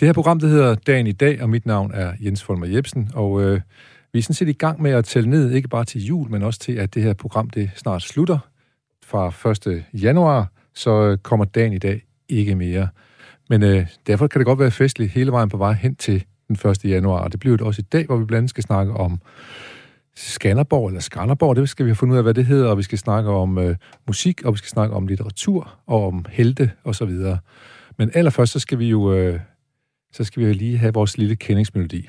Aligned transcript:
Det 0.00 0.08
her 0.08 0.12
program, 0.12 0.40
det 0.40 0.50
hedder 0.50 0.74
Dagen 0.74 1.06
i 1.06 1.12
dag, 1.12 1.42
og 1.42 1.50
mit 1.50 1.66
navn 1.66 1.92
er 1.94 2.12
Jens 2.20 2.42
Folmer 2.42 2.66
Jebsen, 2.66 3.10
og 3.14 3.42
øh, 3.42 3.60
vi 4.12 4.18
er 4.18 4.22
sådan 4.22 4.34
set 4.34 4.48
i 4.48 4.52
gang 4.52 4.82
med 4.82 4.90
at 4.90 5.04
tælle 5.04 5.30
ned, 5.30 5.50
ikke 5.50 5.68
bare 5.68 5.84
til 5.84 6.04
jul, 6.04 6.30
men 6.30 6.42
også 6.42 6.60
til, 6.60 6.72
at 6.72 6.94
det 6.94 7.02
her 7.02 7.12
program, 7.12 7.50
det 7.50 7.70
snart 7.76 8.02
slutter 8.02 8.38
fra 9.04 9.50
1. 9.50 9.84
januar, 9.92 10.52
så 10.74 10.90
øh, 10.90 11.18
kommer 11.18 11.44
dagen 11.44 11.72
i 11.72 11.78
dag 11.78 12.02
ikke 12.28 12.54
mere. 12.54 12.88
Men 13.48 13.62
øh, 13.62 13.86
derfor 14.06 14.26
kan 14.26 14.38
det 14.38 14.46
godt 14.46 14.58
være 14.58 14.70
festligt 14.70 15.12
hele 15.12 15.32
vejen 15.32 15.48
på 15.48 15.56
vej 15.56 15.72
hen 15.72 15.94
til 15.94 16.24
den 16.48 16.70
1. 16.70 16.84
januar, 16.84 17.20
og 17.20 17.32
det 17.32 17.40
bliver 17.40 17.56
det 17.56 17.66
også 17.66 17.80
i 17.80 17.88
dag, 17.92 18.06
hvor 18.06 18.16
vi 18.16 18.24
blandt 18.24 18.38
andet 18.38 18.50
skal 18.50 18.64
snakke 18.64 18.92
om 18.92 19.20
Skanderborg, 20.16 20.88
eller 20.88 21.00
Skanderborg, 21.00 21.56
det 21.56 21.68
skal 21.68 21.86
vi 21.86 21.90
have 21.90 21.96
fundet 21.96 22.12
ud 22.12 22.18
af, 22.18 22.24
hvad 22.24 22.34
det 22.34 22.46
hedder, 22.46 22.70
og 22.70 22.78
vi 22.78 22.82
skal 22.82 22.98
snakke 22.98 23.30
om 23.30 23.58
øh, 23.58 23.76
musik, 24.06 24.42
og 24.44 24.52
vi 24.52 24.58
skal 24.58 24.68
snakke 24.68 24.94
om 24.94 25.06
litteratur, 25.06 25.78
og 25.86 26.06
om 26.06 26.24
helte, 26.28 26.70
og 26.84 26.94
så 26.94 27.04
videre. 27.04 27.38
Men 27.98 28.10
allerførst, 28.14 28.52
så 28.52 28.58
skal 28.58 28.78
vi 28.78 28.88
jo 28.88 29.14
øh, 29.14 29.40
så 30.12 30.24
skal 30.24 30.42
vi 30.42 30.46
jo 30.46 30.52
lige 30.54 30.78
have 30.78 30.94
vores 30.94 31.18
lille 31.18 31.36
kendingsmelodi. 31.36 32.08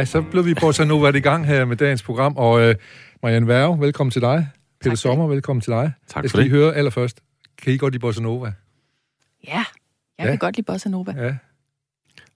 Ja, 0.00 0.04
så 0.04 0.22
blev 0.30 0.46
vi 0.46 0.54
på 0.54 0.72
så 0.72 0.84
nu 0.84 1.00
været 1.00 1.16
i 1.16 1.20
gang 1.20 1.46
her 1.46 1.64
med 1.64 1.76
dagens 1.76 2.02
program, 2.02 2.36
og 2.36 2.60
øh, 2.62 2.74
Marianne 3.22 3.48
Værge, 3.48 3.80
velkommen 3.80 4.10
til 4.10 4.22
dig. 4.22 4.48
Peter 4.80 4.96
Sommer, 4.96 5.26
velkommen 5.26 5.60
til 5.60 5.70
dig. 5.72 5.92
Tak 6.08 6.22
Jeg 6.22 6.30
for 6.30 6.36
skal 6.38 6.42
lige 6.44 6.52
det. 6.54 6.60
høre 6.62 6.74
allerførst, 6.74 7.20
kan 7.62 7.72
I 7.72 7.76
godt 7.76 7.92
lide 7.94 8.00
Bossa 8.00 8.22
Nova? 8.22 8.52
Ja, 9.46 9.52
jeg 9.54 9.64
Ja. 10.18 10.24
kan 10.26 10.38
godt 10.38 10.56
lide 10.56 10.64
Bossa 10.66 10.88
Nova. 10.88 11.12
Ja, 11.18 11.34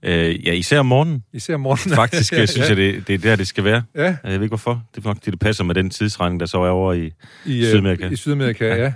Øh, 0.07 0.47
ja, 0.47 0.53
især 0.53 0.79
om 0.81 0.87
morgenen. 0.87 1.25
især 1.33 1.55
om 1.55 1.61
morgenen. 1.61 1.97
Faktisk 2.03 2.33
ja, 2.33 2.47
synes 2.47 2.69
jeg, 2.69 2.77
det, 2.77 3.09
det 3.09 3.15
er 3.15 3.19
der, 3.19 3.37
det 3.37 3.47
skal 3.49 3.65
være. 3.65 3.83
Ja, 3.95 4.03
Jeg 4.03 4.17
ved 4.25 4.33
ikke 4.33 4.49
hvorfor. 4.49 4.83
Det 4.95 5.05
er 5.05 5.09
nok, 5.09 5.17
det, 5.17 5.25
det 5.33 5.39
passer 5.39 5.65
med 5.65 5.75
den 5.75 5.91
tidsregning, 5.91 6.41
der 6.41 6.47
så 6.47 6.59
er 6.63 6.69
over 6.71 6.93
i... 6.93 7.13
i, 7.47 7.59
øh, 7.61 7.67
Sydamerika. 7.67 8.09
I 8.09 8.17
Sydamerika, 8.17 8.67
ja. 8.67 8.83
Ja. 8.83 8.93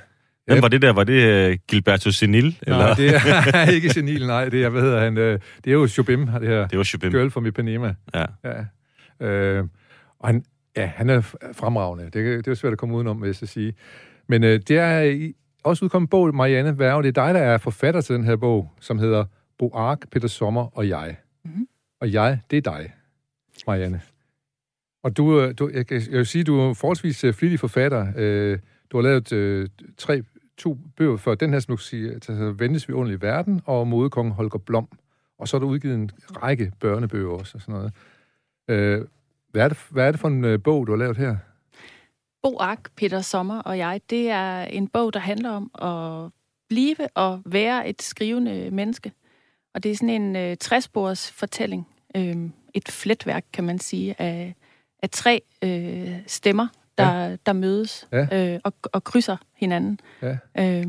Ja. 0.49 0.55
Hvem 0.55 0.63
var 0.63 0.69
det 0.69 0.83
der? 0.83 0.93
Var 0.93 1.05
det 1.05 1.51
uh, 1.51 1.57
Gilberto 1.69 2.11
Senil? 2.13 2.59
Eller? 2.63 2.79
Nej, 2.79 2.95
det 2.95 3.09
er 3.15 3.71
ikke 3.77 3.91
senil, 3.91 4.27
nej. 4.27 4.49
Det 4.49 4.65
er, 4.65 4.69
hvad 4.69 4.83
hedder 4.83 5.01
han? 5.01 5.17
øh, 5.19 5.41
Det 5.65 5.71
er 5.71 5.75
jo 5.75 5.87
Shubim, 5.87 6.27
det 6.27 6.49
her. 6.49 6.67
Det 6.67 6.79
var 6.79 6.85
Chopin. 6.85 7.11
Girl 7.11 7.31
from 7.31 7.47
Ipanema. 7.47 7.95
Ja. 8.15 8.25
Ja. 8.45 9.27
Øh, 9.27 9.65
og 10.19 10.29
han, 10.29 10.45
ja, 10.77 10.87
han 10.87 11.11
er 11.11 11.21
fremragende. 11.53 12.05
Det, 12.05 12.15
det 12.15 12.47
er 12.47 12.51
jo 12.51 12.55
svært 12.55 12.73
at 12.73 12.79
komme 12.79 12.95
udenom, 12.95 13.23
vil 13.23 13.37
jeg 13.41 13.49
sige. 13.49 13.75
Men 14.29 14.45
øh, 14.45 14.61
det 14.69 14.79
er 14.79 15.29
også 15.65 15.85
udkommet 15.85 16.07
en 16.07 16.11
bog, 16.11 16.35
Marianne 16.35 16.79
Værge. 16.79 17.03
Det 17.03 17.19
er 17.19 17.25
dig, 17.27 17.35
der 17.35 17.41
er 17.41 17.59
forfatter 17.59 18.01
til 18.01 18.15
den 18.15 18.25
her 18.25 18.37
bog, 18.37 18.73
som 18.81 18.99
hedder 18.99 19.25
Bo 19.59 19.71
Ark, 19.75 19.99
Peter 20.13 20.29
Sommer 20.29 20.79
og 20.79 20.89
jeg. 20.89 21.17
Mhm. 21.45 21.69
Og 22.01 22.13
jeg, 22.13 22.41
det 22.51 22.57
er 22.57 22.61
dig, 22.73 22.93
Marianne. 23.67 24.01
Og 25.05 25.17
du, 25.17 25.41
øh, 25.41 25.55
du 25.59 25.71
jeg, 25.75 25.85
jeg 25.91 26.01
vil 26.11 26.27
sige, 26.27 26.45
du 26.45 26.61
er 26.61 26.75
forholdsvis 26.75 27.25
øh, 27.25 27.35
flittig 27.35 27.61
forfatter. 27.61 28.07
Øh, 28.17 28.59
Du 28.93 28.97
har 28.97 29.03
lavet 29.03 29.33
øh, 29.33 29.69
tre, 29.99 30.23
to 30.59 30.79
bøger 30.97 31.17
før 31.17 31.35
den 31.35 31.53
her, 31.53 31.61
som 31.61 31.77
du 31.77 31.83
siger, 31.83 32.09
Vendes 32.09 32.27
der 32.27 32.33
hedder 32.33 32.87
vi 32.87 32.93
ordentligt 32.93 33.23
i 33.23 33.27
verden, 33.27 33.61
og 33.65 33.87
Modekongen 33.87 34.33
Holger 34.33 34.59
Blom. 34.59 34.89
Og 35.39 35.49
så 35.49 35.57
er 35.57 35.59
der 35.59 35.67
udgivet 35.67 35.95
en 35.95 36.11
række 36.43 36.73
børnebøger 36.81 37.31
også, 37.31 37.59
og 37.59 37.61
sådan 37.61 37.75
noget. 37.75 37.93
Øh, 38.69 39.07
hvad, 39.51 39.65
er 39.65 39.69
det, 39.69 39.79
hvad 39.91 40.07
er 40.07 40.11
det 40.11 40.21
for 40.21 40.29
en 40.29 40.45
øh, 40.45 40.63
bog, 40.63 40.87
du 40.87 40.93
har 40.93 40.97
lavet 40.97 41.17
her? 41.17 41.37
Bo 42.43 42.59
Ark, 42.59 42.91
Peter 42.97 43.21
Sommer 43.21 43.59
og 43.59 43.79
jeg, 43.79 44.01
det 44.11 44.31
er 44.31 44.63
en 44.63 44.89
bog, 44.89 45.13
der 45.13 45.21
handler 45.21 45.51
om 45.51 45.71
at 45.83 46.31
blive 46.69 46.97
og 47.15 47.43
være 47.47 47.89
et 47.89 48.03
skrivende 48.03 48.71
menneske. 48.71 49.13
Og 49.75 49.83
det 49.83 49.91
er 49.91 49.97
sådan 49.97 50.23
en 50.23 50.37
øh, 50.37 50.57
træspors 50.57 51.31
fortælling. 51.31 51.89
Øh, 52.17 52.37
et 52.75 52.89
fletværk, 52.89 53.45
kan 53.53 53.65
man 53.65 53.79
sige, 53.79 54.21
af, 54.21 54.55
af 55.03 55.11
tre 55.11 55.43
øh, 55.65 56.17
stemmer, 56.27 56.69
der, 56.99 57.25
ja. 57.25 57.37
der 57.47 57.53
mødes 57.53 58.09
Ja. 58.13 58.55
øh, 58.55 58.61
og, 58.65 58.73
og 58.93 59.05
krydser 59.05 59.37
hinanden. 59.57 60.01
Ja. 60.23 60.37
Øh, 60.59 60.87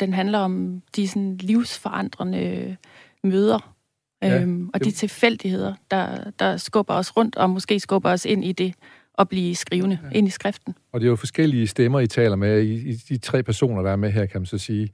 den 0.00 0.12
handler 0.12 0.38
om 0.38 0.82
de 0.96 1.08
sådan, 1.08 1.36
livsforandrende 1.36 2.76
møder. 3.24 3.74
Ja, 4.22 4.40
Øhm, 4.42 4.70
og 4.74 4.84
de 4.84 4.90
tilfældigheder, 4.90 5.74
der, 5.90 6.30
der 6.38 6.56
skubber 6.56 6.94
os 6.94 7.16
rundt, 7.16 7.36
og 7.36 7.50
måske 7.50 7.80
skubber 7.80 8.10
os 8.10 8.24
ind 8.24 8.44
i 8.44 8.52
det 8.52 8.74
at 9.18 9.28
blive 9.28 9.54
skrivende, 9.54 9.98
ja. 10.04 10.18
ind 10.18 10.26
i 10.26 10.30
skriften. 10.30 10.74
Og 10.92 11.00
det 11.00 11.06
er 11.06 11.10
jo 11.10 11.16
forskellige 11.16 11.66
stemmer, 11.66 12.00
I 12.00 12.06
taler 12.06 12.36
med, 12.36 12.62
i, 12.62 12.88
i 12.88 12.92
de 12.92 13.18
tre 13.18 13.42
personer, 13.42 13.82
der 13.82 13.90
er 13.90 13.96
med 13.96 14.10
her, 14.10 14.26
kan 14.26 14.40
man 14.40 14.46
så 14.46 14.58
sige. 14.58 14.88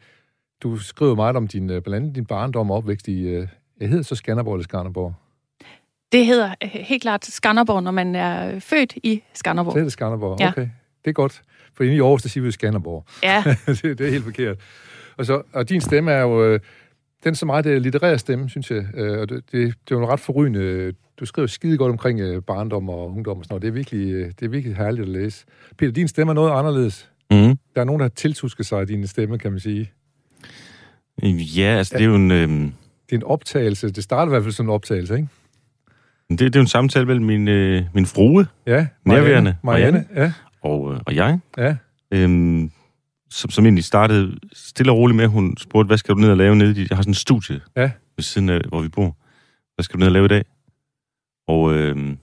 Du 0.62 0.78
skriver 0.78 1.14
meget 1.14 1.36
om 1.36 1.48
din, 1.48 1.70
øh, 1.70 1.82
blandt 1.82 1.96
andet 1.96 2.14
din 2.14 2.26
barndom 2.26 2.70
og 2.70 2.76
opvækst 2.76 3.08
i, 3.08 3.20
øh, 3.20 3.48
jeg 3.80 3.88
hedder 3.88 4.02
så 4.02 4.14
Skanderborg 4.14 4.54
eller 4.54 4.64
Skanderborg. 4.64 5.14
Det 6.12 6.26
hedder 6.26 6.54
øh, 6.64 6.68
helt 6.72 7.02
klart 7.02 7.24
Skanderborg, 7.26 7.82
når 7.82 7.90
man 7.90 8.14
er 8.14 8.60
født 8.60 8.92
i 9.02 9.22
Skanderborg. 9.34 9.72
Så 9.72 9.78
er 9.78 9.82
det 9.82 9.92
Skanderborg, 9.92 10.40
Ja. 10.40 10.48
okay. 10.48 10.68
Det 11.04 11.10
er 11.10 11.12
godt. 11.12 11.42
For 11.74 11.84
inde 11.84 11.96
i 11.96 12.00
Aarhus, 12.00 12.22
der 12.22 12.28
siger 12.28 12.44
vi 12.44 12.50
Skanderborg. 12.50 13.04
Ja, 13.22 13.44
det, 13.66 13.82
det 13.82 14.00
er 14.00 14.10
helt 14.10 14.24
forkert. 14.24 14.56
Og, 15.16 15.26
så, 15.26 15.42
og 15.52 15.68
din 15.68 15.80
stemme 15.80 16.12
er 16.12 16.20
jo, 16.20 16.44
øh, 16.44 16.60
den 17.24 17.34
så 17.34 17.46
meget 17.46 17.64
det 17.64 17.82
litterære 17.82 18.18
stemme, 18.18 18.50
synes 18.50 18.70
jeg. 18.70 18.84
Øh, 18.94 19.20
og 19.20 19.28
det, 19.28 19.36
det, 19.52 19.74
det 19.88 19.94
er 19.94 19.98
jo 19.98 20.06
ret 20.12 20.20
forrygende. 20.20 20.92
Du 21.20 21.26
skriver 21.26 21.48
skide 21.48 21.76
godt 21.78 21.90
omkring 21.92 22.20
øh, 22.20 22.42
barndom 22.42 22.88
og 22.88 23.10
ungdom 23.10 23.38
og 23.38 23.44
sådan 23.44 23.52
noget. 23.52 23.62
Det 23.62 23.68
er 23.68 23.72
virkelig, 23.72 24.12
øh, 24.12 24.26
det 24.40 24.42
er 24.42 24.48
virkelig 24.48 24.76
herligt 24.76 25.02
at 25.02 25.08
læse. 25.08 25.44
Peter, 25.78 25.92
din 25.92 26.08
stemme 26.08 26.30
er 26.30 26.34
noget 26.34 26.50
anderledes. 26.58 27.10
Mm. 27.30 27.36
Der 27.74 27.80
er 27.80 27.84
nogen, 27.84 28.00
der 28.00 28.04
har 28.04 28.08
tiltusket 28.16 28.66
sig 28.66 28.80
af 28.80 28.86
din 28.86 29.06
stemme, 29.06 29.38
kan 29.38 29.50
man 29.50 29.60
sige. 29.60 29.90
Ja, 31.56 31.62
altså 31.78 31.94
det 31.98 32.04
er 32.04 32.08
jo 32.08 32.14
en, 32.14 32.30
øhm, 32.30 32.72
Det 33.10 33.12
er 33.12 33.16
en 33.16 33.24
optagelse. 33.24 33.90
Det 33.90 34.04
starter 34.04 34.26
i 34.26 34.32
hvert 34.32 34.42
fald 34.42 34.52
som 34.52 34.66
en 34.66 34.70
optagelse, 34.70 35.14
ikke? 35.16 35.28
Det, 36.30 36.40
det 36.40 36.56
er 36.56 36.60
jo 36.60 36.62
en 36.62 36.66
samtale 36.68 37.06
mellem 37.06 37.24
min, 37.24 37.48
øh, 37.48 37.84
min 37.94 38.06
frue 38.06 38.46
Ja. 38.66 38.86
Nærværende. 39.04 39.56
Marianne. 39.62 40.04
Marianne. 40.14 40.34
og, 40.62 40.94
øh, 40.94 41.00
og 41.06 41.14
jeg, 41.14 41.38
Ja. 41.58 41.64
ja. 41.66 41.76
øhm, 42.10 42.70
som, 43.30 43.50
som 43.50 43.64
egentlig 43.64 43.84
startede 43.84 44.38
stille 44.52 44.92
og 44.92 44.98
roligt 44.98 45.16
med, 45.16 45.26
hun 45.26 45.56
spurgte, 45.56 45.86
hvad 45.86 45.98
skal 45.98 46.14
du 46.14 46.20
ned 46.20 46.30
og 46.30 46.36
lave 46.36 46.56
nede 46.56 46.80
i... 46.82 46.86
Jeg 46.90 46.96
har 46.96 47.02
sådan 47.02 47.10
en 47.10 47.14
studie 47.14 47.60
Ja. 47.76 47.90
ved 48.16 48.22
siden 48.22 48.48
af, 48.48 48.60
hvor 48.68 48.80
vi 48.82 48.88
bor. 48.88 49.16
Hvad 49.74 49.82
skal 49.82 49.94
du 49.94 49.98
ned 49.98 50.06
og 50.06 50.12
lave 50.12 50.24
i 50.24 50.28
dag? 50.28 50.44
Og 51.48 51.72
øhm, 51.74 52.18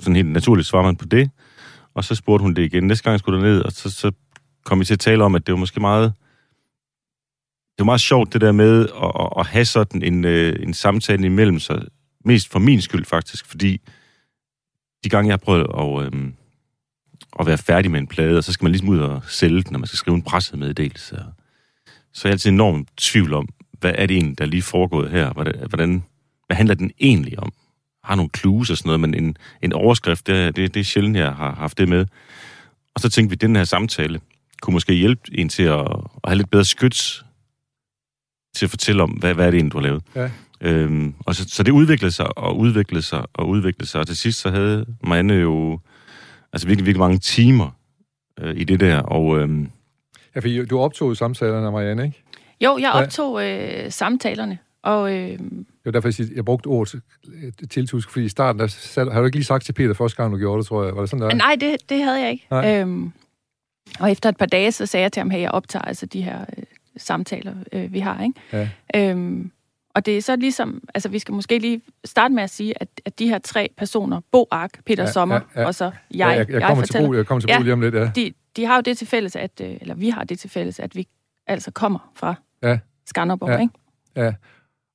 sådan 0.00 0.16
helt 0.16 0.28
naturligt 0.28 0.68
svarer 0.68 0.82
man 0.84 0.96
på 0.96 1.04
det. 1.04 1.30
Og 1.94 2.04
så 2.04 2.14
spurgte 2.14 2.42
hun 2.42 2.54
det 2.54 2.62
igen. 2.62 2.86
Næste 2.86 3.04
gang 3.04 3.12
jeg 3.12 3.18
skulle 3.20 3.42
ned, 3.42 3.60
og 3.60 3.72
så, 3.72 3.90
så 3.90 4.12
kom 4.64 4.80
vi 4.80 4.84
til 4.84 4.94
at 4.94 5.00
tale 5.00 5.24
om, 5.24 5.34
at 5.34 5.46
det 5.46 5.52
var 5.52 5.58
måske 5.58 5.80
meget... 5.80 6.12
Det 7.78 7.78
var 7.78 7.84
meget 7.84 8.00
sjovt, 8.00 8.32
det 8.32 8.40
der 8.40 8.52
med 8.52 8.80
at, 8.88 9.12
at, 9.20 9.28
at 9.38 9.46
have 9.46 9.64
sådan 9.64 10.02
en, 10.02 10.24
øh, 10.24 10.56
en 10.62 10.74
samtale 10.74 11.26
imellem 11.26 11.58
sig. 11.58 11.82
Mest 12.28 12.48
for 12.48 12.58
min 12.58 12.80
skyld, 12.80 13.04
faktisk. 13.04 13.46
Fordi 13.46 13.80
de 15.04 15.08
gange, 15.08 15.28
jeg 15.28 15.32
har 15.32 15.44
prøvet 15.44 15.66
at, 15.78 16.06
øhm, 16.06 16.34
at 17.40 17.46
være 17.46 17.58
færdig 17.58 17.90
med 17.90 18.00
en 18.00 18.06
plade, 18.06 18.38
og 18.38 18.44
så 18.44 18.52
skal 18.52 18.64
man 18.64 18.72
ligesom 18.72 18.88
ud 18.88 18.98
og 18.98 19.22
sælge 19.28 19.62
den, 19.62 19.72
når 19.72 19.78
man 19.78 19.86
skal 19.86 19.96
skrive 19.96 20.14
en 20.14 20.22
pressemeddelelse. 20.22 21.16
Og 21.16 21.32
så 22.12 22.28
er 22.28 22.30
jeg 22.30 22.32
altid 22.32 22.50
enormt 22.50 22.88
tvivl 22.96 23.34
om, 23.34 23.48
hvad 23.80 23.92
er 23.94 24.06
det 24.06 24.16
egentlig, 24.16 24.38
der 24.38 24.44
er 24.44 24.48
lige 24.48 24.62
foregået 24.62 25.10
her? 25.10 25.32
Hvordan, 25.32 25.54
hvordan, 25.68 26.04
hvad 26.46 26.56
handler 26.56 26.74
den 26.74 26.90
egentlig 27.00 27.38
om? 27.38 27.52
Har 28.04 28.14
nogle 28.14 28.30
clues 28.36 28.70
og 28.70 28.76
sådan 28.76 28.88
noget, 28.88 29.00
men 29.00 29.14
en, 29.14 29.36
en 29.62 29.72
overskrift, 29.72 30.26
det, 30.26 30.56
det, 30.56 30.74
det 30.74 30.80
er 30.80 30.84
sjældent, 30.84 31.16
jeg 31.16 31.34
har 31.34 31.54
haft 31.54 31.78
det 31.78 31.88
med. 31.88 32.06
Og 32.94 33.00
så 33.00 33.08
tænkte 33.08 33.30
vi, 33.30 33.34
at 33.34 33.40
den 33.40 33.56
her 33.56 33.64
samtale 33.64 34.20
kunne 34.62 34.74
måske 34.74 34.92
hjælpe 34.92 35.22
en 35.32 35.48
til 35.48 35.62
at, 35.62 35.80
at 36.24 36.28
have 36.28 36.36
lidt 36.36 36.50
bedre 36.50 36.64
skyts 36.64 37.24
til 38.54 38.66
at 38.66 38.70
fortælle 38.70 39.02
om, 39.02 39.10
hvad, 39.10 39.34
hvad 39.34 39.46
er 39.46 39.50
det 39.50 39.58
egentlig, 39.58 39.72
du 39.72 39.78
har 39.78 39.82
lavet. 39.82 40.02
Ja. 40.14 40.30
Øhm, 40.60 41.14
og 41.26 41.34
så, 41.34 41.48
så 41.48 41.62
det 41.62 41.72
udviklede 41.72 42.12
sig 42.12 42.38
og 42.38 42.58
udviklede 42.58 43.02
sig 43.02 43.24
og 43.34 43.48
udviklede 43.48 43.86
sig. 43.90 44.00
Og 44.00 44.06
til 44.06 44.16
sidst 44.16 44.40
så 44.40 44.50
havde 44.50 44.86
Marianne 45.04 45.34
jo 45.34 45.78
altså 46.52 46.66
virkelig, 46.68 46.86
virkelig 46.86 47.00
mange 47.00 47.18
timer 47.18 47.70
øh, 48.40 48.56
i 48.56 48.64
det 48.64 48.80
der. 48.80 48.98
Og 49.00 49.38
øhm, 49.38 49.70
ja 50.34 50.40
fordi 50.40 50.64
du 50.66 50.78
optog 50.78 51.16
samtalerne 51.16 51.66
af 51.66 51.72
Marianne, 51.72 52.04
ikke? 52.04 52.22
jo, 52.64 52.78
jeg 52.78 52.90
Ja. 52.94 53.02
optog 53.02 53.44
øh, 53.44 53.90
samtalerne, 53.92 54.58
og 54.82 55.12
øh, 55.16 55.28
Det 55.38 55.66
var 55.84 55.90
derfor, 55.90 56.08
jeg, 56.08 56.14
siger, 56.14 56.28
jeg 56.34 56.44
brugte 56.44 56.66
ordet 56.66 57.00
øh, 57.34 57.52
tiltusk, 57.70 58.10
fordi 58.10 58.24
i 58.24 58.28
starten, 58.28 58.60
der 58.60 58.66
sat, 58.66 59.12
har 59.12 59.20
du 59.20 59.26
ikke 59.26 59.36
lige 59.36 59.44
sagt 59.44 59.64
til 59.64 59.72
Peter 59.72 59.94
første 59.94 60.16
gang, 60.22 60.32
du 60.32 60.38
gjorde 60.38 60.58
det, 60.58 60.66
tror 60.66 60.84
jeg. 60.84 60.94
Var 60.94 61.00
det 61.00 61.10
sådan, 61.10 61.22
der? 61.30 61.34
nej, 61.34 61.56
det, 61.60 61.76
det 61.88 62.02
havde 62.04 62.20
jeg 62.22 62.30
ikke. 62.30 62.46
Nej. 62.50 62.80
Øhm, 62.80 63.12
og 64.00 64.10
efter 64.10 64.28
et 64.28 64.36
par 64.36 64.46
dage, 64.46 64.72
så 64.72 64.86
sagde 64.86 65.02
jeg 65.02 65.12
til 65.12 65.20
ham, 65.20 65.30
at 65.30 65.40
jeg 65.40 65.50
optager 65.50 65.82
altså 65.84 66.06
de 66.06 66.22
her 66.22 66.40
øh, 66.58 66.64
samtaler, 66.96 67.54
øh, 67.72 67.92
vi 67.92 67.98
har. 67.98 68.22
Ikke? 68.22 68.68
Ja. 68.94 69.10
Øhm, 69.10 69.50
og 69.98 70.06
det 70.06 70.16
er 70.16 70.22
så 70.22 70.36
ligesom, 70.36 70.82
altså 70.94 71.08
vi 71.08 71.18
skal 71.18 71.34
måske 71.34 71.58
lige 71.58 71.80
starte 72.04 72.34
med 72.34 72.42
at 72.42 72.50
sige, 72.50 72.82
at, 72.82 72.88
at 73.04 73.18
de 73.18 73.28
her 73.28 73.38
tre 73.38 73.68
personer, 73.78 74.20
Bo 74.32 74.46
Ark, 74.50 74.70
Peter 74.86 75.02
Ja, 75.02 75.10
Sommer 75.10 75.40
ja, 75.56 75.60
ja. 75.60 75.66
og 75.66 75.74
så 75.74 75.84
jeg, 75.84 75.92
ja, 76.18 76.26
jeg, 76.28 76.50
jeg, 76.50 76.62
kommer 76.62 76.84
til 76.84 76.92
fortæller, 76.92 77.08
Bo, 77.08 77.14
jeg 77.14 77.26
kommer 77.26 77.40
til 77.40 77.46
Bo 77.46 77.52
Ja. 77.52 77.58
lige 77.62 77.72
om 77.72 77.80
lidt, 77.80 77.94
ja. 77.94 78.10
de, 78.16 78.32
de 78.56 78.64
har 78.64 78.74
jo 78.76 78.80
det 78.80 78.98
til 78.98 79.06
fælles, 79.06 79.36
at, 79.36 79.60
øh, 79.62 79.76
eller 79.80 79.94
vi 79.94 80.08
har 80.08 80.24
det 80.24 80.38
til 80.38 80.50
fælles, 80.50 80.80
at 80.80 80.96
vi 80.96 81.06
altså 81.46 81.70
kommer 81.70 82.10
fra 82.16 82.34
Ja. 82.62 82.78
Skanderborg, 83.06 83.50
Ja. 83.50 83.58
ikke? 83.60 83.72
ja. 84.16 84.34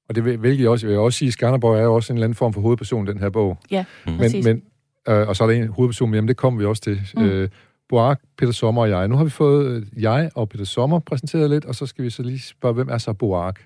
Og 0.10 0.16
det 0.16 0.26
vil- 0.26 0.38
hvilket 0.38 0.62
jeg 0.64 0.70
også, 0.72 0.88
jeg 0.88 0.92
vil 0.92 1.00
også 1.00 1.20
sige, 1.20 1.32
Skanderborg 1.32 1.78
er 1.78 1.84
jo 1.84 1.96
også 1.96 2.14
en 2.14 2.18
eller 2.18 2.26
anden 2.26 2.36
form 2.36 2.54
for 2.54 2.62
hovedperson 2.62 3.08
i 3.08 3.12
den 3.12 3.20
her 3.20 3.30
bog. 3.30 3.58
Ja, 3.72 3.86
Mm. 4.06 4.12
Men, 4.12 4.20
præcis. 4.20 4.46
men, 4.46 4.64
øh, 5.08 5.28
og 5.28 5.36
så 5.36 5.44
er 5.44 5.48
der 5.48 5.56
en 5.56 5.68
hovedperson, 5.68 6.10
men 6.10 6.16
jamen, 6.16 6.28
det 6.28 6.38
kommer 6.38 6.60
vi 6.60 6.66
også 6.66 6.82
til. 6.82 7.02
Mm. 7.16 7.24
Øh, 7.24 7.50
Boak, 7.90 8.22
Peter 8.38 8.52
Sommer 8.52 8.82
og 8.82 8.90
jeg. 8.90 9.08
Nu 9.08 9.16
har 9.18 9.24
vi 9.24 9.30
fået 9.30 9.66
øh, 9.96 10.04
jeg 10.04 10.32
og 10.36 10.50
Peter 10.50 10.66
Sommer 10.66 11.00
præsenteret 11.00 11.50
lidt, 11.50 11.66
og 11.66 11.76
så 11.76 11.86
skal 11.86 12.06
vi 12.06 12.10
så 12.10 12.24
lige 12.24 12.40
spørge, 12.40 12.74
hvem 12.74 12.90
er 12.90 12.98
så 12.98 13.14
Boak? 13.14 13.60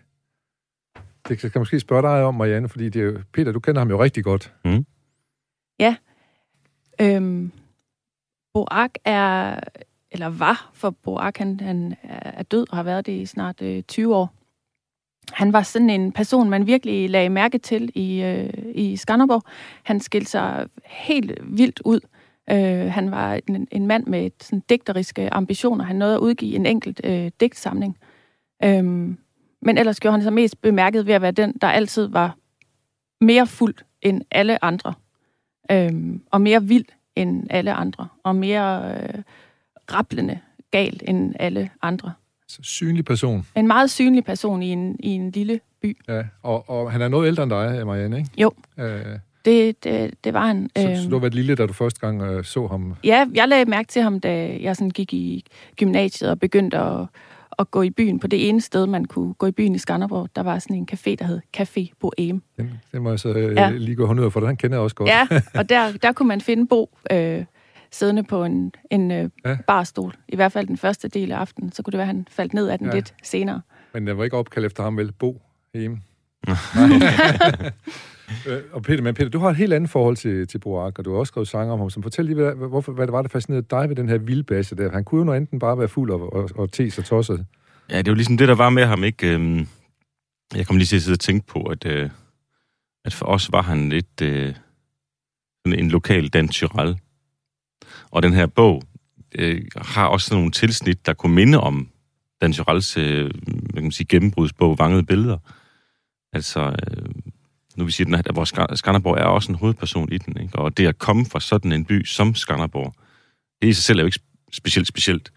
Det 1.29 1.39
kan 1.39 1.51
jeg 1.53 1.61
måske 1.61 1.79
spørge 1.79 2.01
dig 2.01 2.23
om, 2.23 2.35
Marianne, 2.35 2.69
fordi 2.69 2.89
det 2.89 3.01
er 3.01 3.05
jo, 3.05 3.19
Peter, 3.33 3.51
du 3.51 3.59
kender 3.59 3.81
ham 3.81 3.89
jo 3.89 4.03
rigtig 4.03 4.23
godt. 4.23 4.53
Øhm, 7.01 7.51
Boak 8.53 8.91
er, 9.05 9.59
eller 10.11 10.29
var, 10.29 10.69
for 10.73 10.89
Boak 10.89 11.37
han, 11.37 11.59
han 11.59 11.95
er 12.03 12.43
død 12.43 12.65
og 12.69 12.77
har 12.77 12.83
været 12.83 13.05
det 13.05 13.11
i 13.11 13.25
snart 13.25 13.61
øh, 13.61 13.83
20 13.83 14.15
år. 14.15 14.33
Han 15.31 15.53
var 15.53 15.61
sådan 15.61 15.89
en 15.89 16.11
person, 16.11 16.49
man 16.49 16.67
virkelig 16.67 17.09
lagde 17.09 17.29
mærke 17.29 17.57
til 17.57 17.91
i, 17.95 18.23
øh, 18.23 18.49
i 18.75 18.95
Skanderborg. 18.95 19.43
Han 19.83 19.99
skilte 19.99 20.31
sig 20.31 20.67
helt 20.85 21.39
vildt 21.43 21.81
ud. 21.85 21.99
Øh, 22.49 22.91
han 22.91 23.11
var 23.11 23.39
en, 23.47 23.67
en 23.71 23.87
mand 23.87 24.07
med 24.07 24.25
et, 24.25 24.43
sådan, 24.43 24.63
digteriske 24.69 25.33
ambitioner. 25.33 25.85
Han 25.85 25.95
nåede 25.95 26.15
at 26.15 26.19
udgive 26.19 26.55
en 26.55 26.65
enkelt 26.65 27.01
øh, 27.03 27.31
digtsamling. 27.39 27.97
Øhm, 28.63 29.17
men 29.61 29.77
ellers 29.77 29.99
gjorde 29.99 30.11
han 30.13 30.23
sig 30.23 30.33
mest 30.33 30.61
bemærket 30.61 31.05
ved 31.07 31.13
at 31.13 31.21
være 31.21 31.31
den, 31.31 31.53
der 31.61 31.67
altid 31.67 32.07
var 32.07 32.35
mere 33.21 33.47
fuld 33.47 33.75
end 34.01 34.21
alle 34.31 34.63
andre. 34.63 34.93
Øhm, 35.71 36.21
og 36.31 36.41
mere 36.41 36.63
vild 36.63 36.85
end 37.15 37.47
alle 37.49 37.73
andre. 37.73 38.07
Og 38.23 38.35
mere 38.35 38.95
øh, 38.95 39.23
rablende 39.93 40.39
galt 40.71 41.03
end 41.07 41.33
alle 41.39 41.69
andre. 41.81 42.13
Så 42.47 42.59
synlig 42.63 43.05
person. 43.05 43.47
En 43.55 43.67
meget 43.67 43.89
synlig 43.91 44.25
person 44.25 44.63
i 44.63 44.67
en, 44.69 44.95
i 44.99 45.09
en 45.09 45.31
lille 45.31 45.59
by. 45.81 45.97
Ja, 46.07 46.23
og, 46.43 46.69
og 46.69 46.91
han 46.91 47.01
er 47.01 47.07
noget 47.07 47.27
ældre 47.27 47.43
end 47.43 47.51
dig, 47.51 47.85
Marianne, 47.87 48.17
ikke? 48.17 48.29
Jo. 48.37 48.51
Øh, 48.77 49.05
Det, 49.45 49.83
det, 49.83 50.13
det 50.23 50.33
var 50.33 50.47
han. 50.47 50.69
så, 50.77 50.87
Øhm, 50.87 50.95
så 50.95 51.09
du 51.09 51.19
var 51.19 51.29
lille, 51.29 51.55
da 51.55 51.65
du 51.65 51.73
første 51.73 51.99
gang 51.99 52.21
øh, 52.21 52.43
så 52.43 52.67
ham. 52.67 52.95
Ja, 53.03 53.27
jeg 53.33 53.47
lagde 53.47 53.65
mærke 53.65 53.87
til 53.87 54.01
ham, 54.01 54.19
da 54.19 54.57
jeg 54.61 54.75
sådan 54.75 54.89
gik 54.89 55.13
i 55.13 55.45
gymnasiet 55.75 56.29
og 56.29 56.39
begyndte 56.39 56.77
at, 56.77 57.05
at 57.59 57.71
gå 57.71 57.81
i 57.81 57.89
byen 57.89 58.19
på 58.19 58.27
det 58.27 58.49
ene 58.49 58.61
sted, 58.61 58.85
man 58.87 59.05
kunne 59.05 59.33
gå 59.33 59.45
i 59.45 59.51
byen 59.51 59.75
i 59.75 59.77
Skanderborg. 59.77 60.29
Der 60.35 60.43
var 60.43 60.59
sådan 60.59 60.75
en 60.75 60.87
café, 60.91 61.15
der 61.15 61.25
hed 61.25 61.41
Café 61.57 61.91
Bohème. 62.05 62.39
Den, 62.57 62.71
den 62.91 63.01
må 63.03 63.09
jeg 63.09 63.19
så 63.19 63.29
øh, 63.29 63.55
Ja. 63.55 63.69
lige 63.69 63.95
gå 63.95 64.05
håndører 64.05 64.29
for, 64.29 64.39
den 64.39 64.57
kender 64.57 64.77
jeg 64.77 64.83
også 64.83 64.95
godt. 64.95 65.09
Ja, 65.09 65.27
og 65.59 65.69
der, 65.69 65.91
der 65.91 66.11
kunne 66.11 66.27
man 66.27 66.41
finde 66.41 66.67
Bo 66.67 66.97
øh, 67.11 67.45
siddende 67.91 68.23
på 68.23 68.43
en, 68.43 68.71
en 68.91 69.11
øh, 69.11 69.29
Ja. 69.45 69.57
barstol. 69.67 70.13
I 70.27 70.35
hvert 70.35 70.51
fald 70.51 70.67
den 70.67 70.77
første 70.77 71.07
del 71.07 71.31
af 71.31 71.37
aftenen. 71.37 71.71
Så 71.71 71.83
kunne 71.83 71.91
det 71.91 71.97
være, 71.97 72.03
at 72.09 72.15
han 72.15 72.27
faldt 72.31 72.53
ned 72.53 72.67
af 72.67 72.77
den 72.79 72.87
Ja. 72.87 72.93
lidt 72.93 73.13
senere. 73.23 73.61
Men 73.93 74.07
den 74.07 74.17
var 74.17 74.23
ikke 74.23 74.37
opkaldt 74.37 74.65
efter 74.65 74.83
ham, 74.83 74.97
vel? 74.97 75.11
Bo 75.11 75.41
hjemme. 75.73 76.01
Øh, 78.47 78.61
og 78.71 78.83
Peter, 78.83 79.03
men 79.03 79.13
Peter, 79.13 79.29
du 79.29 79.39
har 79.39 79.49
et 79.49 79.55
helt 79.55 79.73
andet 79.73 79.89
forhold 79.89 80.17
til, 80.17 80.47
til 80.47 80.59
Boak, 80.59 80.99
og 80.99 81.05
du 81.05 81.11
har 81.11 81.19
også 81.19 81.31
skrevet 81.31 81.47
sange 81.47 81.73
om 81.73 81.79
ham. 81.79 81.89
Så 81.89 82.01
fortæl 82.01 82.25
lige, 82.25 82.35
hvad, 82.35 82.53
hvorfor, 82.55 82.91
hvad 82.91 83.07
det 83.07 83.13
var, 83.13 83.21
der 83.21 83.29
fascinerede 83.29 83.65
dig 83.69 83.89
ved 83.89 83.95
den 83.95 84.09
her 84.09 84.17
vildbasse 84.17 84.75
der. 84.75 84.91
Han 84.91 85.03
kunne 85.03 85.19
jo 85.19 85.25
noget 85.25 85.41
enten 85.41 85.59
bare 85.59 85.77
være 85.79 85.87
fuld 85.87 86.11
og, 86.11 86.33
og, 86.33 86.49
og 86.55 86.71
te 86.71 86.91
sig 86.91 87.05
tosset. 87.05 87.45
Ja, 87.89 87.97
det 87.97 88.07
var 88.07 88.15
ligesom 88.15 88.37
det, 88.37 88.47
der 88.47 88.55
var 88.55 88.69
med 88.69 88.85
ham, 88.85 89.03
ikke? 89.03 89.33
Øhm, 89.33 89.67
Jeg 90.55 90.67
kom 90.67 90.77
lige 90.77 90.85
til 90.85 90.95
at 90.95 91.01
sidde 91.01 91.15
og 91.15 91.19
tænke 91.19 91.47
på, 91.47 91.63
at, 91.63 91.85
øh, 91.85 92.09
at 93.05 93.13
for 93.13 93.25
os 93.25 93.51
var 93.51 93.61
han 93.61 93.89
lidt 93.89 94.21
øh, 94.21 94.55
en 95.65 95.89
lokal 95.89 96.27
Dan 96.27 96.49
Og 98.11 98.23
den 98.23 98.33
her 98.33 98.45
bog 98.45 98.81
øh, 99.35 99.61
har 99.75 100.07
også 100.07 100.27
sådan 100.27 100.39
nogle 100.39 100.51
tilsnit, 100.51 101.05
der 101.05 101.13
kunne 101.13 101.35
minde 101.35 101.59
om 101.59 101.89
Dan 102.41 102.53
Tyrells 102.53 102.97
øh, 102.97 103.31
kan 103.73 103.91
sige, 103.91 104.07
gennembrudsbog, 104.07 104.79
Vangede 104.79 105.03
Billeder. 105.03 105.37
Altså, 106.33 106.59
øh, 106.61 107.05
nu 107.77 107.83
vil 107.83 107.93
sige, 107.93 108.17
at 108.17 108.35
vores 108.35 108.53
Ska- 108.53 108.75
Skanderborg 108.75 109.17
er 109.17 109.23
også 109.23 109.51
en 109.51 109.57
hovedperson 109.57 110.11
i 110.11 110.17
den, 110.17 110.41
ikke? 110.41 110.59
Og 110.59 110.77
det 110.77 110.87
at 110.87 110.97
komme 110.97 111.25
fra 111.25 111.39
sådan 111.39 111.71
en 111.71 111.85
by 111.85 112.05
som 112.05 112.35
Skanderborg, 112.35 112.93
det 113.61 113.67
i 113.67 113.73
sig 113.73 113.83
selv 113.83 113.99
er 113.99 114.03
jo 114.03 114.05
ikke 114.05 114.19
specielt 114.51 114.87
specielt, 114.87 115.31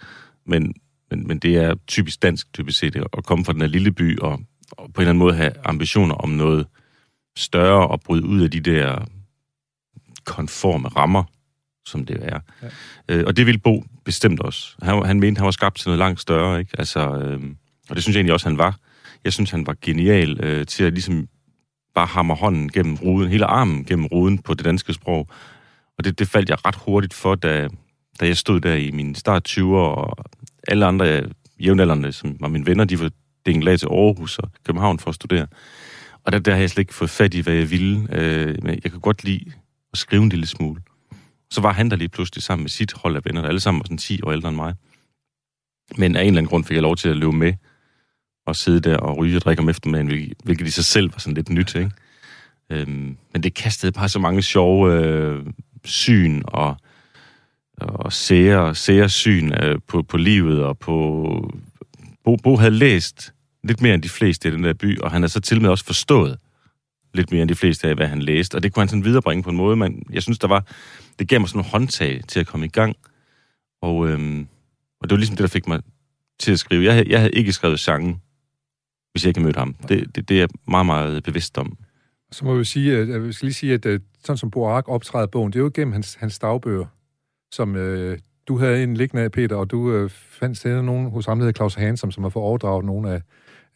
men, 0.47 0.75
men, 1.11 1.27
men 1.27 1.39
det 1.39 1.57
er 1.57 1.75
typisk 1.87 2.23
dansk, 2.23 2.53
typisk 2.53 2.79
set, 2.79 2.97
at 2.97 3.25
komme 3.25 3.45
fra 3.45 3.53
den 3.53 3.61
her 3.61 3.69
lille 3.69 3.93
by 3.93 4.19
og, 4.19 4.41
og 4.73 4.93
på 4.93 5.01
en 5.01 5.03
eller 5.03 5.11
anden 5.11 5.19
måde 5.19 5.35
have 5.35 5.53
ambitioner 5.65 6.15
om 6.15 6.29
noget 6.29 6.67
større 7.37 7.89
og 7.89 8.01
bryde 8.01 8.25
ud 8.25 8.41
af 8.41 8.51
de 8.51 8.61
der 8.61 9.05
konforme 10.25 10.89
rammer, 10.89 11.25
som 11.87 12.07
det 12.07 12.17
er. 12.23 12.39
Ja. 12.63 12.69
Ja. 13.09 13.17
Øh, 13.17 13.25
og 13.27 13.37
det 13.37 13.47
ville 13.47 13.59
Bo 13.59 13.85
bestemt 14.05 14.41
også. 14.41 14.77
Han, 14.83 15.05
han 15.07 15.21
mente, 15.21 15.39
han 15.39 15.45
var 15.45 15.51
skabt 15.51 15.79
til 15.79 15.89
noget 15.89 15.99
langt 15.99 16.21
større, 16.21 16.61
ikke? 16.61 16.71
Altså, 16.79 17.01
øh, 17.01 17.43
og 17.89 17.97
det 17.97 18.03
synes 18.03 18.15
jeg 18.15 18.21
egentlig 18.21 18.35
også, 18.35 18.49
han 18.49 18.59
var. 18.59 18.79
Jeg 19.25 19.33
synes, 19.33 19.51
han 19.51 19.67
var 19.67 19.77
genial 19.83 20.45
øh, 20.45 20.67
til 20.67 20.85
at 20.85 20.93
ligesom 20.93 21.29
bare 21.95 22.07
hammer 22.07 22.35
hånden 22.35 22.73
gennem 22.73 22.95
ruden, 22.95 23.31
hele 23.31 23.47
armen 23.47 23.85
gennem 23.85 24.07
ruden 24.07 24.39
på 24.39 24.55
det 24.55 24.65
danske 24.65 24.93
sprog. 24.93 25.29
Og 25.99 26.05
det, 26.05 26.19
det 26.19 26.29
faldt 26.29 26.51
jeg 26.51 26.67
ret 26.67 26.75
hurtigt 26.75 27.15
for, 27.15 27.35
da, 27.35 27.69
da 28.21 28.27
jeg 28.27 28.37
stod 28.37 28.61
der 28.61 28.75
i 28.75 28.91
min 28.91 29.15
start 29.15 29.49
20'er, 29.49 29.65
og 29.65 30.25
alle 30.69 30.87
andre 30.87 31.23
jævnaldrende, 31.61 32.13
som 32.13 32.37
var 32.41 32.49
mine 32.49 32.67
venner, 32.67 32.85
de 32.85 33.01
var 33.01 33.11
dinglet 33.47 33.73
af 33.73 33.79
til 33.79 33.87
Aarhus 33.87 34.39
og 34.39 34.51
København 34.67 34.99
for 34.99 35.09
at 35.09 35.15
studere. 35.15 35.47
Og 36.25 36.33
der, 36.33 36.39
der 36.39 36.53
har 36.53 36.61
jeg 36.61 36.71
slet 36.71 36.83
ikke 36.83 36.95
fået 36.95 37.11
fat 37.11 37.35
i, 37.35 37.41
hvad 37.41 37.55
jeg 37.55 37.71
ville. 37.71 38.09
Øh, 38.13 38.57
men 38.63 38.81
jeg 38.85 38.91
kan 38.91 39.01
godt 39.01 39.25
lide 39.25 39.53
at 39.93 39.99
skrive 39.99 40.23
en 40.23 40.29
lille 40.29 40.47
smule. 40.47 40.81
Så 41.51 41.61
var 41.61 41.73
han 41.73 41.91
der 41.91 41.97
lige 41.97 42.09
pludselig 42.09 42.43
sammen 42.43 42.63
med 42.63 42.71
sit 42.71 42.93
hold 42.93 43.17
af 43.17 43.25
venner, 43.25 43.41
der 43.41 43.49
alle 43.49 43.61
sammen 43.61 43.81
var 43.81 43.85
sådan 43.85 43.99
10 43.99 44.23
år 44.23 44.33
ældre 44.33 44.49
end 44.49 44.57
mig. 44.57 44.75
Men 45.97 46.17
af 46.17 46.21
en 46.21 46.27
eller 46.27 46.39
anden 46.39 46.51
grund 46.51 46.65
fik 46.65 46.75
jeg 46.75 46.83
lov 46.83 46.97
til 46.97 47.09
at 47.09 47.17
løbe 47.17 47.33
med 47.33 47.53
og 48.47 48.57
sidde 48.57 48.81
der 48.81 48.97
og 48.97 49.17
ryge 49.17 49.37
og 49.37 49.43
drikke 49.43 49.63
om 49.63 49.69
eftermiddagen, 49.69 50.33
hvilket, 50.45 50.67
i 50.67 50.71
sig 50.71 50.85
selv 50.85 51.13
var 51.13 51.19
sådan 51.19 51.35
lidt 51.35 51.49
nyt, 51.51 51.75
ikke? 51.75 51.91
Øhm, 52.71 53.17
men 53.33 53.43
det 53.43 53.55
kastede 53.55 53.93
bare 53.93 54.09
så 54.09 54.19
mange 54.19 54.43
sjove 54.43 54.93
øh, 54.95 55.47
syn 55.85 56.43
og, 56.45 56.77
og 57.77 58.13
sære, 58.13 58.75
sære 58.75 59.09
syn 59.09 59.53
øh, 59.53 59.79
på, 59.89 60.03
på 60.03 60.17
livet 60.17 60.65
og 60.65 60.79
på... 60.79 61.51
Bo, 62.25 62.37
Bo 62.37 62.57
havde 62.57 62.71
læst 62.71 63.33
lidt 63.65 63.81
mere 63.83 63.95
end 63.95 64.03
de 64.03 64.09
fleste 64.09 64.49
i 64.49 64.53
den 64.53 64.65
der 64.65 64.73
by, 64.73 64.99
og 64.99 65.11
han 65.11 65.23
har 65.23 65.29
så 65.29 65.41
til 65.41 65.61
med 65.63 65.71
også 65.71 65.85
forstået 65.85 66.39
lidt 67.15 67.31
mere 67.33 67.43
end 67.43 67.49
de 67.49 67.55
fleste 67.55 67.89
af, 67.89 67.95
hvad 67.95 68.07
han 68.09 68.23
læste, 68.23 68.55
og 68.55 68.63
det 68.63 68.73
kunne 68.73 68.81
han 68.81 68.89
sådan 68.89 69.05
viderebringe 69.05 69.43
på 69.43 69.51
en 69.51 69.57
måde, 69.57 69.77
men 69.77 70.03
jeg 70.13 70.23
synes, 70.23 70.39
der 70.39 70.49
var, 70.49 70.65
det 71.19 71.29
gav 71.29 71.41
mig 71.41 71.49
sådan 71.49 71.59
nogle 71.59 71.71
håndtag 71.71 72.21
til 72.29 72.41
at 72.41 72.47
komme 72.47 72.67
i 72.67 72.69
gang, 72.69 72.97
og, 73.83 74.09
øhm, 74.09 74.47
og 75.01 75.09
det 75.09 75.11
var 75.11 75.17
ligesom 75.17 75.37
det, 75.37 75.43
der 75.43 75.49
fik 75.49 75.69
mig 75.69 75.81
til 76.41 76.53
at 76.53 76.59
skrive. 76.59 76.85
Jeg, 76.85 76.93
havde- 76.95 77.11
jeg 77.11 77.19
havde 77.21 77.33
ikke 77.33 77.53
skrevet 77.53 77.81
sangen, 77.81 78.21
hvis 79.13 79.25
jeg 79.25 79.29
ikke 79.29 79.41
havde 79.41 79.47
mødt 79.47 79.57
ham. 79.57 79.75
Det, 79.89 80.17
det, 80.17 80.29
det 80.29 80.35
er 80.35 80.41
jeg 80.41 80.49
meget, 80.69 80.87
meget 80.87 81.23
bevidst 81.23 81.59
om. 81.59 81.79
Så 82.33 82.45
må 82.45 82.55
vi 82.55 82.65
sige, 82.65 82.97
at 82.97 83.09
jeg 83.09 83.35
skal 83.35 83.47
lige 83.47 83.55
sige, 83.55 83.75
at 83.75 83.87
øh, 83.87 84.01
sådan 84.25 84.37
som 84.37 84.51
Boak 84.51 84.89
optræder 84.89 85.27
i 85.27 85.29
bogen, 85.29 85.53
det 85.53 85.59
er 85.59 85.63
jo 85.63 85.71
gennem 85.75 85.93
hans, 85.93 86.15
hans 86.15 86.39
dagbøger, 86.39 86.87
som 87.53 87.77
øh, 87.77 88.19
du 88.49 88.59
havde 88.59 88.83
en 88.83 88.97
liggende 88.97 89.23
af, 89.23 89.33
Peter, 89.33 89.57
og 89.57 89.71
du 89.71 89.93
øh, 89.93 90.11
fandt 90.11 90.59
stedet 90.59 90.85
nogen 90.85 91.11
hos 91.11 91.27
ham, 91.27 91.39
der 91.39 91.45
hedder 91.45 91.57
Claus 91.57 91.75
Hansom, 91.75 92.11
som 92.11 92.23
har 92.23 92.31
fået 92.31 92.45
overdraget 92.45 92.85
nogle 92.85 93.11
af, 93.11 93.23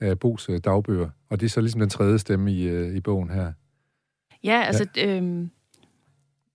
af 0.00 0.19
Bos 0.19 0.49
øh, 0.49 0.61
dagbøger. 0.64 1.09
Og 1.31 1.41
det 1.41 1.47
er 1.47 1.50
så 1.50 1.61
ligesom 1.61 1.81
den 1.81 1.91
tredje 1.91 2.19
stemme 2.19 2.53
i, 2.53 2.62
øh, 2.62 2.97
i 2.97 3.00
bogen 3.00 3.31
her. 3.31 3.53
Ja, 4.45 4.62
altså, 4.67 4.87
ja. 4.97 5.17
Øhm, 5.17 5.50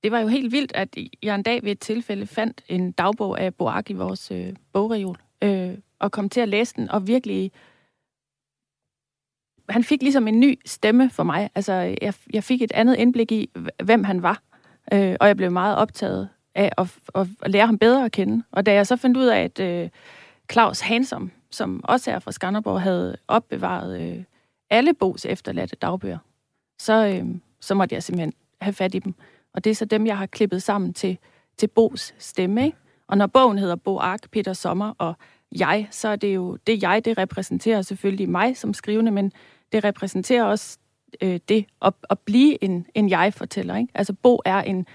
det 0.04 0.12
var 0.12 0.20
jo 0.20 0.28
helt 0.28 0.52
vildt, 0.52 0.72
at 0.76 0.98
jeg 1.24 1.36
en 1.36 1.44
dag 1.44 1.64
ved 1.64 1.72
et 1.72 1.80
tilfælde 1.80 2.28
fandt 2.28 2.62
en 2.68 2.92
dagbog 2.92 3.42
af 3.42 3.54
Boak 3.54 3.90
i 3.90 3.94
vores 3.94 4.32
øh, 4.32 4.54
bogreol, 4.74 5.18
øh, 5.44 5.74
og 6.00 6.12
kom 6.12 6.30
til 6.30 6.42
at 6.42 6.50
læse 6.50 6.76
den, 6.76 6.90
og 6.90 7.08
virkelig... 7.08 7.52
Han 9.70 9.84
fik 9.84 10.02
ligesom 10.02 10.28
en 10.28 10.40
ny 10.40 10.60
stemme 10.66 11.10
for 11.10 11.24
mig. 11.24 11.50
Altså, 11.56 11.74
jeg, 11.74 12.14
jeg 12.34 12.44
fik 12.44 12.62
et 12.62 12.72
andet 12.72 12.96
indblik 12.96 13.32
i, 13.32 13.50
hvem 13.84 14.04
han 14.04 14.24
var, 14.24 14.42
øh, 14.94 15.16
og 15.20 15.28
jeg 15.28 15.38
blev 15.38 15.52
meget 15.52 15.78
optaget 15.78 16.30
af 16.56 16.72
at, 16.78 16.88
at, 17.16 17.28
at 17.42 17.52
lære 17.52 17.66
ham 17.66 17.78
bedre 17.78 18.06
at 18.06 18.12
kende. 18.12 18.44
Og 18.52 18.66
da 18.66 18.74
jeg 18.74 18.88
så 18.88 18.96
fandt 18.96 19.18
ud 19.18 19.26
af, 19.26 19.44
at 19.44 19.60
øh, 19.60 19.90
Claus 20.52 20.80
Hansom, 20.80 21.32
som 21.52 21.82
også 21.84 22.12
er 22.12 22.20
fra 22.20 22.32
Skanderborg, 22.32 22.82
havde 22.82 23.18
opbevaret 23.28 24.02
øh, 24.02 24.24
alle 24.70 24.94
Bos 24.94 25.26
efterladte 25.26 25.76
dagbøger, 25.76 26.18
så, 26.80 27.08
øh, 27.08 27.26
så 27.62 27.76
måtte 27.76 27.96
jeg 27.96 28.04
simpelthen 28.04 28.34
have 28.62 28.74
fat 28.74 28.96
i 28.96 29.00
dem. 29.00 29.14
Og 29.54 29.64
det 29.64 29.70
er 29.70 29.76
så 29.76 29.86
dem, 29.86 30.06
jeg 30.06 30.18
har 30.18 30.26
klippet 30.26 30.64
sammen 30.64 30.94
til, 30.94 31.18
til 31.58 31.68
Bos 31.68 32.14
stemme. 32.18 32.66
Ikke? 32.66 32.78
Og 33.08 33.18
når 33.18 33.28
bogen 33.28 33.58
hedder 33.58 33.76
Bo 33.76 33.98
Ark, 33.98 34.32
Peter 34.32 34.54
Sommer 34.54 34.94
og 34.98 35.14
jeg, 35.52 35.88
så 35.92 36.08
er 36.08 36.16
det 36.16 36.36
jo 36.36 36.58
det 36.68 36.84
jeg, 36.84 37.06
det 37.06 37.18
repræsenterer 37.18 37.82
selvfølgelig 37.82 38.30
mig 38.30 38.58
som 38.58 38.74
skrivende, 38.74 39.12
men 39.12 39.32
det 39.72 39.84
repræsenterer 39.84 40.44
også 40.44 40.78
øh, 41.22 41.40
det 41.50 41.66
at, 41.82 41.94
at 42.10 42.20
blive 42.20 42.64
en, 42.64 42.86
en 42.96 43.10
jeg-fortæller. 43.10 43.78
Ikke? 43.78 43.92
Altså 43.96 44.14
Bo 44.14 44.42
er 44.46 44.62
en 44.62 44.86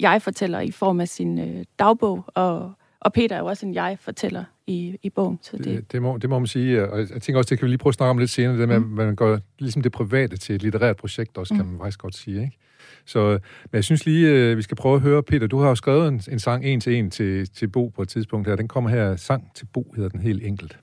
jeg-fortæller 0.00 0.60
i 0.60 0.70
form 0.70 1.00
af 1.00 1.08
sin 1.08 1.38
øh, 1.38 1.64
dagbog 1.78 2.24
og, 2.26 2.72
Og 3.00 3.12
Peter 3.12 3.36
er 3.36 3.40
jo 3.40 3.46
også 3.46 3.66
en 3.66 3.74
jeg-fortæller 3.74 4.44
i, 4.66 4.98
i 5.02 5.10
bogen. 5.10 5.38
Så 5.42 5.56
det... 5.56 5.64
Det, 5.64 5.92
det, 5.92 6.02
må, 6.02 6.18
det 6.18 6.30
må 6.30 6.38
man 6.38 6.46
sige, 6.46 6.90
og 6.90 6.98
jeg 6.98 7.22
tænker 7.22 7.38
også, 7.38 7.50
det 7.50 7.58
kan 7.58 7.66
vi 7.66 7.70
lige 7.70 7.78
prøve 7.78 7.90
at 7.90 7.94
snakke 7.94 8.10
om 8.10 8.18
lidt 8.18 8.30
senere, 8.30 8.58
det 8.58 8.68
med, 8.68 8.78
mm. 8.78 8.98
at 8.98 9.06
man 9.06 9.16
går 9.16 9.38
ligesom 9.58 9.82
det 9.82 9.92
private 9.92 10.36
til 10.36 10.54
et 10.54 10.62
litterært 10.62 10.96
projekt 10.96 11.38
også, 11.38 11.54
kan 11.54 11.64
mm. 11.64 11.70
man 11.70 11.80
faktisk 11.80 11.98
godt 11.98 12.14
sige, 12.14 12.40
ikke? 12.40 12.58
Så, 13.06 13.28
men 13.28 13.72
jeg 13.72 13.84
synes 13.84 14.06
lige, 14.06 14.28
øh, 14.28 14.56
vi 14.56 14.62
skal 14.62 14.76
prøve 14.76 14.94
at 14.94 15.00
høre, 15.00 15.22
Peter, 15.22 15.46
du 15.46 15.58
har 15.58 15.68
jo 15.68 15.74
skrevet 15.74 16.08
en, 16.08 16.20
en 16.30 16.38
sang 16.38 16.64
en 16.64 16.80
til 16.80 16.94
en 16.94 17.10
til, 17.10 17.48
til 17.50 17.68
Bo 17.68 17.88
på 17.88 18.02
et 18.02 18.08
tidspunkt 18.08 18.48
her. 18.48 18.56
Den 18.56 18.68
kommer 18.68 18.90
her, 18.90 19.16
Sang 19.16 19.54
til 19.54 19.66
Bo 19.72 19.92
hedder 19.96 20.08
den 20.08 20.20
helt 20.20 20.46
enkelt. 20.46 20.78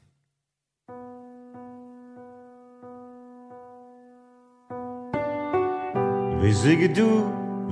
Hvis 6.39 6.65
ikke 6.65 6.93
du, 7.01 7.09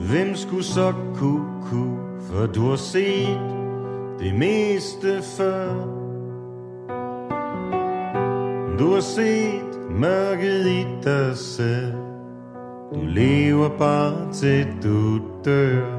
hvem 0.09 0.36
skulle 0.36 0.63
så 0.63 0.93
kunne, 1.15 1.45
kunne 1.62 1.97
for 2.21 2.45
du 2.45 2.69
har 2.69 2.75
set 2.75 3.39
det 4.19 4.36
meste 4.36 5.21
før. 5.21 5.74
Du 8.79 8.93
har 8.93 9.00
set 9.00 9.79
mørket 9.89 10.65
i 10.67 10.86
dig 11.03 11.38
selv. 11.38 11.93
Du 12.93 13.00
lever 13.05 13.69
bare 13.77 14.33
til 14.33 14.67
du 14.83 15.19
dør. 15.45 15.97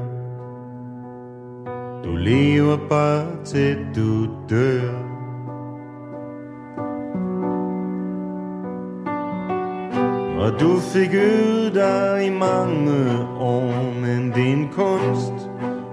Du 2.03 2.15
lever 2.15 2.77
bare 2.89 3.45
til 3.45 3.77
du 3.95 4.27
dør. 4.49 5.08
Og 10.49 10.59
du 10.59 10.79
fik 10.79 11.13
øvet 11.13 11.73
dig 11.73 12.25
i 12.25 12.29
mange 12.29 13.27
år, 13.39 13.93
men 14.01 14.31
det 14.35 14.49
er 14.49 14.53
en 14.53 14.69
kunst 14.71 15.49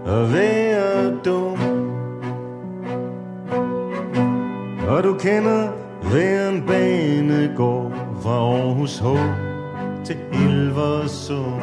at 0.07 0.33
være 0.33 1.17
dum. 1.25 1.59
Og 4.89 5.03
du 5.05 5.15
kender 5.19 5.69
hver 6.03 6.49
en 6.49 6.63
banegård 6.67 7.93
fra 8.23 8.31
Aarhus 8.31 8.99
H 8.99 9.07
til 10.05 10.17
Hilversum. 10.33 11.61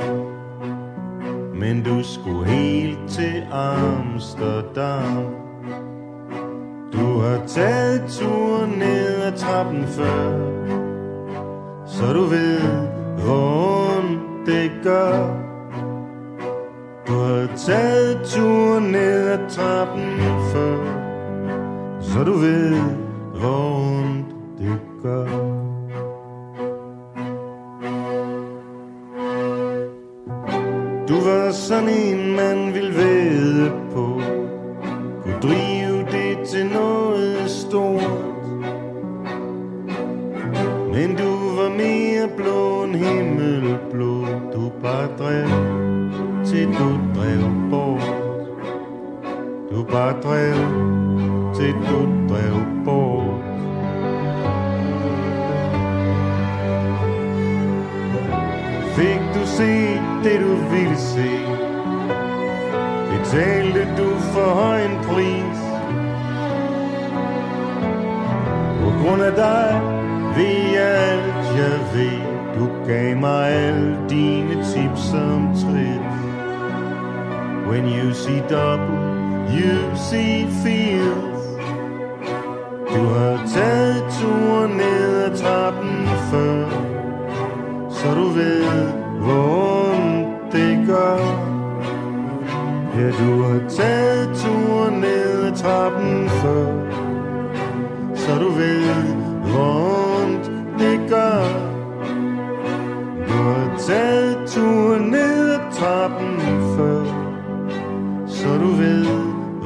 Men 1.56 1.84
du 1.84 2.04
skulle 2.04 2.46
helt 2.46 3.00
til 3.10 3.44
Amsterdam. 3.52 5.26
Du 6.94 7.20
har 7.20 7.42
taget 7.48 8.04
turen 8.08 8.70
ned 8.70 9.22
ad 9.22 9.38
trappen 9.38 9.84
før 9.88 10.62
så 11.94 12.14
du 12.14 12.24
ved, 12.24 12.60
hvor 13.24 13.98
ondt 13.98 14.46
det 14.46 14.72
gør. 14.84 15.28
Du 17.08 17.14
har 17.14 17.48
taget 17.58 18.22
turen 18.26 18.84
ned 18.84 19.28
ad 19.28 19.50
trappen 19.50 20.20
før, 20.54 20.78
så 22.02 22.24
du 22.24 22.34
ved, 22.34 22.76
hvor 23.40 23.90
ondt 24.00 24.28
det 24.58 24.80
gør. 25.04 25.26
Du 31.08 31.16
var 31.30 31.52
sådan 31.52 31.90
en, 31.90 32.36
man 32.36 32.74
ville 32.74 32.96
væde 32.98 33.72
på, 33.94 34.22
kunne 35.24 35.40
drive 35.42 35.73
bare 44.84 45.08
drev 45.20 45.48
til 46.46 46.68
du 46.68 46.90
drev 47.16 47.70
bort. 47.70 48.02
Du 49.72 49.84
bare 49.84 50.22
drev 50.22 50.56
til 51.56 51.74
du 51.74 52.00
drev 52.30 52.56
bort. 52.86 53.44
Fik 58.96 59.22
du 59.36 59.48
set 59.48 60.02
det 60.24 60.40
du 60.42 60.56
ville 60.56 60.98
se? 60.98 61.32
Betalte 63.12 63.88
du 63.98 64.10
for 64.34 64.50
høj 64.54 64.82
en 64.82 64.98
pris? 65.04 65.60
På 68.82 68.90
grund 69.02 69.22
af 69.22 69.36
dig 69.36 69.82
ved 70.36 70.78
alt 70.78 71.58
jeg 71.58 71.80
ved. 71.94 72.43
Du 72.56 72.68
gav 72.88 73.18
mig 73.18 73.50
alle 73.50 73.98
dine 74.10 74.56
tips 74.64 75.14
om 75.14 75.56
trit. 75.56 76.02
When 77.68 77.86
you 77.88 78.14
see 78.14 78.42
double, 78.50 79.00
you 79.50 79.96
see 79.96 80.46
fields 80.64 81.44
Du 82.94 83.06
har 83.06 83.48
taget 83.48 84.04
turen 84.20 84.72
ned 84.78 85.24
ad 85.24 85.38
trappen 85.38 86.08
før 86.32 86.70
Så 87.90 88.16
du 88.16 88.28
ved, 88.28 88.88
hvor 89.20 89.92
ondt 89.94 90.54
det 90.54 90.88
gør. 90.88 91.18
Ja, 92.98 93.08
du 93.08 93.42
har 93.44 93.70
taget 93.70 94.30
turen 94.36 94.94
ned 95.02 95.44
ad 95.44 95.56
trappen 95.56 96.30
før 96.30 96.68
Så 98.16 98.40
du 98.40 98.50
ved, 98.50 99.04
hvor 99.52 100.04
det 100.80 101.10
gør 101.10 101.73
har 103.44 103.78
taget 103.88 104.38
turen 104.48 105.02
ned 105.02 105.50
ad 105.50 105.60
trappen 105.72 106.38
før 106.76 107.04
Så 108.28 108.48
du 108.58 108.68
ved, 108.68 109.06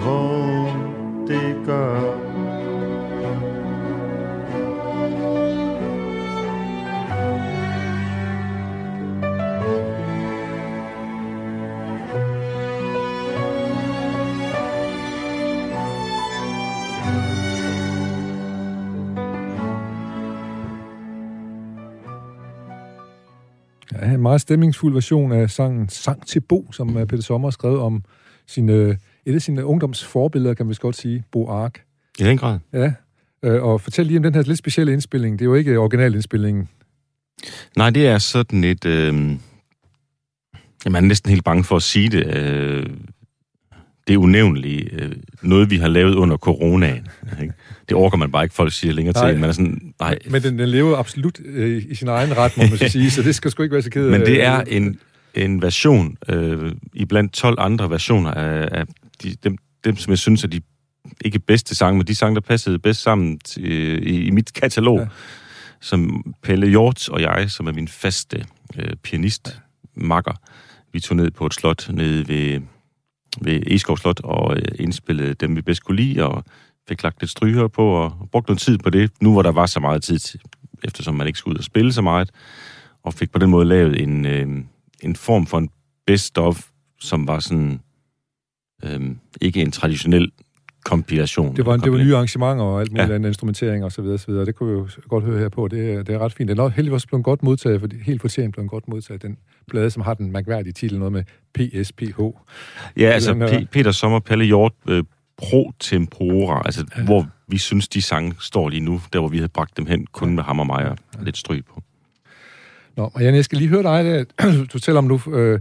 hvor 0.02 0.76
det 1.28 1.56
gør. 1.66 2.27
Meget 24.28 24.42
stemningsfuld 24.42 24.94
version 24.94 25.32
af 25.32 25.50
sangen 25.50 25.90
Sang 25.90 26.28
til 26.28 26.40
Bo, 26.40 26.72
som 26.72 26.96
uh, 26.96 27.06
Peter 27.06 27.24
Sommer 27.24 27.48
har 27.48 27.52
skrevet 27.52 27.80
om 27.80 28.04
sine, 28.48 28.98
et 29.26 29.36
af 29.36 29.42
sine 29.42 29.66
ungdomsforbilleder, 29.66 30.54
kan 30.54 30.66
man 30.66 30.76
godt 30.80 30.96
sige, 30.96 31.24
Bo 31.32 31.50
Ark. 31.50 31.84
I 32.20 32.24
den 32.24 32.38
grad. 32.38 32.60
Ja, 32.74 32.94
uh, 33.48 33.64
og 33.64 33.82
fortæl 33.82 34.06
lige 34.06 34.18
om 34.18 34.24
den 34.24 34.36
her 34.36 34.42
lidt 34.42 34.58
specielle 34.58 34.94
indspilling. 34.94 35.40
Det 35.40 35.46
er 35.46 35.50
jo 35.50 35.56
ikke 35.56 35.80
originalindspillingen. 35.80 36.70
Nej, 37.78 37.90
det 37.90 38.08
er 38.08 38.18
sådan 38.18 38.64
et... 38.64 38.86
Øh... 38.86 39.14
Jamen, 40.86 40.94
man 40.94 41.04
er 41.04 41.08
næsten 41.08 41.30
helt 41.30 41.44
bange 41.44 41.64
for 41.64 41.76
at 41.76 41.84
sige 41.84 42.10
det. 42.10 42.36
Øh 42.38 42.86
det 44.08 44.16
unævnlige. 44.16 44.90
Øh, 44.94 45.12
noget, 45.42 45.70
vi 45.70 45.78
har 45.78 45.88
lavet 45.88 46.16
under 46.16 46.38
coronaen. 46.38 47.08
Ikke? 47.42 47.54
Det 47.90 47.98
orker 47.98 48.18
man 48.18 48.32
bare 48.32 48.44
ikke, 48.44 48.56
folk 48.56 48.74
siger 48.74 48.94
længere 48.94 49.14
nej. 49.14 49.32
til. 49.32 49.40
Man 49.40 49.50
er 49.50 49.54
sådan, 49.54 49.94
nej. 50.00 50.20
Men 50.30 50.44
den, 50.44 50.60
den 50.60 50.70
lever 50.70 50.98
absolut 50.98 51.40
øh, 51.46 51.84
i 51.90 51.96
sin 51.96 52.08
egen 52.08 52.38
ret, 52.38 52.58
må 52.58 52.64
man 52.64 52.78
så 52.78 52.90
sige, 52.90 53.12
så 53.12 53.22
det 53.22 53.36
skal 53.36 53.52
sgu 53.52 53.64
ikke 53.64 53.74
være 53.74 53.82
så 53.82 53.90
kedeligt. 53.90 54.20
Men 54.20 54.28
det 54.28 54.44
er 54.44 54.62
en, 54.62 55.00
en 55.34 55.62
version, 55.62 56.18
øh, 56.30 56.72
i 56.94 57.06
blandt 57.06 57.34
12 57.34 57.56
andre 57.60 57.90
versioner 57.90 58.32
af, 58.32 58.80
af 58.80 58.86
de, 59.24 59.36
dem, 59.44 59.58
dem, 59.84 59.98
som 59.98 60.12
jeg 60.12 60.18
synes 60.18 60.44
er 60.44 60.48
de 60.48 60.62
ikke 61.26 61.40
bedste 61.40 61.76
sange, 61.76 61.98
men 61.98 62.08
de 62.08 62.16
sange, 62.16 62.36
der 62.36 62.42
passede 62.42 62.80
bedst 62.80 63.02
sammen 63.02 63.40
til, 63.40 63.64
i, 64.08 64.26
i 64.26 64.30
mit 64.30 64.54
katalog, 64.54 65.00
ja. 65.00 65.06
som 65.82 66.34
Pelle 66.44 66.68
Hjort 66.68 67.10
og 67.10 67.22
jeg, 67.22 67.52
som 67.52 67.68
er 67.68 67.72
min 67.72 67.88
faste 67.88 68.46
øh, 68.78 68.96
pianist, 69.04 69.60
makker, 69.96 70.34
vi 70.94 71.00
tog 71.00 71.18
ned 71.18 71.32
på 71.32 71.46
et 71.46 71.54
slot 71.54 71.90
nede 71.90 72.28
ved 72.28 72.62
ved 73.42 73.62
Eskov 73.68 73.98
Slot 73.98 74.20
og 74.20 74.58
øh, 74.58 74.66
indspillede 74.80 75.34
dem, 75.34 75.56
vi 75.56 75.62
bedst 75.62 75.84
kunne 75.84 75.98
lide, 75.98 76.24
og 76.28 76.44
fik 76.88 77.04
lagt 77.04 77.22
lidt 77.22 77.32
stryger 77.32 77.68
på 77.68 77.90
og 77.90 78.30
brugt 78.32 78.48
noget 78.48 78.60
tid 78.60 78.78
på 78.78 78.90
det, 78.90 79.12
nu 79.22 79.32
hvor 79.32 79.42
der 79.42 79.52
var 79.52 79.66
så 79.66 79.80
meget 79.80 80.04
tid 80.04 80.20
eftersom 80.84 81.16
man 81.16 81.28
ikke 81.28 81.40
skulle 81.40 81.56
ud 81.56 81.58
og 81.58 81.64
spille 81.64 81.94
så 81.94 82.02
meget, 82.02 82.32
og 83.04 83.14
fik 83.14 83.32
på 83.32 83.40
den 83.40 83.50
måde 83.50 83.66
lavet 83.66 84.02
en, 84.02 84.26
øh, 84.26 84.64
en 85.04 85.16
form 85.16 85.46
for 85.46 85.58
en 85.58 85.70
best-of, 86.08 86.68
som 87.00 87.28
var 87.28 87.40
sådan 87.40 87.82
øh, 88.84 89.16
ikke 89.42 89.62
en 89.62 89.72
traditionel 89.72 90.32
kompilation. 90.88 91.56
Det 91.56 91.66
var, 91.66 91.78
det 91.78 91.92
var 91.92 91.98
nye 91.98 92.16
arrangementer 92.16 92.64
og 92.64 92.82
alt 92.82 92.92
muligt 92.92 93.10
ja. 93.10 93.16
andet, 93.16 93.30
instrumentering 93.30 93.84
og 93.84 93.92
så 93.92 94.02
videre, 94.02 94.18
så 94.18 94.28
videre. 94.28 94.46
Det 94.46 94.56
kunne 94.56 94.74
vi 94.74 94.80
jo 94.80 94.88
godt 95.10 95.24
høre 95.24 95.40
her 95.40 95.50
på. 95.50 95.68
Det, 95.68 96.08
det 96.08 96.16
er 96.16 96.20
ret 96.20 96.34
fint. 96.34 96.50
Den 96.50 96.60
er 96.60 96.70
heldigvis 96.70 97.06
blevet 97.06 97.26
godt 97.26 97.44
modtaget, 97.44 97.80
fordi 97.80 97.96
helt 98.06 98.22
fortjent 98.22 98.54
blevet 98.54 98.70
godt 98.70 98.88
modtaget, 98.88 99.22
den 99.22 99.38
plade, 99.72 99.90
som 99.90 100.02
har 100.02 100.14
den 100.14 100.32
mærkværdige 100.32 100.74
titel, 100.74 101.00
noget 101.00 101.12
med 101.12 101.24
PSPH. 101.54 102.20
Ja, 102.98 103.10
altså 103.10 103.34
P- 103.34 103.66
Peter 103.66 103.92
Sommer, 103.92 104.20
Palle 104.20 104.46
Hjort, 104.46 104.74
øh, 104.90 105.04
Pro 105.38 105.72
Tempora, 105.80 106.62
altså 106.66 106.86
ja. 106.98 107.04
hvor 107.04 107.28
vi 107.48 107.58
synes, 107.58 107.88
de 107.88 108.02
sange 108.02 108.36
står 108.40 108.70
lige 108.70 108.80
nu, 108.80 109.02
der 109.14 109.20
hvor 109.20 109.30
vi 109.30 109.38
havde 109.38 109.50
bragt 109.50 109.78
dem 109.78 109.86
hen, 109.86 110.08
kun 110.12 110.36
med 110.36 110.44
ham 110.44 110.60
og 110.60 110.68
mig 110.68 110.90
og 110.90 110.98
lidt 111.22 111.38
stryg 111.38 111.66
på. 111.66 111.82
Nå, 112.98 113.12
Jan, 113.20 113.36
jeg 113.36 113.46
skal 113.46 113.58
lige 113.58 113.68
høre 113.68 113.84
dig, 113.84 114.06
der. 114.06 114.24
du 114.64 114.66
fortæller 114.72 115.00
om 115.00 115.06
nu, 115.06 115.22
øh, 115.34 115.60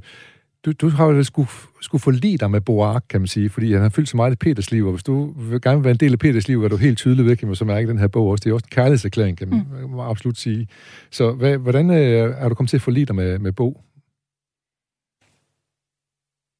du, 0.66 0.73
du 0.73 0.88
har 0.88 1.06
jo 1.06 1.23
skulle, 1.23 1.49
skulle 1.80 2.02
forlige 2.02 2.38
dig 2.38 2.50
med 2.50 2.61
Boak, 2.61 3.04
kan 3.08 3.20
man 3.20 3.28
sige, 3.28 3.50
fordi 3.50 3.73
han 3.73 3.82
har 3.82 3.88
fyldt 3.88 4.08
så 4.08 4.16
meget 4.16 4.32
i 4.32 4.37
Peters 4.37 4.70
liv, 4.70 4.87
og 4.87 4.92
hvis 4.92 5.02
du 5.02 5.32
vil 5.37 5.61
gerne 5.61 5.85
være 5.85 5.90
en 5.90 5.96
del 5.96 6.12
af 6.12 6.18
Peters 6.18 6.49
liv, 6.49 6.64
er 6.64 6.68
du 6.68 6.76
helt 6.76 6.99
tydelig 6.99 7.25
ved, 7.25 7.37
kan 7.37 7.49
man 7.49 7.56
så 7.56 7.64
mærke 7.64 7.88
den 7.88 7.99
her 7.99 8.08
bog 8.08 8.28
også. 8.28 8.42
Det 8.44 8.50
er 8.50 8.54
også 8.54 8.66
en 8.66 8.75
kærlighedserklæring, 8.75 9.38
kan 9.38 9.49
man 9.49 9.66
mm. 9.87 10.00
absolut 10.00 10.38
sige. 10.38 10.68
Så 11.11 11.32
hvad, 11.32 11.58
hvordan 11.58 11.90
øh, 11.90 12.35
er 12.38 12.49
du 12.49 12.54
kommet 12.54 12.70
til 12.70 12.76
at 12.76 12.82
forlige 12.82 13.06
dig 13.06 13.14
med, 13.14 13.38
med 13.38 13.52
Bo? 13.52 13.80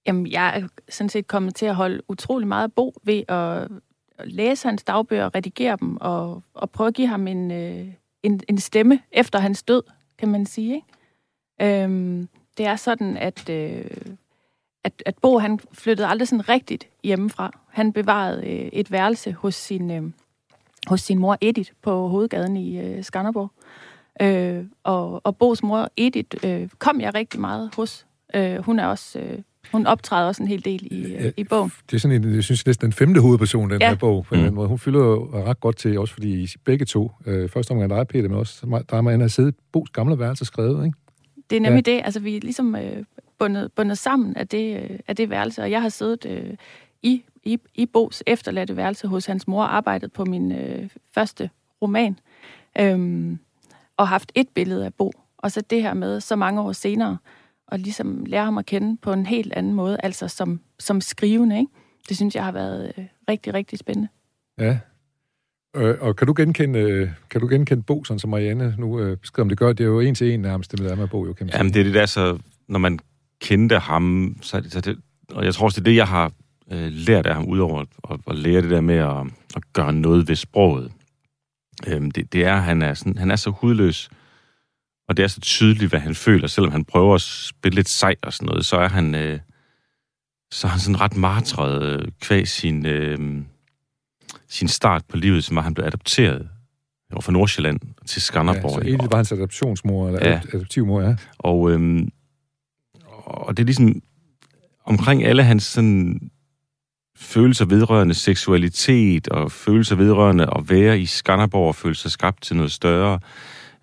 Jamen, 0.07 0.27
jeg 0.27 0.59
er 0.59 0.69
sådan 0.89 1.09
set 1.09 1.27
kommet 1.27 1.55
til 1.55 1.67
at 1.67 1.75
holde 1.75 2.03
utrolig 2.09 2.49
meget 2.49 2.73
Bo 2.73 2.95
ved 3.05 3.23
at 3.29 3.69
læse 4.25 4.69
hans 4.69 4.85
dagbøger, 4.85 5.35
redigere 5.35 5.77
dem 5.81 5.97
og, 5.97 6.43
og 6.55 6.71
prøve 6.71 6.89
at 6.89 6.95
give 6.95 7.09
ham 7.09 7.27
en, 7.27 7.51
øh, 7.51 7.87
en, 8.23 8.41
en 8.49 8.59
stemme 8.59 9.01
efter 9.13 9.39
hans 9.39 9.63
død, 9.63 9.83
kan 10.19 10.29
man 10.29 10.47
sige. 10.47 10.75
Ikke? 10.75 11.83
Øhm, 11.85 12.29
det 12.59 12.67
er 12.67 12.77
sådan, 12.77 13.17
at, 13.17 13.49
øh, 13.51 13.85
at, 14.85 15.03
at 15.07 15.15
Bo 15.23 15.39
han 15.39 15.61
flyttede 15.73 16.09
aldrig 16.09 16.29
sådan 16.29 16.49
rigtigt 16.49 16.89
hjemmefra. 17.05 17.51
Han 17.69 17.93
bevarede 17.93 18.47
øh, 18.47 18.69
et 18.73 18.93
værelse 18.93 19.33
hos 19.33 19.55
sin, 19.55 19.91
øh, 19.91 20.03
hos 20.87 21.01
sin 21.01 21.19
mor 21.19 21.39
Edith 21.41 21.71
på 21.83 22.09
hovedgaden 22.09 22.57
i 22.57 22.81
øh, 22.81 23.05
Skanderborg. 23.05 23.51
Øh, 24.23 24.65
og, 24.85 25.27
og 25.27 25.37
Bos 25.37 25.63
mor 25.63 25.89
Edith 25.97 26.37
øh, 26.45 26.69
kom 26.79 27.01
jeg 27.01 27.15
rigtig 27.15 27.41
meget 27.41 27.71
hos. 27.77 28.07
Øh, 28.35 28.59
hun 28.59 28.79
er 28.79 28.87
også... 28.87 29.19
Øh, 29.19 29.39
hun 29.73 29.87
optræder 29.87 30.27
også 30.27 30.43
en 30.43 30.49
hel 30.49 30.65
del 30.65 30.89
i, 30.91 31.15
øh, 31.15 31.33
i 31.37 31.45
bogen. 31.45 31.73
Det 31.91 31.97
er 31.97 32.01
sådan 32.01 32.25
en, 32.25 32.35
jeg 32.35 32.45
synes 32.45 32.67
næsten 32.67 32.85
den 32.85 32.93
femte 32.93 33.21
hovedperson, 33.21 33.71
den 33.71 33.81
ja. 33.81 33.89
her 33.89 33.97
bog, 33.97 34.27
på 34.27 34.35
mm. 34.35 34.55
måde. 34.55 34.69
Hun 34.69 34.79
fylder 34.79 35.01
jo 35.01 35.31
ret 35.33 35.61
godt 35.61 35.77
til, 35.77 35.99
også 35.99 36.15
fordi 36.15 36.43
I 36.43 36.49
begge 36.65 36.85
to, 36.85 37.11
øh, 37.27 37.49
første 37.49 37.71
omgang 37.73 37.91
dig, 37.91 38.09
Peter, 38.09 38.29
men 38.29 38.39
også 38.39 38.83
der 38.91 38.97
er 38.97 39.01
man 39.01 39.21
har 39.21 39.29
siddet 39.29 39.55
Bos 39.73 39.91
gamle 39.91 40.19
værelse 40.19 40.45
skrevet, 40.45 40.87
ikke? 40.87 40.99
Det 41.51 41.57
er 41.57 41.61
nemlig 41.61 41.87
ja. 41.87 41.93
det, 41.93 42.03
altså 42.05 42.21
vi 42.21 42.37
er 42.37 42.41
ligesom 42.41 42.77
øh, 42.77 43.05
bundet, 43.39 43.73
bundet 43.73 43.99
sammen 43.99 44.37
af 44.37 44.49
det, 44.49 44.83
øh, 44.83 44.99
af 45.09 45.17
det 45.17 45.31
værelse, 45.31 45.63
og 45.63 45.71
jeg 45.71 45.83
har 45.83 45.89
siddet 45.89 46.27
øh, 46.27 46.55
i, 47.03 47.25
i, 47.45 47.59
i 47.75 47.87
Bos 47.87 48.23
efterladte 48.27 48.77
værelse 48.77 49.09
hos 49.09 49.27
hans 49.27 49.49
mor, 49.49 49.63
arbejdet 49.63 50.13
på 50.13 50.25
min 50.25 50.53
øh, 50.53 50.89
første 51.15 51.51
roman, 51.83 52.19
øh, 52.79 53.37
og 53.97 54.09
haft 54.09 54.33
et 54.35 54.49
billede 54.49 54.85
af 54.85 54.95
Bo, 54.95 55.13
og 55.39 55.53
så 55.53 55.61
det 55.61 55.83
her 55.83 55.95
med 55.95 56.21
så 56.21 56.37
mange 56.37 56.61
år 56.61 56.73
senere, 56.73 57.19
og 57.67 57.79
ligesom 57.79 58.25
lære 58.25 58.45
ham 58.45 58.59
at 58.59 58.67
kende 58.67 58.97
på 58.97 59.13
en 59.13 59.27
helt 59.27 59.53
anden 59.53 59.75
måde, 59.75 59.99
altså 60.03 60.29
som, 60.29 60.61
som 60.79 61.01
skrivende, 61.01 61.59
ikke? 61.59 61.73
Det 62.09 62.17
synes 62.17 62.35
jeg 62.35 62.45
har 62.45 62.53
været 62.53 62.93
øh, 62.99 63.05
rigtig, 63.29 63.55
rigtig 63.55 63.79
spændende. 63.79 64.09
Ja. 64.59 64.79
Øh, 65.77 65.97
og 66.01 66.17
kan 66.17 66.27
du 66.27 66.35
genkende, 66.37 67.15
kan 67.31 67.41
du 67.41 67.49
genkende 67.49 67.83
Bo, 67.83 68.05
sådan 68.05 68.19
som 68.19 68.31
Marianne 68.31 68.75
nu 68.79 69.01
øh, 69.01 69.17
beskrev 69.17 69.43
om 69.43 69.49
det 69.49 69.59
gør? 69.59 69.73
Det 69.73 69.85
er 69.85 69.89
jo 69.89 70.01
en 70.01 70.15
til 70.15 70.33
en 70.33 70.41
nærmest, 70.41 70.73
det 70.73 70.81
med, 70.81 70.97
med 70.97 71.09
Bo, 71.09 71.27
jo, 71.27 71.33
kan 71.33 71.47
man 71.47 71.53
sige. 71.53 71.59
Jamen, 71.59 71.75
det 71.75 71.81
er 71.81 71.85
det 71.85 71.95
der, 71.95 72.07
så 72.07 72.39
når 72.69 72.79
man 72.79 72.99
kendte 73.41 73.79
ham, 73.79 74.37
så, 74.43 74.63
så 74.69 74.81
det, 74.81 74.99
og 75.31 75.45
jeg 75.45 75.55
tror 75.55 75.65
også, 75.65 75.81
det 75.81 75.87
er 75.87 75.91
det, 75.91 75.97
jeg 75.97 76.09
har 76.09 76.33
øh, 76.73 76.89
lært 76.93 77.27
af 77.27 77.35
ham, 77.35 77.45
udover 77.45 77.85
at, 78.11 78.21
at 78.29 78.37
lære 78.37 78.63
det 78.63 78.71
der 78.71 78.81
med 78.81 78.95
at, 78.95 79.27
at 79.57 79.63
gøre 79.73 79.93
noget 79.93 80.29
ved 80.29 80.37
sproget. 80.37 80.93
Øhm, 81.87 82.11
det, 82.11 82.33
det 82.33 82.45
er, 82.45 82.57
han 82.57 82.83
er, 82.83 82.95
sådan, 82.95 83.19
han 83.19 83.31
er 83.31 83.37
så 83.37 83.51
hudløs, 83.51 84.11
og 85.09 85.17
det 85.17 85.23
er 85.23 85.27
så 85.27 85.41
tydeligt, 85.41 85.91
hvad 85.91 86.01
han 86.01 86.15
føler, 86.15 86.47
selvom 86.47 86.73
han 86.73 86.85
prøver 86.85 87.15
at 87.15 87.21
spille 87.21 87.77
lidt 87.77 87.89
sej 87.89 88.15
og 88.23 88.33
sådan 88.33 88.47
noget, 88.47 88.67
så 88.67 88.77
er 88.77 88.89
han, 88.89 89.15
øh, 89.15 89.39
så 90.51 90.67
er 90.67 90.71
han 90.71 90.81
sådan 90.81 91.01
ret 91.01 91.17
martret 91.17 91.83
øh, 91.83 92.09
kvæg 92.21 92.49
sin, 92.49 92.87
øh, 92.87 93.43
sin 94.49 94.69
start 94.69 95.03
på 95.09 95.17
livet, 95.17 95.45
som 95.45 95.57
var 95.57 95.63
han 95.63 95.75
blev 95.75 95.87
adopteret 95.87 96.49
over 97.13 97.21
fra 97.21 97.33
Nordsjælland 97.33 97.81
til 98.07 98.23
Skanderborg. 98.23 98.71
Ja, 98.71 98.83
så 98.83 98.89
egentlig 98.89 99.11
var 99.11 99.17
hans 99.17 99.33
adoptionsmor, 99.33 100.07
eller 100.07 100.29
ja. 100.29 100.41
adoptivmor, 100.55 101.03
ja. 101.03 101.17
Og, 101.39 101.71
øh, 101.71 102.07
og 103.25 103.57
det 103.57 103.63
er 103.63 103.67
ligesom 103.67 104.03
omkring 104.85 105.25
alle 105.25 105.43
hans 105.45 105.63
sådan, 105.63 106.31
følelser 107.17 107.65
vedrørende 107.65 108.15
seksualitet 108.15 109.29
og 109.29 109.53
følelser 109.53 109.97
vedrørende 109.97 110.45
at 110.57 110.71
være 110.71 111.01
i 111.01 111.07
Skanderborg 111.07 111.69
og 111.69 111.75
føle 111.75 111.95
sig 111.95 112.11
skabt 112.11 112.43
til 112.43 112.57
noget 112.57 112.73
større, 112.73 113.21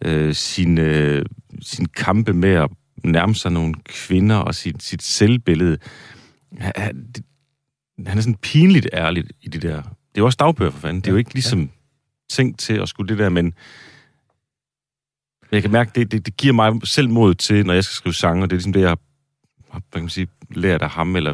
øh, 0.06 0.34
sin, 0.34 0.78
øh, 0.78 1.26
sin 1.62 1.86
kampe 1.86 2.34
med 2.34 2.50
at 2.50 2.70
nærme 3.04 3.36
sig 3.36 3.52
nogle 3.52 3.74
kvinder 3.86 4.36
og 4.36 4.56
sit, 4.56 4.84
sit 4.84 5.04
selvbillede. 5.04 5.78
Han, 6.58 7.14
han 8.08 8.18
er 8.18 8.22
sådan 8.22 8.36
pinligt 8.36 8.90
ærlig 8.94 9.24
i 9.42 9.48
det 9.48 9.62
der. 9.62 9.82
Det 10.16 10.20
er 10.20 10.22
jo 10.22 10.26
også 10.26 10.38
dagbøger 10.40 10.72
for 10.72 10.80
fanden. 10.80 11.02
Det 11.02 11.08
er 11.08 11.12
jo 11.12 11.18
ikke 11.18 11.34
ligesom 11.34 11.60
ja. 11.60 11.68
tænkt 12.30 12.60
til 12.60 12.74
at 12.74 12.90
skulle 12.90 13.10
det 13.10 13.20
der, 13.20 13.30
men 13.30 13.54
jeg 15.52 15.62
kan 15.62 15.72
mærke, 15.72 15.92
det, 15.96 16.12
det, 16.12 16.26
det 16.26 16.38
giver 16.38 16.54
mig 16.54 16.88
selv 16.88 17.10
mod 17.10 17.36
til, 17.36 17.66
når 17.66 17.74
jeg 17.74 17.84
skal 17.84 17.96
skrive 17.96 18.14
sange, 18.14 18.44
og 18.44 18.50
det 18.50 18.56
er 18.56 18.58
ligesom 18.58 18.74
det, 18.74 18.82
jeg 18.82 18.90
har, 18.90 19.00
hvad 19.72 19.82
kan 19.94 20.02
man 20.02 20.10
sige, 20.10 20.28
lært 20.50 20.82
af 20.82 20.90
ham, 20.90 21.16
eller 21.16 21.34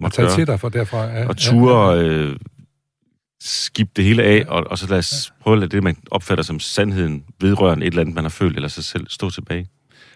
måtte 0.00 0.16
tage 0.16 0.34
til 0.34 0.46
dig 0.46 0.60
for 0.60 0.68
derfra. 0.68 1.04
Ja, 1.04 1.28
og 1.28 1.36
ture 1.36 1.90
ja, 1.90 2.00
ja. 2.00 2.08
Øh, 2.08 2.36
skib 3.40 3.96
det 3.96 4.04
hele 4.04 4.22
af, 4.22 4.44
og, 4.48 4.64
og 4.66 4.78
så 4.78 4.86
lad 4.86 4.98
os 4.98 5.32
prøve 5.40 5.54
at 5.54 5.60
lade 5.60 5.70
det, 5.70 5.82
man 5.82 5.96
opfatter 6.10 6.44
som 6.44 6.60
sandheden, 6.60 7.24
vedrørende 7.40 7.86
et 7.86 7.90
eller 7.90 8.00
andet, 8.00 8.14
man 8.14 8.24
har 8.24 8.28
følt, 8.28 8.56
eller 8.56 8.68
sig 8.68 8.84
selv, 8.84 9.06
stå 9.08 9.30
tilbage. 9.30 9.68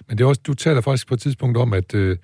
Men 0.09 0.18
det 0.18 0.24
er 0.24 0.28
også, 0.28 0.40
du 0.46 0.54
taler 0.54 0.80
faktisk 0.80 1.09
på 1.09 1.14
et 1.14 1.20
tidspunkt 1.20 1.56
om, 1.56 1.72
at, 1.72 1.94
øh, 1.94 2.11
at 2.11 2.18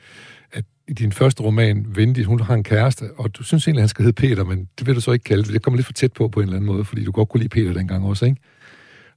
i 0.92 0.94
din 0.94 1.12
første 1.12 1.42
roman, 1.42 1.86
Vendig, 1.88 2.24
hun 2.24 2.40
har 2.40 2.54
en 2.54 2.64
kæreste, 2.64 3.04
og 3.16 3.36
du 3.36 3.42
synes 3.42 3.66
egentlig, 3.66 3.82
han 3.82 3.88
skal 3.88 4.04
hedde 4.04 4.20
Peter, 4.20 4.44
men 4.44 4.68
det 4.78 4.86
vil 4.86 4.94
du 4.94 5.00
så 5.00 5.12
ikke 5.12 5.22
kalde 5.22 5.42
det. 5.42 5.52
Det 5.52 5.62
kommer 5.62 5.76
lidt 5.76 5.86
for 5.86 5.92
tæt 5.92 6.12
på 6.12 6.28
på 6.28 6.40
en 6.40 6.44
eller 6.44 6.56
anden 6.56 6.72
måde, 6.72 6.84
fordi 6.84 7.04
du 7.04 7.12
godt 7.12 7.28
kunne 7.28 7.38
lide 7.38 7.48
Peter 7.48 7.72
dengang 7.72 8.06
også, 8.06 8.24
ikke? 8.24 8.40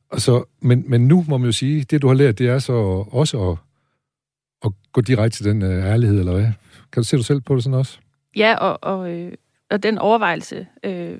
Og 0.09 0.21
så, 0.21 0.43
men, 0.61 0.83
men 0.87 1.07
nu 1.07 1.25
må 1.27 1.37
man 1.37 1.45
jo 1.45 1.51
sige, 1.51 1.83
det 1.83 2.01
du 2.01 2.07
har 2.07 2.13
lært, 2.15 2.39
det 2.39 2.47
er 2.47 2.59
så 2.59 2.73
også 3.11 3.49
at, 3.51 3.57
at 4.65 4.71
gå 4.93 5.01
direkte 5.01 5.37
til 5.37 5.45
den 5.45 5.61
uh, 5.61 5.69
ærlighed, 5.69 6.19
eller 6.19 6.33
hvad? 6.33 6.45
Kan 6.91 7.03
du 7.03 7.03
se 7.03 7.17
dig 7.17 7.25
selv 7.25 7.41
på 7.41 7.55
det 7.55 7.63
sådan 7.63 7.79
også? 7.79 7.97
Ja, 8.35 8.55
og, 8.55 8.79
og, 8.81 9.11
øh, 9.11 9.31
og 9.71 9.83
den 9.83 9.97
overvejelse, 9.97 10.67
øh, 10.83 11.17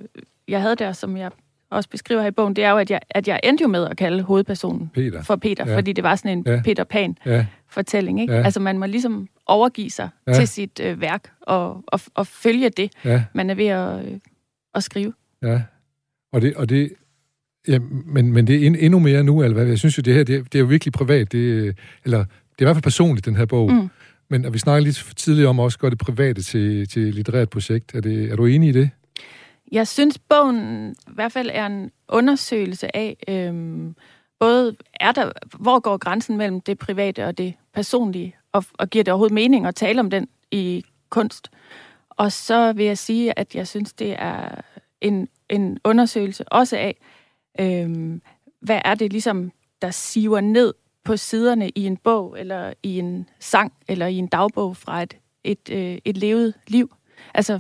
jeg 0.48 0.62
havde 0.62 0.76
der, 0.76 0.92
som 0.92 1.18
jeg 1.18 1.32
også 1.70 1.90
beskriver 1.90 2.22
her 2.22 2.28
i 2.28 2.32
bogen, 2.32 2.56
det 2.56 2.64
er 2.64 2.70
jo, 2.70 2.78
at 2.78 2.92
jeg, 2.92 3.00
at 3.10 3.28
jeg 3.28 3.40
endte 3.44 3.62
jo 3.62 3.68
med 3.68 3.88
at 3.88 3.98
kalde 3.98 4.24
hovedpersonen 4.24 4.92
Peter. 4.94 5.24
for 5.24 5.36
Peter, 5.36 5.68
ja. 5.68 5.78
fordi 5.78 5.94
det 5.94 6.04
var 6.04 6.16
sådan 6.16 6.38
en 6.38 6.44
ja. 6.48 6.62
Peter 6.64 6.84
Pan-fortælling. 6.84 8.22
Ikke? 8.22 8.34
Ja. 8.34 8.42
Altså 8.44 8.60
man 8.60 8.78
må 8.78 8.86
ligesom 8.86 9.28
overgive 9.46 9.90
sig 9.90 10.10
ja. 10.28 10.34
til 10.34 10.48
sit 10.48 10.80
øh, 10.80 11.02
værk 11.02 11.32
og, 11.42 11.84
og, 11.88 12.00
og 12.14 12.28
følge 12.28 12.70
det, 12.70 12.92
ja. 13.06 13.24
man 13.34 13.50
er 13.50 13.56
ved 13.56 13.68
at, 13.68 14.06
øh, 14.06 14.20
at 14.76 14.84
skrive. 14.84 15.14
Ja, 15.44 15.62
og 16.32 16.42
det, 16.42 16.56
og 16.56 16.70
det 16.70 16.92
ja, 17.68 17.80
men, 18.06 18.34
men 18.34 18.48
det 18.48 18.56
er 18.56 18.68
endnu 18.80 19.00
mere 19.00 19.24
nu, 19.24 19.44
eller 19.44 19.54
hvad? 19.54 19.66
Jeg 19.66 19.80
synes 19.80 19.98
jo, 19.98 20.02
det 20.02 20.14
her, 20.14 20.24
det, 20.24 20.44
det 20.44 20.56
er 20.56 20.60
jo 20.60 20.66
virkelig 20.66 20.92
privat, 20.92 21.32
det, 21.32 21.76
eller 22.06 22.18
det 22.18 22.60
er 22.60 22.62
i 22.62 22.66
hvert 22.66 22.76
fald 22.76 22.84
personligt, 22.84 23.26
den 23.26 23.36
her 23.36 23.46
bog. 23.46 23.72
Mm. 23.72 23.90
Men 24.30 24.46
og 24.46 24.54
vi 24.54 24.60
snakker 24.60 24.84
lidt 24.84 25.14
tidligere 25.16 25.50
om 25.50 25.60
også 25.60 25.76
at 25.76 25.80
gøre 25.80 25.92
det 25.92 25.98
private 25.98 26.42
til, 26.42 26.88
til 26.88 27.02
litterært 27.02 27.50
projekt. 27.50 27.96
Er, 27.96 28.02
det, 28.02 28.32
er 28.32 28.36
du 28.36 28.46
enig 28.46 28.70
i 28.70 28.72
det? 28.72 28.90
Jeg 29.72 29.88
synes, 29.88 30.20
bogen 30.30 30.92
i 31.08 31.12
hvert 31.16 31.32
fald 31.32 31.50
er 31.54 31.66
en 31.66 31.92
undersøgelse 32.10 32.96
af, 32.96 33.18
øhm, 33.28 33.96
både 34.40 34.76
er 35.00 35.12
der, 35.12 35.32
hvor 35.60 35.80
går 35.80 35.98
grænsen 35.98 36.38
mellem 36.38 36.62
det 36.62 36.80
private 36.80 37.26
og 37.26 37.38
det 37.38 37.54
personlige, 37.74 38.36
og, 38.56 38.66
og 38.74 38.90
giver 38.90 39.04
det 39.04 39.12
overhovedet 39.12 39.34
mening 39.34 39.66
at 39.66 39.76
tale 39.76 40.00
om 40.00 40.10
den 40.10 40.28
i 40.52 40.84
kunst. 41.10 41.52
Og 42.10 42.32
så 42.32 42.74
vil 42.74 42.86
jeg 42.86 42.98
sige, 42.98 43.40
at 43.40 43.56
jeg 43.56 43.68
synes, 43.68 43.94
det 43.94 44.16
er 44.20 44.62
en, 45.02 45.28
en 45.50 45.78
undersøgelse 45.84 46.44
også 46.48 46.78
af, 46.78 46.98
øhm, 47.60 48.22
hvad 48.62 48.82
er 48.86 48.96
det 48.96 49.12
ligesom, 49.12 49.52
der 49.82 49.92
siver 49.92 50.42
ned 50.42 50.74
på 51.04 51.18
siderne 51.18 51.70
i 51.70 51.86
en 51.86 51.98
bog, 51.98 52.40
eller 52.40 52.74
i 52.84 53.00
en 53.00 53.30
sang, 53.40 53.74
eller 53.88 54.08
i 54.08 54.16
en 54.16 54.28
dagbog 54.28 54.78
fra 54.78 55.04
et, 55.04 55.18
et, 55.44 55.70
øh, 55.72 55.98
et 56.06 56.18
levet 56.18 56.54
liv. 56.68 56.96
Altså, 57.34 57.60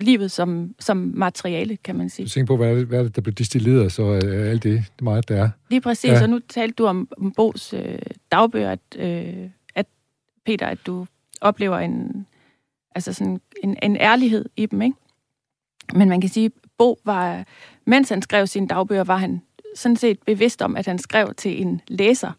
livet 0.00 0.30
som, 0.30 0.74
som 0.80 1.12
materiale, 1.14 1.76
kan 1.76 1.96
man 1.96 2.08
sige. 2.08 2.26
Du 2.26 2.30
tænker 2.30 2.46
på, 2.46 2.56
hvad 2.56 2.70
er 2.70 2.74
det, 2.74 2.86
hvad 2.86 2.98
er 2.98 3.02
det 3.02 3.16
der 3.16 3.22
bliver 3.22 3.34
distilleret, 3.34 3.92
så 3.92 4.02
er 4.02 4.50
alt 4.50 4.62
det, 4.62 4.84
det 4.96 5.02
meget, 5.02 5.28
der 5.28 5.42
er. 5.42 5.50
Lige 5.70 5.80
præcis, 5.80 6.10
ja. 6.10 6.22
og 6.22 6.30
nu 6.30 6.38
talte 6.48 6.74
du 6.74 6.86
om, 6.86 7.08
om 7.18 7.32
Bos 7.32 7.72
øh, 7.72 7.98
dagbøger, 8.32 8.70
at, 8.70 8.80
øh, 8.96 9.04
at 9.04 9.50
Peter, 10.48 10.66
at 10.66 10.78
du 10.86 11.06
oplever 11.40 11.78
en, 11.78 12.26
altså 12.94 13.12
sådan 13.12 13.40
en, 13.62 13.76
en 13.82 13.96
ærlighed 13.96 14.44
i 14.56 14.66
dem, 14.66 14.82
ikke? 14.82 14.96
Men 15.94 16.08
man 16.08 16.20
kan 16.20 16.30
sige, 16.30 16.50
Bo 16.78 16.98
var, 17.04 17.44
mens 17.84 18.08
han 18.08 18.22
skrev 18.22 18.46
sine 18.46 18.68
dagbøger, 18.68 19.04
var 19.04 19.16
han 19.16 19.42
sådan 19.74 19.96
set 19.96 20.22
bevidst 20.26 20.62
om, 20.62 20.76
at 20.76 20.86
han 20.86 20.98
skrev 20.98 21.34
til 21.34 21.62
en 21.62 21.80
læser. 21.88 22.32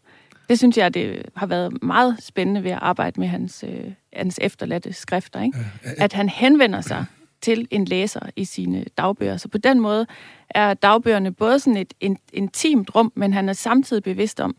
Det 0.49 0.57
synes 0.57 0.77
jeg, 0.77 0.93
det 0.93 1.25
har 1.35 1.45
været 1.45 1.83
meget 1.83 2.23
spændende 2.23 2.63
ved 2.63 2.71
at 2.71 2.79
arbejde 2.81 3.19
med 3.19 3.27
hans, 3.27 3.63
øh, 3.67 3.91
hans 4.13 4.39
efterladte 4.41 4.93
skrifter. 4.93 5.41
Ikke? 5.41 5.57
At 5.97 6.13
han 6.13 6.29
henvender 6.29 6.81
sig 6.81 7.05
til 7.41 7.67
en 7.71 7.85
læser 7.85 8.29
i 8.35 8.45
sine 8.45 8.85
dagbøger. 8.97 9.37
Så 9.37 9.47
på 9.47 9.57
den 9.57 9.79
måde 9.79 10.07
er 10.49 10.73
dagbøgerne 10.73 11.31
både 11.33 11.59
sådan 11.59 11.77
et, 11.77 11.93
et 11.99 12.17
intimt 12.33 12.95
rum, 12.95 13.11
men 13.15 13.33
han 13.33 13.49
er 13.49 13.53
samtidig 13.53 14.03
bevidst 14.03 14.39
om, 14.39 14.55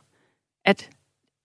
at... 0.64 0.90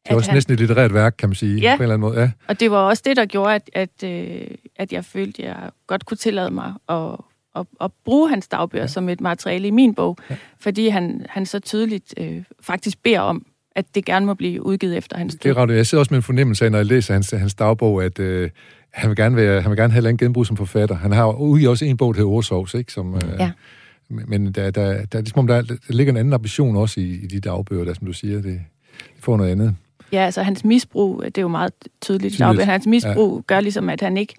Det 0.05 0.11
er 0.11 0.15
også 0.15 0.29
han, 0.29 0.35
næsten 0.35 0.53
et 0.53 0.59
litterært 0.59 0.93
værk, 0.93 1.15
kan 1.17 1.29
man 1.29 1.35
sige, 1.35 1.59
ja, 1.59 1.75
på 1.77 1.83
en 1.83 1.83
eller 1.83 1.93
anden 1.93 2.09
måde. 2.09 2.21
Ja, 2.21 2.31
og 2.47 2.59
det 2.59 2.71
var 2.71 2.77
også 2.77 3.03
det, 3.05 3.17
der 3.17 3.25
gjorde, 3.25 3.55
at, 3.55 3.69
at, 3.73 4.03
øh, 4.03 4.47
at 4.75 4.93
jeg 4.93 5.05
følte, 5.05 5.43
at 5.43 5.47
jeg 5.49 5.69
godt 5.87 6.05
kunne 6.05 6.17
tillade 6.17 6.51
mig 6.51 6.73
at, 6.89 7.15
at, 7.55 7.65
at 7.81 7.91
bruge 8.05 8.29
hans 8.29 8.47
dagbøger 8.47 8.83
ja. 8.83 8.87
som 8.87 9.09
et 9.09 9.21
materiale 9.21 9.67
i 9.67 9.71
min 9.71 9.93
bog, 9.95 10.17
ja. 10.29 10.35
fordi 10.59 10.87
han, 10.87 11.25
han 11.29 11.45
så 11.45 11.59
tydeligt 11.59 12.13
øh, 12.17 12.43
faktisk 12.61 13.03
beder 13.03 13.19
om, 13.19 13.45
at 13.75 13.85
det 13.95 14.05
gerne 14.05 14.25
må 14.25 14.33
blive 14.33 14.65
udgivet 14.65 14.97
efter 14.97 15.17
hans 15.17 15.33
død. 15.33 15.39
Det 15.39 15.57
er 15.57 15.63
ret. 15.63 15.75
Jeg 15.75 15.85
sidder 15.85 15.99
også 15.99 16.13
med 16.13 16.17
en 16.17 16.23
fornemmelse 16.23 16.65
af, 16.65 16.71
når 16.71 16.79
jeg 16.79 16.85
læser 16.85 17.13
hans, 17.13 17.31
hans 17.31 17.53
dagbog, 17.55 18.03
at, 18.03 18.19
øh, 18.19 18.49
han 18.91 19.09
vil 19.09 19.17
gerne, 19.17 19.35
være, 19.35 19.61
han 19.61 19.71
vil 19.71 19.77
gerne 19.77 19.93
have 19.93 20.09
en 20.09 20.17
genbrug 20.17 20.45
som 20.45 20.57
forfatter. 20.57 20.95
Han 20.95 21.11
har 21.11 21.31
udgivet 21.31 21.69
også 21.69 21.85
en 21.85 21.97
bog, 21.97 22.13
der 22.13 22.17
hedder 22.19 22.31
Orsovs, 22.31 22.73
ikke? 22.73 22.91
Som, 22.91 23.15
Ja. 23.39 23.45
øh, 23.45 24.29
men 24.29 24.51
der, 24.51 24.71
der, 24.71 25.05
der, 25.05 25.19
ligesom, 25.19 25.47
der, 25.47 25.61
der 25.61 25.75
ligger 25.89 26.13
en 26.13 26.17
anden 26.17 26.33
ambition 26.33 26.75
også 26.75 26.99
i, 26.99 27.03
i 27.03 27.27
de 27.27 27.39
dagbøger, 27.39 27.85
der, 27.85 27.93
som 27.93 28.07
du 28.07 28.13
siger. 28.13 28.35
Det, 28.35 28.43
det 28.43 29.23
får 29.23 29.37
noget 29.37 29.51
andet. 29.51 29.75
Ja, 30.11 30.25
altså 30.25 30.43
hans 30.43 30.63
misbrug, 30.65 31.23
det 31.25 31.37
er 31.37 31.41
jo 31.41 31.47
meget 31.47 31.73
tydeligt. 31.81 32.01
Tydeligt. 32.01 32.35
tydeligt. 32.35 32.65
Hans 32.65 32.87
misbrug 32.87 33.37
ja. 33.37 33.41
gør 33.53 33.59
ligesom, 33.59 33.89
at 33.89 34.01
han 34.01 34.17
ikke 34.17 34.33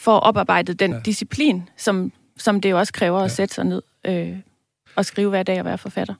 får 0.00 0.18
oparbejdet 0.18 0.80
den 0.80 0.92
Ja. 0.92 0.98
disciplin, 1.04 1.62
som, 1.76 2.12
som 2.36 2.60
det 2.60 2.70
jo 2.70 2.78
også 2.78 2.92
kræver 2.92 3.18
Ja. 3.18 3.24
at 3.24 3.30
sætte 3.30 3.54
sig 3.54 3.64
ned 3.64 3.82
øh, 4.06 4.36
og 4.96 5.04
skrive 5.04 5.30
hver 5.30 5.42
dag 5.42 5.58
og 5.58 5.64
være 5.64 5.78
forfatter. 5.78 6.14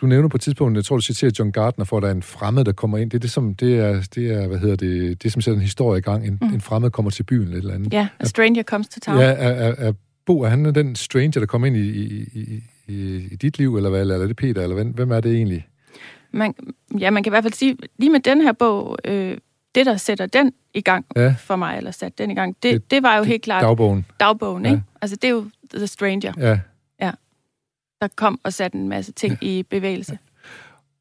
Du 0.00 0.06
nævner 0.06 0.28
på 0.28 0.36
et 0.36 0.40
tidspunkt, 0.40 0.76
jeg 0.76 0.84
tror, 0.84 0.96
du 0.96 1.02
citerer 1.02 1.30
John 1.38 1.52
Gardner, 1.52 1.84
for 1.84 1.96
at 1.96 2.02
der 2.02 2.08
er 2.08 2.12
en 2.12 2.22
fremmed, 2.22 2.64
der 2.64 2.72
kommer 2.72 2.98
ind. 2.98 3.10
Det 3.10 3.16
er, 3.16 3.20
det, 3.20 3.30
som, 3.30 3.54
det 3.54 3.78
er, 3.78 4.02
det 4.14 4.30
er 4.30 4.46
hvad 4.46 4.58
hedder 4.58 4.76
det, 4.76 5.22
det 5.22 5.32
som 5.32 5.42
sætter 5.42 5.56
en 5.56 5.62
historie 5.62 5.98
i 5.98 6.02
gang. 6.02 6.26
En, 6.26 6.38
mm. 6.40 6.54
en 6.54 6.60
fremmed 6.60 6.90
kommer 6.90 7.10
til 7.10 7.22
byen 7.22 7.42
eller 7.42 7.54
et 7.54 7.58
eller 7.58 7.74
andet. 7.74 7.92
Ja, 7.92 8.08
A 8.20 8.24
Stranger 8.24 8.62
Comes 8.62 8.88
to 8.88 9.00
Town. 9.00 9.18
Ja, 9.18 9.24
er, 9.24 9.32
er, 9.48 9.74
er 9.78 9.92
Bo, 10.26 10.40
er 10.42 10.48
han 10.48 10.74
den 10.74 10.96
stranger, 10.96 11.40
der 11.40 11.46
kommer 11.46 11.66
ind 11.66 11.76
i, 11.76 11.80
i, 11.80 12.28
i, 12.34 12.62
i, 12.88 13.28
i 13.32 13.36
dit 13.36 13.58
liv, 13.58 13.76
eller 13.76 13.90
hvad? 13.90 14.00
Eller 14.00 14.18
er 14.18 14.26
det 14.26 14.36
Peter, 14.36 14.62
eller 14.62 14.74
hvem, 14.74 14.88
hvem 14.88 15.10
er 15.10 15.20
det 15.20 15.34
egentlig? 15.34 15.66
Man, 16.32 16.54
ja, 16.98 17.10
man 17.10 17.22
kan 17.22 17.30
i 17.30 17.32
hvert 17.32 17.44
fald 17.44 17.52
sige, 17.52 17.76
lige 17.98 18.10
med 18.10 18.20
den 18.20 18.40
her 18.40 18.52
bog, 18.52 18.98
øh, 19.04 19.36
det 19.74 19.86
der 19.86 19.96
sætter 19.96 20.26
den 20.26 20.52
i 20.74 20.80
gang 20.80 21.06
Ja. 21.16 21.34
for 21.38 21.56
mig, 21.56 21.76
eller 21.76 21.90
satte 21.90 22.22
den 22.22 22.30
i 22.30 22.34
gang, 22.34 22.56
det, 22.62 22.72
Det- 22.72 22.90
det, 22.90 23.02
var 23.02 23.16
jo 23.16 23.22
helt 23.24 23.42
klart 23.42 23.62
Dagbogen. 23.62 24.06
dagbogen, 24.20 24.64
Ja. 24.64 24.70
ikke? 24.70 24.82
Altså 25.02 25.16
det 25.16 25.28
er 25.28 25.32
jo 25.32 25.46
The 25.74 25.86
Stranger, 25.86 26.32
Ja. 26.38 26.60
der 28.00 28.08
kom 28.16 28.40
og 28.42 28.52
satte 28.52 28.78
en 28.78 28.88
masse 28.88 29.12
ting 29.12 29.38
i 29.40 29.62
bevægelse. 29.62 30.18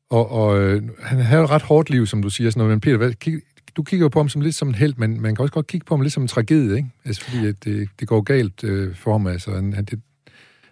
Og, 0.10 0.32
og 0.32 0.60
øh, 0.62 0.84
han 1.04 1.20
havde 1.20 1.44
et 1.44 1.50
ret 1.50 1.62
hårdt 1.62 1.90
liv, 1.90 2.06
som 2.06 2.22
du 2.22 2.30
siger. 2.30 2.50
Sådan 2.50 2.60
noget. 2.60 2.70
Men 2.72 2.82
Peter, 2.82 2.98
hvad, 2.98 3.14
kig, 3.14 3.42
du 3.76 3.84
kigger 3.84 4.04
jo 4.06 4.10
på 4.10 4.20
ham 4.20 4.30
som 4.30 4.42
lidt 4.42 4.56
som 4.56 4.68
en 4.68 4.76
held, 4.76 4.94
men 4.98 5.22
man 5.22 5.36
kan 5.36 5.44
også 5.44 5.54
godt 5.54 5.68
kigge 5.68 5.86
på 5.86 5.96
ham 5.96 6.02
lidt 6.02 6.14
som 6.14 6.24
en 6.24 6.28
tragedie, 6.28 6.78
ikke? 6.78 6.90
Altså 7.06 7.24
fordi 7.24 7.48
at 7.48 7.64
det, 7.64 7.90
det 8.00 8.08
går 8.08 8.22
galt 8.22 8.64
øh, 8.64 8.96
for 8.96 9.12
ham. 9.12 9.28
Altså, 9.28 9.52
han, 9.56 9.74
han, 9.74 9.86
det, 9.86 10.02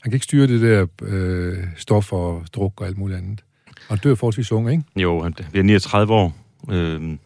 han 0.01 0.11
kan 0.11 0.13
ikke 0.13 0.23
styre 0.23 0.47
det 0.47 0.61
der 0.61 0.87
øh, 1.01 1.57
stof 1.77 2.13
og 2.13 2.45
druk 2.53 2.81
og 2.81 2.87
alt 2.87 2.97
muligt 2.97 3.17
andet. 3.19 3.43
Og 3.89 4.03
dør 4.03 4.15
forholdsvis 4.15 4.51
unge, 4.51 4.71
ikke? 4.71 4.83
Jo, 4.95 5.23
han 5.23 5.33
bliver 5.33 5.63
39 5.63 6.13
år. 6.13 6.35
Øh, 6.71 7.17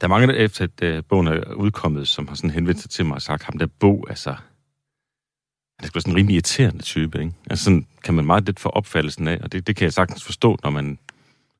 der 0.00 0.06
er 0.06 0.08
mange, 0.08 0.26
der 0.26 0.34
efter 0.34 0.64
at 0.64 0.82
øh, 0.82 1.02
bogen 1.08 1.26
er 1.26 1.54
udkommet, 1.54 2.08
som 2.08 2.28
har 2.28 2.34
sådan 2.34 2.50
henvendt 2.50 2.80
sig 2.80 2.90
til 2.90 3.06
mig 3.06 3.14
og 3.14 3.22
sagt, 3.22 3.42
ham 3.42 3.58
der 3.58 3.66
bog, 3.66 4.06
altså, 4.08 4.30
han 4.30 5.84
er 5.84 5.86
sgu 5.86 6.00
sådan 6.00 6.12
en 6.12 6.16
rimelig 6.16 6.34
irriterende 6.34 6.82
type, 6.82 7.18
ikke? 7.18 7.32
Altså 7.50 7.64
sådan 7.64 7.86
kan 8.04 8.14
man 8.14 8.24
meget 8.24 8.46
lidt 8.46 8.60
få 8.60 8.68
opfattelsen 8.68 9.28
af, 9.28 9.38
og 9.42 9.52
det, 9.52 9.66
det 9.66 9.76
kan 9.76 9.84
jeg 9.84 9.92
sagtens 9.92 10.24
forstå, 10.24 10.58
når 10.62 10.70
man 10.70 10.98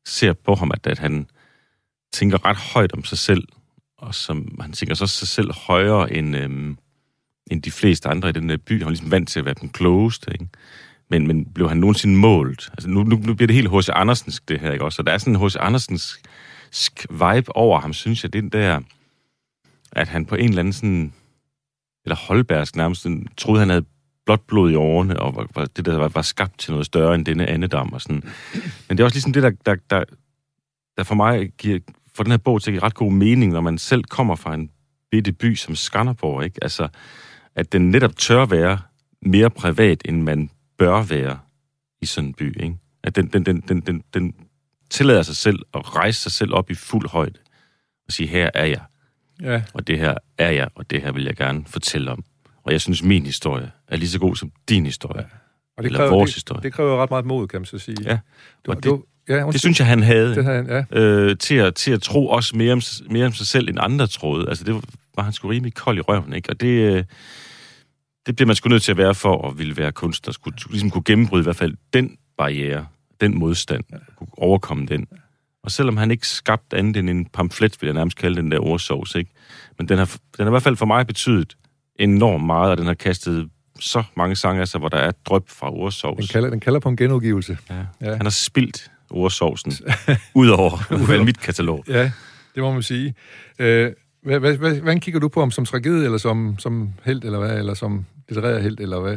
ser 0.07 0.33
på 0.33 0.55
ham, 0.55 0.71
at, 0.75 0.87
at 0.87 0.99
han 0.99 1.27
tænker 2.13 2.45
ret 2.45 2.57
højt 2.57 2.93
om 2.93 3.05
sig 3.05 3.19
selv, 3.19 3.49
og 3.99 4.15
som, 4.15 4.59
han 4.61 4.73
tænker 4.73 4.95
så 4.95 5.07
sig 5.07 5.29
selv 5.29 5.53
højere 5.53 6.13
end, 6.13 6.37
øhm, 6.37 6.79
end 7.51 7.63
de 7.63 7.71
fleste 7.71 8.09
andre 8.09 8.29
i 8.29 8.33
den 8.33 8.49
der 8.49 8.57
by. 8.57 8.79
Han 8.79 8.83
er 8.83 8.91
ligesom 8.91 9.11
vant 9.11 9.29
til 9.29 9.39
at 9.39 9.45
være 9.45 9.55
den 9.61 9.69
klogeste, 9.69 10.33
ikke? 10.33 10.49
Men, 11.11 11.27
men 11.27 11.45
blev 11.45 11.69
han 11.69 11.79
nogensinde 11.79 12.17
målt? 12.17 12.69
Altså 12.73 12.89
nu, 12.89 13.03
nu, 13.03 13.17
nu 13.17 13.35
bliver 13.35 13.47
det 13.47 13.57
helt 13.57 13.71
H.C. 13.71 13.89
Andersensk, 13.93 14.49
det 14.49 14.61
her, 14.61 14.73
ikke 14.73 14.85
også? 14.85 14.97
Så 14.97 15.03
der 15.03 15.13
er 15.13 15.19
sådan 15.19 15.37
en 15.37 15.47
H.C. 15.47 15.57
Andersensk 15.61 16.27
vibe 17.11 17.57
over 17.57 17.81
ham, 17.81 17.93
synes 17.93 18.23
jeg. 18.23 18.33
Den 18.33 18.49
der, 18.49 18.81
at 19.93 20.09
han 20.09 20.27
på 20.27 20.35
en 20.35 20.49
eller 20.49 20.59
anden 20.59 20.73
sådan, 20.73 21.13
eller 22.05 22.17
Holbergsk 22.17 22.77
nærmest, 22.77 23.03
sådan, 23.03 23.27
troede, 23.37 23.61
han 23.61 23.69
havde 23.69 23.85
blot 24.27 24.41
blod 24.49 24.71
i 24.71 24.75
årene, 24.75 25.21
og 25.21 25.37
var, 25.37 25.47
var, 25.55 25.65
det 25.65 25.85
der 25.85 25.97
var, 25.97 26.09
var 26.09 26.23
skabt 26.23 26.59
til 26.59 26.71
noget 26.71 26.87
større 26.87 27.15
end 27.15 27.25
denne 27.25 27.47
andedam 27.47 27.93
og 27.93 28.03
sådan. 28.03 28.23
Men 28.89 28.97
det 28.97 29.01
er 29.01 29.05
også 29.05 29.15
ligesom 29.15 29.33
det, 29.33 29.43
der, 29.43 29.51
der, 29.67 29.77
der, 29.91 30.05
der 30.97 31.03
for 31.03 31.15
mig 31.15 31.51
giver, 31.59 31.79
for 32.15 32.23
den 32.23 32.33
her 32.33 32.39
bog 32.39 32.63
til 32.63 32.71
at 32.71 32.73
give 32.73 32.83
ret 32.83 32.95
god 32.95 33.13
mening, 33.13 33.53
når 33.53 33.61
man 33.61 33.79
selv 33.79 34.05
kommer 34.05 34.37
fra 34.37 34.55
en 34.55 34.71
bitte 35.11 35.33
by 35.33 35.55
som 35.55 35.75
Skanderborg, 35.75 36.45
ikke? 36.45 36.59
Altså, 36.63 36.89
at 37.55 37.73
den 37.73 37.91
netop 37.91 38.17
tør 38.17 38.47
være 38.47 38.79
mere 39.23 39.51
privat, 39.51 40.03
end 40.05 40.23
man 40.23 40.51
bør 40.79 41.03
være 41.03 41.39
i 42.03 42.07
sådan 42.07 42.29
en 42.29 42.35
by, 42.35 42.63
ikke? 42.63 42.77
At 43.05 43.17
den, 43.17 43.27
den, 43.27 43.47
den, 43.47 43.61
den, 43.61 43.81
den, 43.81 44.03
den 44.15 44.35
tillader 44.91 45.23
sig 45.23 45.37
selv 45.37 45.59
at 45.75 45.97
rejse 45.97 46.21
sig 46.21 46.33
selv 46.33 46.55
op 46.55 46.71
i 46.71 46.75
fuld 46.75 47.09
højde 47.09 47.39
og 48.07 48.13
sige, 48.13 48.27
her 48.27 48.51
er 48.55 48.65
jeg, 48.65 48.81
Ja. 49.43 49.63
og 49.75 49.87
det 49.87 49.99
her 49.99 50.15
er 50.39 50.51
jeg, 50.51 50.69
og 50.75 50.91
det 50.91 51.03
her 51.03 51.13
vil 51.13 51.25
jeg 51.25 51.37
gerne 51.37 51.65
fortælle 51.67 52.11
om. 52.11 52.25
Og 52.65 52.73
jeg 52.73 52.81
synes, 52.81 53.03
min 53.03 53.27
historie 53.27 53.71
er 53.89 53.97
lige 53.97 54.09
så 54.09 54.19
god 54.19 54.37
som 54.37 54.53
din 54.69 54.85
historie. 54.87 55.21
Ja. 55.23 55.27
Og 55.79 55.85
Eller 55.85 55.99
kræver, 55.99 56.11
vores 56.11 56.31
det, 56.31 56.35
historie. 56.37 56.63
Det 56.63 56.73
kræver 56.73 57.03
ret 57.03 57.11
meget 57.11 57.25
mod, 57.27 57.49
kan 57.49 57.61
man 57.61 57.67
så 57.67 57.79
sige. 57.79 57.97
Ja, 58.05 58.19
Du, 58.67 58.71
og 58.71 58.77
det- 58.77 58.85
du, 58.85 59.05
ja, 59.29 59.47
Det 59.53 59.61
synes 59.61 59.79
jeg, 59.79 59.87
han 59.87 60.03
havde. 60.03 60.35
det 60.35 60.45
havde 60.45 60.57
han, 60.57 60.85
ja. 60.93 60.99
øh, 61.01 61.37
til, 61.39 61.55
at, 61.55 61.75
til 61.75 61.93
at 61.93 62.03
tro 62.03 62.29
også 62.29 62.57
mere 62.57 62.73
om, 62.73 62.81
mere 63.11 63.27
om 63.27 63.33
sig 63.33 63.47
selv, 63.47 63.69
end 63.69 63.79
andre 63.81 64.07
troede. 64.07 64.49
Altså, 64.49 64.65
det 64.65 64.75
var, 64.75 64.83
var 65.17 65.23
han 65.23 65.33
sgu 65.33 65.49
rimelig 65.49 65.75
kold 65.75 65.99
i 65.99 66.01
røven, 66.01 66.33
ikke? 66.33 66.51
Og 66.51 66.61
det, 66.61 66.97
øh, 66.97 67.05
det 68.27 68.37
bliver 68.37 68.47
man 68.47 68.57
sgu 68.57 68.69
nødt 68.69 68.83
til 68.83 68.91
at 68.91 68.99
være 68.99 69.15
for 69.15 69.49
at 69.49 69.59
ville 69.59 69.77
være 69.77 69.93
kunstner. 69.93 70.33
Skulle, 70.33 70.57
ligesom 70.71 70.91
kunne 70.91 71.05
gennembryde 71.05 71.41
i 71.41 71.45
hvert 71.45 71.57
fald 71.57 71.75
den 71.93 72.17
barriere, 72.39 72.87
den 73.21 73.39
modstand, 73.39 73.85
kunne 74.17 74.29
overkomme 74.37 74.87
den. 74.87 75.07
Og 75.63 75.71
selvom 75.71 75.97
han 75.97 76.11
ikke 76.11 76.29
skabte 76.29 76.77
andet 76.77 76.97
end 76.97 77.11
en 77.11 77.27
pamflet, 77.27 77.77
vil 77.81 77.87
jeg 77.87 77.95
nærmest 77.95 78.17
kalde 78.17 78.37
den 78.37 78.51
der 78.51 78.61
ordsovs, 78.61 79.15
ikke? 79.15 79.31
Men 79.79 79.89
den 79.89 79.99
har, 79.99 80.07
den 80.37 80.45
har 80.45 80.47
i 80.47 80.51
hvert 80.51 80.63
fald 80.63 80.77
for 80.77 80.87
mig 80.87 81.07
betydet 81.07 81.57
enormt 81.99 82.45
meget, 82.45 82.71
og 82.71 82.79
den 82.79 82.87
har 82.87 82.95
kastet 82.95 83.49
så 83.81 84.03
mange 84.17 84.37
sange 84.37 84.61
af 84.61 84.69
sig, 84.69 84.79
hvor 84.79 84.89
der 84.89 84.99
er 84.99 85.13
drøb 85.25 85.49
fra 85.49 85.73
ordsovs. 85.73 86.19
Den 86.19 86.27
kalder, 86.27 86.51
den 86.51 86.61
kalder 86.61 86.81
på 86.81 86.89
en 86.89 86.97
genudgivelse. 86.97 87.59
Ja. 87.71 87.75
Ja. 87.75 87.85
Ja. 88.01 88.11
Han 88.11 88.23
har 88.23 88.31
spildt 88.31 88.91
ordsovsen 89.11 89.73
ud 90.35 90.49
over 90.49 91.25
mit 91.25 91.41
katalog. 91.41 91.85
Ja, 91.89 92.11
det 92.55 92.63
må 92.63 92.73
man 92.73 92.83
sige. 92.83 93.15
Øh, 93.59 93.93
hvad, 94.23 94.41
hvad, 94.41 94.57
hvad, 94.57 94.75
hvordan 94.75 95.01
kigger 95.01 95.21
du 95.21 95.29
på 95.29 95.41
ham? 95.41 95.51
Som 95.51 95.65
tragedie, 95.65 96.05
eller 96.05 96.19
som, 96.19 96.59
som 96.59 96.93
held, 97.05 97.25
eller 97.25 97.39
hvad? 97.39 97.59
Eller 97.59 97.75
som 97.75 98.07
litterær 98.29 98.59
held, 98.59 98.81
eller 98.81 99.01
hvad? 99.01 99.17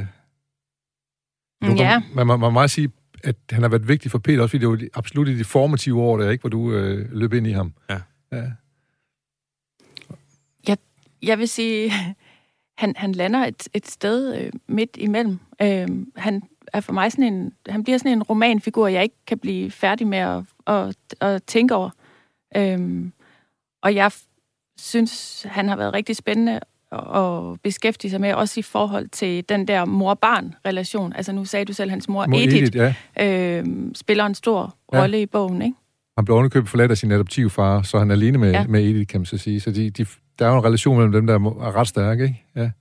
Mm, 1.61 1.75
ja, 1.75 1.99
Man, 1.99 2.27
man, 2.27 2.27
man 2.27 2.39
må 2.39 2.49
meget 2.49 2.71
sige, 2.71 2.91
at 3.23 3.35
han 3.51 3.61
har 3.61 3.69
været 3.69 3.87
vigtig 3.87 4.11
for 4.11 4.19
Peter, 4.19 4.41
også 4.41 4.51
fordi 4.51 4.61
det 4.61 4.69
var 4.69 4.75
de- 4.75 4.89
absolut 4.93 5.27
i 5.27 5.37
de 5.37 5.43
formative 5.43 6.01
år, 6.01 6.17
der, 6.17 6.29
ikke, 6.29 6.41
hvor 6.41 6.49
du 6.49 6.71
øh, 6.71 7.11
løb 7.11 7.33
ind 7.33 7.47
i 7.47 7.51
ham. 7.51 7.73
Ja. 7.89 7.99
ja. 8.31 8.51
jeg 11.21 11.39
vil 11.39 11.47
sige, 11.47 11.91
han, 12.81 12.93
han 12.97 13.11
lander 13.11 13.45
et, 13.45 13.67
et 13.73 13.87
sted 13.87 14.35
øh, 14.35 14.51
midt 14.67 14.97
imellem. 14.97 15.39
Øh, 15.61 15.87
han 16.15 16.41
er 16.73 16.79
for 16.79 16.93
mig 16.93 17.11
sådan 17.11 17.33
en, 17.33 17.53
han 17.69 17.83
bliver 17.83 17.97
sådan 17.97 18.11
en 18.11 18.23
romanfigur, 18.23 18.87
jeg 18.87 19.03
ikke 19.03 19.15
kan 19.27 19.39
blive 19.39 19.71
færdig 19.71 20.07
med 20.07 20.17
at, 20.17 20.43
at, 20.67 20.95
at 21.21 21.43
tænke 21.43 21.75
over. 21.75 21.89
Øh, 22.55 23.11
og 23.81 23.95
jeg 23.95 24.11
synes, 24.79 25.43
han 25.49 25.67
har 25.69 25.75
været 25.75 25.93
rigtig 25.93 26.15
spændende 26.15 26.59
at, 26.91 27.61
beskæftige 27.63 28.11
sig 28.11 28.21
med, 28.21 28.33
også 28.33 28.59
i 28.59 28.63
forhold 28.63 29.07
til 29.07 29.49
den 29.49 29.67
der 29.67 29.85
mor-barn-relation. 29.85 31.13
Altså 31.13 31.31
nu 31.31 31.45
sagde 31.45 31.65
du 31.65 31.73
selv, 31.73 31.89
hans 31.89 32.09
mor, 32.09 32.25
Må 32.27 32.37
Edith, 32.37 32.55
Edith, 32.55 32.77
ja. 33.17 33.59
øh, 33.59 33.65
spiller 33.95 34.25
en 34.25 34.35
stor 34.35 34.75
Ja. 34.93 35.01
rolle 35.01 35.21
i 35.21 35.25
bogen, 35.25 35.61
ikke? 35.61 35.75
Han 36.17 36.25
blev 36.25 36.35
ovenikøbet 36.35 36.69
forladt 36.69 36.91
af 36.91 36.97
sin 36.97 37.11
adoptivfar, 37.11 37.81
så 37.81 37.99
han 37.99 38.11
er 38.11 38.15
alene 38.15 38.37
med, 38.37 38.51
ja. 38.51 38.67
Med 38.67 38.83
Edith, 38.83 39.07
kan 39.07 39.19
man 39.19 39.25
så 39.25 39.37
sige. 39.37 39.59
Så 39.59 39.71
de, 39.71 39.89
de, 39.89 40.05
der 40.39 40.45
er 40.45 40.49
jo 40.51 40.57
en 40.57 40.65
relation 40.65 40.97
mellem 40.97 41.11
dem, 41.13 41.27
der 41.27 41.33
er 41.33 41.75
ret 41.75 41.87
stærk, 41.87 42.19
ikke? 42.19 42.43
Ja. 42.55 42.71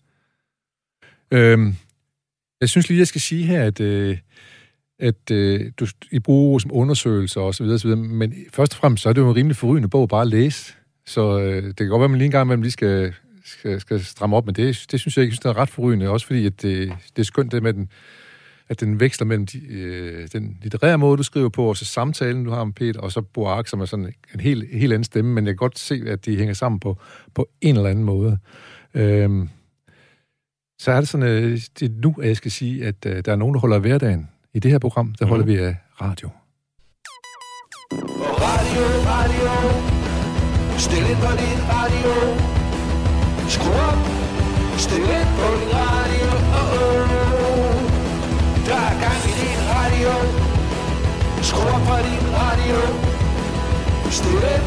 Øhm, 1.31 1.75
jeg 2.61 2.68
synes 2.68 2.88
lige, 2.88 2.99
jeg 2.99 3.07
skal 3.07 3.21
sige 3.21 3.44
her, 3.44 3.62
at, 3.64 3.81
øh, 3.81 4.18
at 4.99 5.31
øh, 5.31 5.73
du, 5.81 5.87
I 6.12 6.18
bruger 6.18 6.59
som 6.59 6.71
undersøgelser 6.75 7.40
og 7.40 7.55
så 7.55 7.62
videre, 7.64 7.79
så 7.79 7.88
videre, 7.88 8.01
men 8.01 8.35
først 8.53 8.73
og 8.73 8.79
fremmest, 8.79 9.03
så 9.03 9.09
er 9.09 9.12
det 9.12 9.21
jo 9.21 9.29
en 9.31 9.37
rimelig 9.37 9.57
forrygende 9.57 9.88
bog 9.88 10.09
bare 10.09 10.23
at 10.23 10.29
læse. 10.29 10.75
Så 11.07 11.38
øh, 11.40 11.62
det 11.62 11.77
kan 11.77 11.88
godt 11.88 12.01
være, 12.01 12.05
at 12.05 12.11
man 12.11 12.18
lige 12.18 12.27
en 12.27 12.31
gang 12.31 12.47
imellem 12.47 12.62
lige 12.62 12.73
skal, 12.73 13.14
skal, 13.49 13.81
skal 13.81 14.05
stramme 14.05 14.37
op, 14.37 14.47
men 14.47 14.55
det, 14.55 14.87
det 14.91 15.01
synes 15.01 15.17
jeg 15.17 15.23
ikke, 15.23 15.31
jeg 15.31 15.35
synes, 15.35 15.41
det 15.41 15.49
er 15.49 15.57
ret 15.57 15.69
forrygende, 15.69 16.09
også 16.09 16.27
fordi 16.27 16.47
at 16.47 16.63
det, 16.63 16.93
det 17.17 17.23
er 17.23 17.25
skønt 17.25 17.53
det 17.53 17.63
med 17.63 17.73
den, 17.73 17.89
at 18.69 18.81
den 18.81 19.01
veksler 19.01 19.27
mellem 19.27 19.47
de, 19.47 19.59
øh, 19.69 20.29
den 20.33 20.57
litterære 20.63 20.99
måde, 20.99 21.17
du 21.17 21.23
skriver 21.23 21.49
på, 21.49 21.65
og 21.65 21.77
så 21.77 21.85
samtalen, 21.85 22.45
du 22.45 22.51
har 22.51 22.65
med 22.65 22.73
Peter, 22.73 23.01
og 23.01 23.13
så 23.13 23.21
Boark, 23.23 23.67
som 23.69 23.81
er 23.81 23.85
sådan 23.85 24.13
en 24.35 24.41
helt, 24.41 24.65
helt 24.79 24.93
anden 24.93 25.05
stemme, 25.05 25.33
men 25.35 25.45
jeg 25.47 25.51
kan 25.53 25.57
godt 25.57 25.79
se, 25.79 26.03
at 26.07 26.25
de 26.27 26.37
hænger 26.37 26.55
sammen 26.55 26.81
på, 26.81 26.99
på 27.35 27.49
en 27.61 27.77
eller 27.77 27.91
anden 27.91 28.05
måde. 28.05 28.39
Øhm, 28.95 29.49
så 30.81 30.91
er 30.93 31.01
det 31.01 31.09
sådan, 31.09 31.27
øh, 31.29 31.61
det 31.81 31.83
er 31.91 32.01
nu, 32.03 32.15
at 32.23 32.29
jeg 32.29 32.37
skal 32.37 32.51
sige, 32.51 32.87
at 32.87 33.07
øh, 33.07 33.23
der 33.25 33.33
er 33.33 33.37
nogen, 33.37 33.55
der 33.55 33.61
holder 33.61 33.79
hverdagen. 33.79 34.29
I 34.55 34.59
det 34.59 34.71
her 34.71 34.79
program, 34.79 35.15
der 35.19 35.27
holder 35.27 35.45
Mhm. 35.45 35.55
vi 35.55 35.59
af 35.59 35.77
radio. 36.01 36.31
Radio, 37.93 38.85
radio. 39.07 39.49
Stil 40.79 40.99
ind 41.11 41.17
på 41.17 41.33
din 41.39 41.61
radio. 41.73 42.58
Skru 43.55 43.71
op. 43.91 43.99
Stil 44.79 44.99
ind 45.19 45.31
på 45.39 45.47
din 45.61 45.71
radio. 45.83 46.29
Oh, 46.61 46.77
oh. 46.81 47.75
Der 48.67 48.79
er 48.91 48.95
gang 49.05 49.21
i 49.31 49.33
din 49.43 49.61
radio. 49.75 50.13
Skru 51.43 51.61
op 51.77 51.83
på 51.91 51.97
din 52.09 52.25
radio. 52.41 52.77
Stil 54.11 54.31
ind. 54.55 54.67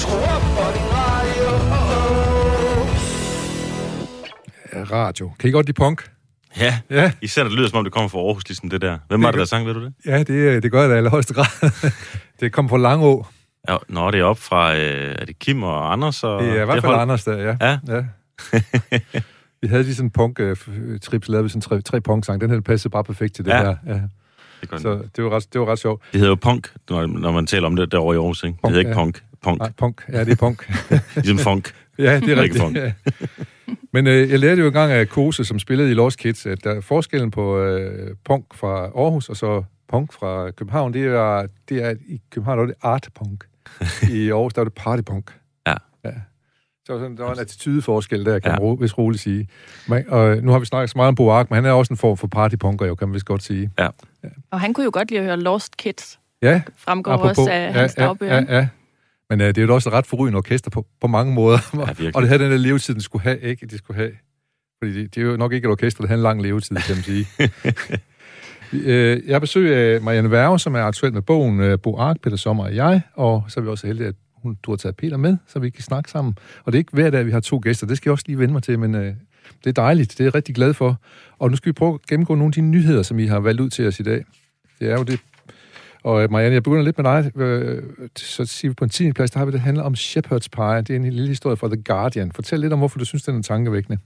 Skru 0.00 0.16
op 0.34 0.42
på 0.56 0.64
din 0.76 0.88
radio. 1.00 1.48
Oh, 1.76 1.96
oh. 4.80 4.90
Radio. 4.90 5.30
Kan 5.38 5.48
I 5.48 5.52
godt 5.52 5.66
lide 5.66 5.76
punk? 5.76 6.10
Ja, 6.60 6.78
Ja, 6.90 7.12
især 7.22 7.42
det 7.44 7.52
lyder, 7.52 7.68
som 7.68 7.78
om 7.78 7.84
det 7.84 7.92
kommer 7.92 8.08
fra 8.08 8.18
Aarhus, 8.18 8.48
ligesom 8.48 8.70
det 8.70 8.80
der. 8.82 8.98
Hvem 9.08 9.22
var 9.22 9.30
det, 9.30 9.38
der 9.38 9.44
sang, 9.44 9.66
ved 9.66 9.74
du 9.74 9.84
det? 9.84 9.92
ja 10.06 10.18
det, 10.18 10.62
det 10.62 10.72
gør 10.72 10.80
jeg 10.80 10.88
da 10.90 10.94
i 10.94 10.96
allerhøjeste 10.96 11.34
grad. 11.34 11.70
det 12.40 12.52
kom 12.52 12.68
fra 12.68 12.78
Langå. 12.78 13.26
Ja, 13.68 13.76
når 13.88 14.10
det 14.10 14.20
er 14.20 14.24
op 14.24 14.38
fra, 14.38 14.76
øh, 14.76 15.14
er 15.18 15.24
det 15.24 15.38
Kim 15.38 15.62
og 15.62 15.92
Anders? 15.92 16.24
Og 16.24 16.42
Det 16.42 16.48
er 16.50 16.62
i 16.62 16.64
hvert 16.64 16.68
fald 16.68 16.82
hold? 16.92 17.00
Anders 17.00 17.24
der, 17.24 17.36
ja. 17.36 17.56
Ja. 17.60 17.78
ja. 17.88 18.04
vi 19.62 19.68
havde 19.68 19.82
lige 19.82 19.94
sådan 19.94 20.06
en 20.06 20.10
punk-trip, 20.10 21.24
så 21.24 21.32
lavede 21.32 21.42
vi 21.44 21.48
sådan 21.48 21.60
tre, 21.60 21.80
tre 21.82 22.00
punk-sang. 22.00 22.40
Den 22.40 22.50
her 22.50 22.60
passede 22.60 22.90
bare 22.92 23.04
perfekt 23.04 23.34
til 23.34 23.44
det 23.44 23.50
Ja. 23.50 23.62
her. 23.62 23.76
Ja. 23.86 24.00
Det. 24.70 24.80
Så 24.80 25.02
det 25.16 25.24
var, 25.24 25.30
ret, 25.30 25.46
det 25.52 25.60
var 25.60 25.66
ret 25.72 25.78
sjovt. 25.78 26.02
det 26.12 26.20
hedder 26.20 26.30
jo 26.30 26.34
punk, 26.34 26.72
når, 26.90 27.06
når 27.06 27.32
man 27.32 27.46
taler 27.46 27.66
om 27.66 27.76
det 27.76 27.92
derovre 27.92 28.14
i 28.14 28.18
Aarhus, 28.18 28.42
ikke? 28.44 28.52
Det 28.52 28.60
Punk, 28.62 28.70
hedder 28.74 28.80
ikke 28.80 28.90
ja. 28.98 29.04
punk. 29.04 29.22
Punk, 29.42 29.58
Nej, 29.58 29.72
punk. 29.78 30.04
Ja, 30.12 30.24
det 30.24 30.32
er 30.32 30.36
punk. 30.36 30.70
ligesom 31.14 31.38
funk. 31.38 31.72
Ja, 31.98 32.20
det 32.20 32.28
er 32.38 32.42
rigtigt. 32.42 32.62
funk. 32.62 32.76
Ja. 32.76 32.92
Men 33.92 34.06
øh, 34.06 34.30
jeg 34.30 34.38
lærte 34.38 34.60
jo 34.60 34.66
engang 34.66 34.92
af 34.92 35.08
Kose, 35.08 35.44
som 35.44 35.58
spillede 35.58 35.90
i 35.90 35.94
Lost 35.94 36.18
Kids, 36.18 36.46
at 36.46 36.64
der 36.64 36.70
er 36.74 36.80
forskellen 36.80 37.30
på 37.30 37.58
øh, 37.58 38.16
punk 38.24 38.44
fra 38.54 38.68
Aarhus 38.84 39.28
og 39.28 39.36
så 39.36 39.62
punk 39.90 40.12
fra 40.12 40.50
København, 40.50 40.94
det 40.94 41.06
er, 41.06 41.46
det 41.68 41.84
er 41.84 41.94
i 42.08 42.20
København 42.30 42.58
der 42.58 42.62
er 42.64 42.66
det 42.66 42.76
art 42.82 43.08
punk. 43.14 43.44
I 44.16 44.30
Aarhus 44.30 44.52
der 44.52 44.60
er 44.60 44.64
det 44.64 44.74
party 44.74 45.02
punk. 45.02 45.30
Ja. 45.66 45.74
ja. 46.04 46.10
Så 46.86 46.98
sådan, 46.98 47.16
der 47.16 47.24
var 47.24 47.32
en 47.32 47.38
attitydeforskel 47.38 48.24
der, 48.24 48.38
kan 48.38 48.52
Ja. 48.52 48.58
man 48.60 48.76
vist 48.80 48.98
roligt 48.98 49.22
sige. 49.22 49.48
Men, 49.88 50.04
og 50.08 50.36
nu 50.36 50.52
har 50.52 50.58
vi 50.58 50.64
snakket 50.66 50.90
så 50.90 50.98
meget 50.98 51.08
om 51.08 51.14
Bo 51.14 51.30
Ark, 51.30 51.50
men 51.50 51.54
han 51.54 51.64
er 51.64 51.72
også 51.72 51.92
en 51.92 51.96
form 51.96 52.16
for 52.16 52.26
partypunker, 52.26 52.86
jo, 52.86 52.94
kan 52.94 53.08
man 53.08 53.14
vist 53.14 53.26
godt 53.26 53.42
sige. 53.42 53.70
Og 54.50 54.60
han 54.60 54.74
kunne 54.74 54.84
jo 54.84 54.90
godt 54.94 55.10
lide 55.10 55.20
at 55.20 55.26
høre 55.26 55.40
Lost 55.40 55.76
Kids, 55.76 56.20
Ja, 56.42 56.62
fremgår 56.76 57.12
også 57.16 57.48
af 57.50 57.72
hans 57.74 57.94
ja, 57.98 58.04
dagbøger. 58.04 58.34
ja, 58.34 58.56
ja. 58.56 58.68
Men 59.30 59.40
øh, 59.40 59.46
det 59.46 59.58
er 59.58 59.62
jo 59.62 59.74
også 59.74 59.88
et 59.88 59.92
ret 59.92 60.06
forrygende 60.06 60.36
orkester 60.36 60.70
på, 60.70 60.86
på 61.00 61.06
mange 61.06 61.34
måder. 61.34 61.58
Ja, 61.74 61.78
virkelig. 61.84 62.16
og 62.16 62.22
det 62.22 62.28
havde 62.28 62.42
den 62.42 62.50
der 62.52 62.56
levetid, 62.58 62.94
den 62.94 63.02
skulle 63.02 63.22
have, 63.22 63.40
ikke? 63.40 63.66
De 63.66 63.78
skulle 63.78 63.96
have. 63.96 64.12
Fordi 64.78 64.92
det, 65.02 65.14
det 65.14 65.20
er 65.20 65.26
jo 65.26 65.36
nok 65.36 65.52
ikke 65.52 65.66
et 65.66 65.70
orkester, 65.70 66.00
der 66.02 66.08
har 66.08 66.14
en 66.14 66.22
lang 66.22 66.42
levetid, 66.42 66.76
kan 66.76 66.94
man 66.96 67.04
sige. 67.04 67.26
Øh, 68.72 69.20
Jeg 69.26 69.34
har 69.34 69.38
besøg 69.38 69.76
af 69.76 69.96
øh, 69.96 70.02
Marianne 70.02 70.30
Værge, 70.30 70.58
som 70.58 70.74
er 70.74 70.80
aktuel 70.80 71.12
med 71.12 71.22
bogen 71.22 71.60
øh, 71.60 71.78
Bo 71.78 71.96
Ark, 71.98 72.16
Peter 72.22 72.36
Sommer 72.36 72.64
og 72.64 72.74
jeg, 72.76 73.00
og 73.14 73.44
så 73.48 73.60
er 73.60 73.64
vi 73.64 73.70
også 73.70 73.86
heldige, 73.86 74.08
at 74.08 74.14
hun, 74.42 74.56
du 74.62 74.70
har 74.70 74.76
taget 74.76 74.96
Peter 74.96 75.16
med, 75.16 75.36
så 75.46 75.58
vi 75.58 75.70
kan 75.70 75.82
snakke 75.82 76.10
sammen. 76.10 76.34
Og 76.64 76.72
det 76.72 76.76
er 76.76 76.80
ikke 76.80 76.92
hver 76.92 77.10
dag, 77.10 77.26
vi 77.26 77.30
har 77.30 77.40
to 77.40 77.60
gæster, 77.62 77.86
det 77.86 77.96
skal 77.96 78.10
jeg 78.10 78.12
også 78.12 78.24
lige 78.28 78.38
vende 78.38 78.52
mig 78.52 78.62
til, 78.62 78.78
men 78.78 78.94
øh, 78.94 79.14
det 79.64 79.66
er 79.66 79.72
dejligt, 79.72 80.10
det 80.12 80.20
er 80.20 80.24
jeg 80.24 80.34
rigtig 80.34 80.54
glad 80.54 80.74
for. 80.74 81.00
Og 81.38 81.50
nu 81.50 81.56
skal 81.56 81.68
vi 81.68 81.72
prøve 81.72 81.94
at 81.94 82.00
gennemgå 82.08 82.34
nogle 82.34 82.46
af 82.48 82.52
de 82.52 82.60
nyheder, 82.60 83.02
som 83.02 83.18
I 83.18 83.26
har 83.26 83.40
valgt 83.40 83.60
ud 83.60 83.70
til 83.70 83.86
os 83.86 84.00
i 84.00 84.02
dag. 84.02 84.24
Det 84.80 84.90
er 84.90 84.94
jo 84.98 85.02
det. 85.02 85.20
Og 86.02 86.22
øh, 86.22 86.30
Marianne, 86.30 86.54
jeg 86.54 86.62
begynder 86.62 86.82
lidt 86.82 86.98
med 86.98 87.04
dig. 87.04 87.32
Så 88.16 88.44
siger 88.44 88.70
vi 88.70 88.74
på 88.74 88.84
en 88.84 88.90
10. 88.90 89.12
plads, 89.12 89.30
der 89.30 89.38
har 89.38 89.46
vi 89.46 89.52
det 89.52 89.60
handler 89.60 89.82
om 89.82 89.94
Shepherd's 89.94 90.48
Pie. 90.52 90.76
Det 90.82 90.90
er 90.90 90.96
en 90.96 91.04
lille 91.04 91.28
historie 91.28 91.56
fra 91.56 91.68
The 91.68 91.82
Guardian. 91.82 92.32
Fortæl 92.32 92.60
lidt 92.60 92.72
om, 92.72 92.78
hvorfor 92.78 92.98
du 92.98 93.04
synes, 93.04 93.22
den 93.22 93.36
er 93.38 93.42
tankevækkende. 93.42 93.98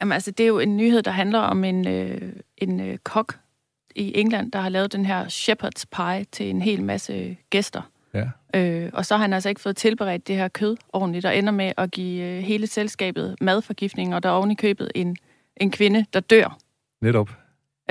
Jamen, 0.00 0.12
altså, 0.12 0.30
det 0.30 0.44
er 0.44 0.48
jo 0.48 0.58
en 0.58 0.76
nyhed, 0.76 1.02
der 1.02 1.10
handler 1.10 1.38
om 1.38 1.64
en, 1.64 1.88
øh, 1.88 2.32
en 2.58 2.80
øh, 2.80 2.98
kok 2.98 3.38
i 3.94 4.18
England, 4.18 4.52
der 4.52 4.58
har 4.58 4.68
lavet 4.68 4.92
den 4.92 5.06
her 5.06 5.24
shepherd's 5.24 5.84
pie 5.96 6.24
til 6.24 6.50
en 6.50 6.62
hel 6.62 6.82
masse 6.82 7.36
gæster. 7.50 7.82
Ja. 8.14 8.30
Øh, 8.54 8.90
og 8.92 9.06
så 9.06 9.14
har 9.14 9.22
han 9.22 9.32
altså 9.32 9.48
ikke 9.48 9.60
fået 9.60 9.76
tilberedt 9.76 10.28
det 10.28 10.36
her 10.36 10.48
kød 10.48 10.76
ordentligt, 10.92 11.24
og 11.24 11.36
ender 11.36 11.52
med 11.52 11.72
at 11.76 11.90
give 11.90 12.24
øh, 12.24 12.42
hele 12.42 12.66
selskabet 12.66 13.36
madforgiftning, 13.40 14.14
og 14.14 14.22
der 14.22 14.28
er 14.28 14.32
oven 14.32 14.50
i 14.50 14.54
købet 14.54 14.92
en, 14.94 15.16
en 15.56 15.70
kvinde, 15.70 16.06
der 16.12 16.20
dør. 16.20 16.58
Netop. 17.02 17.30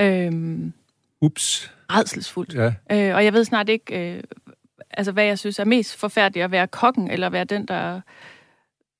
Øhm, 0.00 0.72
Ups. 1.20 1.72
redselsfuldt. 1.92 2.54
Ja. 2.54 2.72
Øh, 2.92 3.14
og 3.14 3.24
jeg 3.24 3.32
ved 3.32 3.44
snart 3.44 3.68
ikke, 3.68 4.16
øh, 4.16 4.22
altså, 4.90 5.12
hvad 5.12 5.24
jeg 5.24 5.38
synes 5.38 5.58
er 5.58 5.64
mest 5.64 5.96
forfærdeligt, 5.96 6.44
at 6.44 6.50
være 6.50 6.66
kokken, 6.66 7.10
eller 7.10 7.28
være 7.28 7.44
den, 7.44 7.66
der 7.66 8.00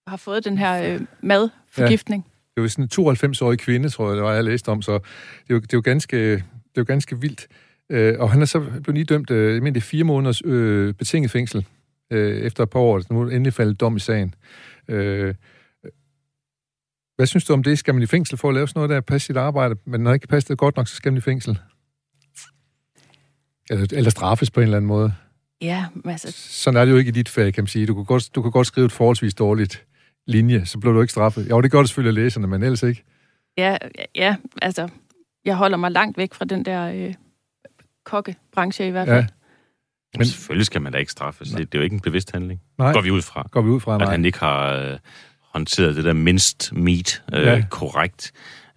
har 0.06 0.16
fået 0.16 0.44
den 0.44 0.58
her 0.58 0.94
øh, 0.94 1.00
madforgiftning. 1.20 2.26
Det 2.56 2.62
var 2.62 2.68
sådan 2.68 2.84
en 2.98 3.08
92-årig 3.08 3.58
kvinde, 3.58 3.88
tror 3.88 4.08
jeg, 4.08 4.16
det 4.16 4.24
var, 4.24 4.32
jeg 4.32 4.44
læste 4.44 4.68
om, 4.68 4.82
så 4.82 4.92
det 4.92 5.00
er 5.50 5.54
jo, 5.54 5.58
det 5.58 5.72
er 5.72 5.76
jo, 5.76 5.82
ganske, 5.84 6.32
det 6.32 6.42
er 6.76 6.78
jo 6.78 6.84
ganske 6.86 7.20
vildt. 7.20 7.46
Øh, 7.90 8.14
og 8.18 8.30
han 8.30 8.42
er 8.42 8.46
så 8.46 8.60
blevet 8.60 8.94
lige 8.94 9.04
dømt, 9.04 9.30
øh, 9.30 9.54
jeg 9.54 9.62
mener, 9.62 9.72
det 9.72 9.80
er 9.80 9.84
fire 9.84 10.04
måneders 10.04 10.42
øh, 10.44 10.94
betinget 10.94 11.30
fængsel 11.30 11.66
øh, 12.10 12.36
efter 12.36 12.62
et 12.62 12.70
par 12.70 12.80
år. 12.80 13.02
Nu 13.10 13.20
er 13.20 13.30
endelig 13.30 13.52
faldet 13.52 13.80
dom 13.80 13.96
i 13.96 14.00
sagen. 14.00 14.34
Øh, 14.88 15.34
hvad 17.16 17.26
synes 17.26 17.44
du 17.44 17.52
om 17.52 17.62
det? 17.62 17.78
Skal 17.78 17.94
man 17.94 18.02
i 18.02 18.06
fængsel 18.06 18.38
for 18.38 18.48
at 18.48 18.54
lave 18.54 18.68
sådan 18.68 18.78
noget 18.78 18.90
der, 18.90 19.00
passe 19.00 19.26
sit 19.26 19.36
arbejde? 19.36 19.76
Men 19.84 20.00
når 20.00 20.14
ikke 20.14 20.28
passer 20.28 20.48
det 20.48 20.58
godt 20.58 20.76
nok, 20.76 20.88
så 20.88 20.94
skal 20.94 21.12
man 21.12 21.18
i 21.18 21.20
fængsel. 21.20 21.58
Eller, 23.70 23.86
eller 23.92 24.10
straffes 24.10 24.50
på 24.50 24.60
en 24.60 24.64
eller 24.64 24.76
anden 24.76 24.88
måde. 24.88 25.14
Ja, 25.60 25.86
men 25.94 26.10
altså, 26.10 26.32
Sådan 26.32 26.80
er 26.80 26.84
det 26.84 26.92
jo 26.92 26.96
ikke 26.96 27.08
i 27.08 27.12
dit 27.12 27.28
fag, 27.28 27.54
kan 27.54 27.62
man 27.62 27.68
sige. 27.68 27.86
Du 27.86 27.94
kan 27.94 28.04
godt, 28.04 28.34
du 28.34 28.42
kan 28.42 28.50
godt 28.50 28.66
skrive 28.66 28.86
et 28.86 28.92
forholdsvis 28.92 29.34
dårligt 29.34 29.85
linje, 30.26 30.66
så 30.66 30.78
bliver 30.78 30.92
du 30.94 31.00
ikke 31.00 31.10
straffet. 31.12 31.50
Jo, 31.50 31.60
det 31.60 31.70
gør 31.70 31.78
det 31.78 31.88
selvfølgelig 31.88 32.18
af 32.20 32.24
læserne, 32.24 32.46
men 32.46 32.62
ellers 32.62 32.82
ikke. 32.82 33.04
ja, 33.58 33.76
ja, 34.14 34.36
altså, 34.62 34.88
jeg 35.44 35.56
holder 35.56 35.76
mig 35.76 35.90
langt 35.90 36.18
væk 36.18 36.34
fra 36.34 36.44
den 36.44 36.64
der 36.64 36.92
øh, 37.08 37.14
kokkebranche 38.04 38.86
i 38.88 38.90
hvert 38.90 39.08
fald. 39.08 39.16
Ja. 39.16 39.26
Men 40.14 40.18
Men- 40.18 40.26
selvfølgelig 40.26 40.66
skal 40.66 40.82
man 40.82 40.92
da 40.92 40.98
ikke 40.98 41.12
straffes. 41.12 41.48
Det, 41.50 41.58
det 41.72 41.74
er 41.74 41.78
jo 41.78 41.84
ikke 41.84 41.94
en 41.94 42.00
bevidst 42.00 42.32
handling. 42.32 42.60
Nej, 42.78 42.92
Går 42.92 43.00
vi 43.00 43.10
ud 43.10 43.22
fra. 43.22 43.48
går 43.50 43.62
vi 43.62 43.68
ud 43.70 43.80
fra, 43.80 43.94
At 43.94 44.00
nej. 44.00 44.10
han 44.10 44.24
ikke 44.24 44.38
har 44.38 44.72
øh, 44.74 44.98
håndteret 45.52 45.96
det 45.96 46.04
der 46.04 46.12
minced 46.12 46.72
meat 46.76 47.22
øh, 47.34 47.42
Ja. 47.46 47.64
korrekt. 47.70 48.32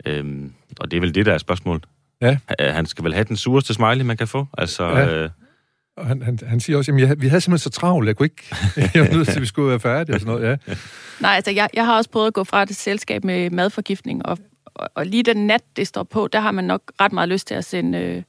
Øhm, 0.05 0.53
og 0.79 0.91
det 0.91 0.97
er 0.97 1.01
vel 1.01 1.15
det, 1.15 1.25
der 1.25 1.33
er 1.33 1.37
spørgsmålet. 1.37 1.85
Ja. 2.21 2.37
Ha- 2.59 2.71
Han 2.71 2.85
skal 2.85 3.03
vel 3.03 3.13
have 3.13 3.23
den 3.23 3.37
sureste 3.37 3.73
smiley, 3.73 4.05
man 4.05 4.17
kan 4.17 4.27
få. 4.27 4.47
Altså, 4.57 4.85
ja. 4.87 5.23
øh, 5.23 5.29
Og 5.99 6.07
han, 6.07 6.21
han, 6.21 6.39
han 6.47 6.59
siger 6.59 6.77
også, 6.77 6.91
at 6.91 7.21
vi 7.21 7.27
havde 7.27 7.41
simpelthen 7.41 7.57
så 7.57 7.69
travlt, 7.79 8.07
jeg 8.07 8.15
kunne 8.15 8.25
ikke... 8.25 8.55
Jeg 8.93 9.01
var 9.03 9.13
nødt 9.15 9.27
til, 9.27 9.35
at 9.35 9.41
vi 9.41 9.45
skulle 9.45 9.69
være 9.69 9.79
færdige 9.79 10.15
og 10.15 10.19
sådan 10.19 10.33
noget, 10.33 10.49
ja. 10.67 10.73
Nej, 11.19 11.35
altså, 11.35 11.51
jeg, 11.51 11.69
jeg 11.73 11.85
har 11.85 11.97
også 11.97 12.09
prøvet 12.09 12.27
at 12.27 12.33
gå 12.33 12.43
fra 12.43 12.63
et 12.63 12.75
selskab 12.75 13.23
med 13.23 13.49
madforgiftning, 13.49 14.25
og, 14.25 14.37
og, 14.65 14.89
og 14.95 15.05
lige 15.05 15.23
den 15.23 15.47
nat, 15.47 15.61
det 15.75 15.87
står 15.87 16.03
på, 16.03 16.27
der 16.33 16.39
har 16.39 16.51
man 16.51 16.63
nok 16.63 16.81
ret 17.01 17.11
meget 17.13 17.29
lyst 17.29 17.47
til 17.47 17.55
at 17.55 17.65
sende 17.65 17.97
øh, 17.99 18.23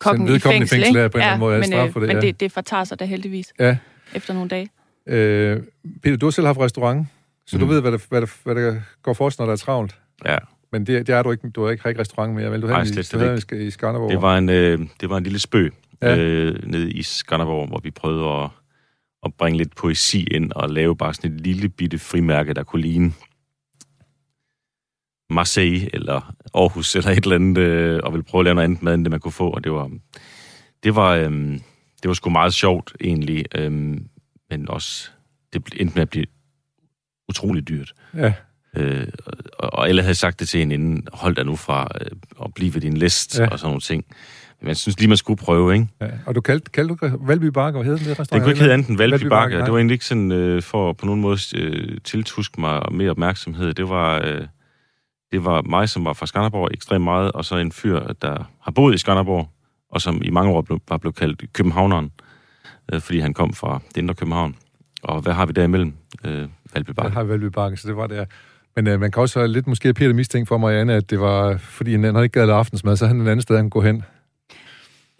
kokken 0.00 0.28
i 0.28 0.30
vedkommende 0.30 0.64
i 0.64 0.68
fængsel. 0.68 0.76
fængsel, 0.76 0.88
ikke? 0.88 1.00
ja, 1.02 1.08
på 1.08 1.18
en 1.18 1.22
eller 1.22 1.26
anden 1.32 1.40
måde, 1.40 1.54
ja, 1.54 1.58
men, 1.60 1.66
straf 1.66 1.90
for 1.92 2.00
det, 2.00 2.06
men 2.06 2.16
ja. 2.16 2.20
det, 2.20 2.40
det 2.40 2.52
fortager 2.52 2.84
sig 2.84 3.00
da 3.00 3.04
heldigvis 3.04 3.52
Ja. 3.60 3.76
efter 4.14 4.34
nogle 4.34 4.48
dage. 4.48 4.68
Øh, 5.08 5.60
Peter, 6.02 6.16
du 6.16 6.26
har 6.26 6.30
selv 6.30 6.46
haft 6.46 6.58
restaurant, 6.58 7.06
så 7.46 7.58
du 7.58 7.64
Mm. 7.64 7.70
ved, 7.70 7.80
hvad 7.80 7.92
der, 7.92 7.98
hvad, 8.08 8.20
der, 8.20 8.26
hvad 8.44 8.54
der 8.54 8.74
går 9.02 9.12
for 9.14 9.30
sig, 9.30 9.40
når 9.40 9.46
der 9.46 9.52
er 9.52 9.56
travlt. 9.56 9.94
ja. 10.26 10.38
Men 10.72 10.86
det, 10.86 11.06
det 11.06 11.14
er 11.14 11.22
du 11.22 11.30
ikke, 11.30 11.50
du 11.50 11.64
har 11.64 11.70
ikke, 11.70 11.82
har 11.82 11.88
ikke 11.88 12.00
restaurant 12.00 12.34
mere, 12.34 12.50
vel? 12.50 12.62
Du 12.62 12.66
Nej, 12.66 12.76
havde 12.76 12.88
slet, 12.94 13.12
du 13.12 13.18
havde 13.18 13.40
den 13.50 13.60
i, 13.60 13.66
i 13.66 13.70
Skanderborg. 13.70 14.10
Det 14.10 14.22
var 14.22 14.38
en, 14.38 14.48
øh, 14.48 14.78
det 15.00 15.10
var 15.10 15.16
en 15.16 15.22
lille 15.24 15.38
spøg 15.38 15.72
Ja. 16.04 16.16
øh, 16.16 16.66
nede 16.66 16.92
i 16.92 17.02
Skanderborg, 17.02 17.68
hvor 17.68 17.80
vi 17.82 17.90
prøvede 17.90 18.42
at, 18.42 18.50
at 19.24 19.34
bringe 19.34 19.58
lidt 19.58 19.76
poesi 19.76 20.24
ind 20.24 20.52
og 20.52 20.70
lave 20.70 20.96
bare 20.96 21.14
sådan 21.14 21.32
et 21.32 21.40
lille 21.40 21.68
bitte 21.68 21.98
frimærke, 21.98 22.54
der 22.54 22.62
kunne 22.62 22.82
ligne 22.82 23.12
Marseille 25.30 25.94
eller 25.94 26.34
Aarhus 26.54 26.96
eller 26.96 27.10
et 27.10 27.24
eller 27.24 27.34
andet, 27.34 27.58
øh, 27.58 28.00
og 28.04 28.12
ville 28.12 28.24
prøve 28.24 28.40
at 28.40 28.44
lave 28.44 28.54
noget 28.54 28.68
andet 28.68 28.82
mad, 28.82 28.94
end 28.94 29.04
det 29.04 29.10
man 29.10 29.20
kunne 29.20 29.32
få, 29.32 29.50
og 29.50 29.64
det 29.64 29.72
var, 29.72 29.90
det 30.82 30.94
var, 30.94 31.14
øh, 31.14 31.30
det 32.02 32.08
var 32.08 32.14
sgu 32.14 32.30
meget 32.30 32.54
sjovt 32.54 32.96
egentlig, 33.00 33.44
øh, 33.54 33.72
men 34.50 34.68
også, 34.68 35.10
det 35.52 35.62
endte 35.76 35.94
med 35.94 36.02
at 36.02 36.10
blive 36.10 36.26
utrolig 37.28 37.68
dyrt. 37.68 37.92
Ja. 38.14 38.32
Øh, 38.76 39.08
og, 39.58 39.72
og 39.72 39.88
alle 39.88 40.02
havde 40.02 40.14
sagt 40.14 40.40
det 40.40 40.48
til 40.48 40.60
hende 40.60 40.74
inden, 40.74 41.08
hold 41.12 41.36
dig 41.36 41.44
nu 41.44 41.56
fra 41.56 41.88
øh, 42.00 42.10
at 42.44 42.54
blive 42.54 42.74
ved 42.74 42.80
din 42.80 42.96
list 42.96 43.38
ja. 43.38 43.48
og 43.48 43.58
sådan 43.58 43.68
nogle 43.68 43.80
ting. 43.80 44.04
Jeg 44.66 44.76
synes 44.76 44.98
lige, 44.98 45.08
man 45.08 45.16
skulle 45.16 45.38
prøve, 45.38 45.74
ikke? 45.74 45.88
ja. 46.00 46.06
Og 46.26 46.34
du 46.34 46.40
kaldte, 46.40 46.70
kaldte 46.70 46.94
du 46.94 47.18
Valby 47.26 47.44
Bakker, 47.44 47.82
hvad 47.82 47.90
hed 47.90 47.98
den 47.98 48.08
det 48.08 48.20
restaurant? 48.20 48.30
Den 48.32 48.40
kunne 48.40 48.50
ikke 48.50 48.60
hedde 48.60 48.72
andet 48.74 48.88
end 48.88 48.98
Valby 48.98 49.12
Valby 49.12 49.22
Bakke, 49.22 49.54
Bakke. 49.54 49.64
Det 49.64 49.72
var 49.72 49.78
egentlig 49.78 49.94
ikke 49.94 50.04
sådan 50.04 50.32
øh, 50.32 50.62
for 50.62 50.92
på 50.92 51.06
nogen 51.06 51.20
måde 51.20 51.38
øh, 51.56 51.98
tiltuske 52.04 52.60
mig 52.60 52.82
mere 52.92 53.10
opmærksomhed. 53.10 53.74
Det 53.74 53.88
var, 53.88 54.20
øh, 54.24 54.46
det 55.32 55.44
var 55.44 55.62
mig, 55.62 55.88
som 55.88 56.04
var 56.04 56.12
fra 56.12 56.26
Skanderborg 56.26 56.68
ekstremt 56.72 57.04
meget, 57.04 57.32
og 57.32 57.44
så 57.44 57.56
en 57.56 57.72
fyr, 57.72 58.00
der 58.22 58.50
har 58.60 58.72
boet 58.72 58.94
i 58.94 58.98
Skanderborg, 58.98 59.48
og 59.90 60.00
som 60.00 60.22
i 60.24 60.30
mange 60.30 60.52
år 60.52 60.62
blev, 60.62 60.80
bare 60.86 60.98
blev 60.98 61.12
kaldt 61.12 61.52
Københavneren, 61.52 62.10
øh, 62.92 63.00
fordi 63.00 63.20
han 63.20 63.34
kom 63.34 63.52
fra 63.52 63.80
det 63.88 63.96
indre 63.96 64.14
København. 64.14 64.56
Og 65.02 65.20
hvad 65.20 65.32
har 65.32 65.46
vi 65.46 65.52
derimellem? 65.52 65.92
Øh, 66.24 66.48
Valby 66.74 66.88
Der 66.88 66.92
Bakke. 66.94 67.12
har 67.12 67.24
vi 67.24 67.30
Valby 67.30 67.44
Bakke, 67.44 67.76
så 67.76 67.88
det 67.88 67.96
var 67.96 68.06
det. 68.06 68.26
Men 68.76 68.86
øh, 68.86 69.00
man 69.00 69.10
kan 69.10 69.20
også 69.20 69.46
lidt 69.46 69.66
måske 69.66 69.94
Peter 69.94 70.14
mistænkt 70.14 70.48
for 70.48 70.58
Marianne, 70.58 70.94
at 70.94 71.10
det 71.10 71.20
var, 71.20 71.56
fordi 71.56 71.92
han 71.92 72.04
han 72.04 72.22
ikke 72.22 72.40
gad 72.40 72.50
aftensmad, 72.50 72.96
så 72.96 73.06
han 73.06 73.20
et 73.20 73.28
andet 73.28 73.42
sted, 73.42 73.56
han 73.56 73.70
kunne 73.70 73.82
gå 73.82 73.86
hen. 73.86 74.04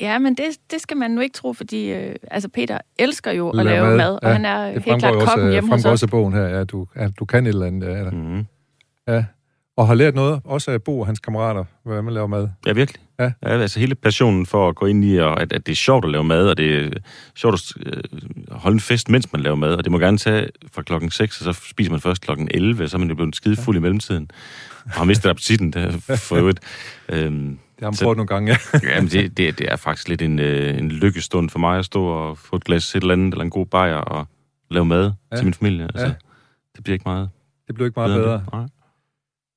Ja, 0.01 0.19
men 0.19 0.35
det, 0.35 0.45
det 0.71 0.81
skal 0.81 0.97
man 0.97 1.11
nu 1.11 1.21
ikke 1.21 1.35
tro, 1.35 1.53
fordi 1.53 1.93
øh, 1.93 2.15
altså 2.31 2.49
Peter 2.49 2.79
elsker 2.99 3.33
jo 3.33 3.49
at 3.49 3.57
Lave 3.57 3.69
lave 3.69 3.87
mad, 3.87 3.97
mad, 3.97 4.13
og 4.15 4.21
ja. 4.23 4.33
han 4.33 4.45
er 4.45 4.73
Det 4.73 4.83
helt 4.83 4.99
klart 4.99 5.15
også, 5.15 5.27
kokken 5.27 5.51
hjemme 5.51 5.71
hos 5.71 5.83
fremgår 5.83 5.91
os. 5.91 5.93
også 5.93 6.07
af 6.07 6.11
bogen 6.11 6.33
her, 6.35 6.43
ja, 6.43 6.65
du, 6.65 6.87
ja, 6.97 7.09
du 7.19 7.25
kan 7.25 7.47
et 7.47 7.49
eller 7.49 7.67
andet. 7.67 7.89
Ja, 7.89 8.11
Mm-hmm. 8.11 8.47
ja. 9.09 9.25
Og 9.77 9.87
har 9.87 9.95
lært 9.95 10.15
noget, 10.15 10.41
også 10.45 10.71
af 10.71 10.83
Bo 10.83 11.01
og 11.01 11.07
hans 11.07 11.19
kammerater, 11.19 11.65
hvordan 11.85 12.05
man 12.05 12.15
laver 12.15 12.27
mad. 12.27 12.49
Ja, 12.67 12.73
virkelig. 12.73 13.01
Ja. 13.19 13.25
ja. 13.43 13.49
altså 13.49 13.81
hele 13.81 13.95
passionen 13.95 14.47
for 14.47 14.69
at 14.69 14.75
gå 14.75 14.87
ind 14.87 15.05
i, 15.05 15.19
og 15.19 15.43
at, 15.43 15.53
at 15.53 15.67
det 15.67 15.73
er 15.73 15.77
sjovt 15.77 16.05
at 16.05 16.11
lave 16.11 16.25
mad, 16.25 16.49
og 16.49 16.57
det 16.57 16.85
er 16.85 16.91
sjovt 17.37 17.55
at 17.55 17.87
øh, 17.87 18.03
holde 18.51 18.75
en 18.75 18.81
fest, 18.81 19.09
mens 19.09 19.33
man 19.33 19.43
laver 19.43 19.57
mad, 19.57 19.75
og 19.75 19.85
det 19.85 19.93
må 19.93 19.99
gerne 19.99 20.19
tage 20.19 20.49
fra 20.73 20.83
klokken 20.83 21.11
6, 21.11 21.41
og 21.41 21.55
så 21.55 21.61
spiser 21.71 21.91
man 21.91 22.01
først 22.01 22.23
klokken 22.23 22.49
11, 22.51 22.83
og 22.85 22.91
så 22.91 22.97
er 22.97 22.99
man 22.99 23.09
jo 23.09 23.15
blevet 23.15 23.37
skide 23.37 23.57
fuld 23.57 23.77
i 23.77 23.81
mellemtiden. 23.81 24.31
Og 24.85 24.91
har 24.93 25.05
mistet 25.05 25.31
appetitten, 25.31 25.73
der 25.73 25.91
for 26.17 26.37
øvrigt. 26.37 26.61
Øhm, 27.09 27.59
Det 27.91 27.99
har 27.99 28.05
man 28.05 28.07
prøvet 28.07 28.17
nogle 28.17 28.27
gange, 28.29 28.53
ja. 28.83 28.89
jamen, 28.97 29.11
det, 29.11 29.37
det, 29.37 29.59
det 29.59 29.73
er 29.73 29.77
faktisk 29.77 30.09
lidt 30.09 30.23
en, 30.23 30.39
øh, 30.39 30.79
en 30.79 30.89
lykkestund 30.91 31.51
for 31.51 31.59
mig 31.59 31.79
at 31.79 31.85
stå 31.85 32.05
og 32.07 32.39
få 32.39 32.57
et 32.57 32.65
glas 32.65 32.95
et 32.95 33.01
eller 33.01 33.13
andet, 33.15 33.35
eller 33.35 33.45
en 33.45 33.51
god 33.51 33.67
bajer, 33.67 33.97
og 33.97 34.27
lave 34.71 34.85
mad 34.85 35.13
Ja. 35.33 35.37
til 35.37 35.45
min 35.45 35.55
familie. 35.55 35.85
Altså, 35.85 36.07
Ja. 36.07 36.13
Det 36.77 36.85
bliver 36.85 36.95
ikke 36.95 37.03
meget 37.07 37.31
Det 37.67 37.75
blev 37.75 37.87
ikke 37.87 38.01
meget 38.01 38.15
bedre. 38.21 38.39
bedre. 38.53 38.67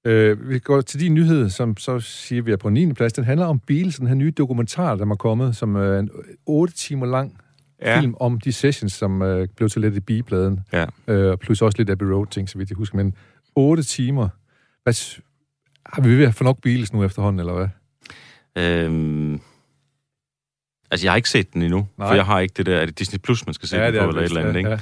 Nej. 0.05 0.13
Øh, 0.13 0.49
vi 0.49 0.59
går 0.59 0.81
til 0.81 0.99
din 0.99 1.13
nyhed, 1.13 1.49
som 1.49 1.77
så 1.77 1.99
siger 1.99 2.41
vi 2.41 2.51
er 2.51 2.57
på 2.57 2.69
9. 2.69 2.93
plads. 2.93 3.13
Den 3.13 3.23
handler 3.23 3.45
om 3.45 3.59
Beatles, 3.59 3.95
den 3.95 4.07
her 4.07 4.15
nye 4.15 4.31
dokumentar, 4.37 4.95
der 4.95 5.05
er 5.05 5.15
kommet, 5.15 5.55
som 5.55 5.75
er 5.75 5.99
en 5.99 6.09
8 6.45 6.73
timer 6.73 7.05
lang 7.05 7.37
Ja. 7.81 7.99
film 7.99 8.15
om 8.19 8.39
de 8.39 8.51
sessions, 8.53 8.93
som 8.93 9.21
øh, 9.21 9.47
blev 9.55 9.69
til 9.69 9.81
lidt 9.81 9.95
i 9.95 9.99
bigebladen. 9.99 10.59
Ja. 10.73 10.85
Øh, 11.07 11.37
plus 11.37 11.61
også 11.61 11.77
lidt 11.77 11.89
Abbey 11.89 12.05
Road-ting, 12.05 12.49
så 12.49 12.57
vidt 12.57 12.69
jeg 12.69 12.75
husker. 12.75 12.97
Men 12.97 13.13
otte 13.55 13.83
timer. 13.83 14.29
Hvad, 14.83 15.19
har 15.85 16.01
vi 16.01 16.17
ved 16.17 16.25
at 16.25 16.35
få 16.35 16.43
nok 16.43 16.61
Beatles 16.61 16.93
nu 16.93 17.03
efterhånden, 17.03 17.39
eller 17.39 17.53
hvad? 17.53 17.67
Øhm, 18.57 19.41
altså, 20.91 21.05
jeg 21.05 21.11
har 21.11 21.15
ikke 21.15 21.29
set 21.29 21.53
den 21.53 21.61
endnu, 21.61 21.87
Nej. 21.97 22.07
For 22.07 22.15
jeg 22.15 22.25
har 22.25 22.39
ikke 22.39 22.53
det 22.57 22.65
der... 22.65 22.77
Er 22.77 22.85
det 22.85 22.99
Disney 22.99 23.19
Plus, 23.19 23.45
man 23.45 23.53
skal 23.53 23.69
se 23.69 23.75
den 23.85 23.93
på, 24.03 24.09
eller 24.09 24.21
et 24.21 24.25
eller 24.25 24.41
andet, 24.49 24.59
ikke? 24.59 24.69
ja. 24.69 24.79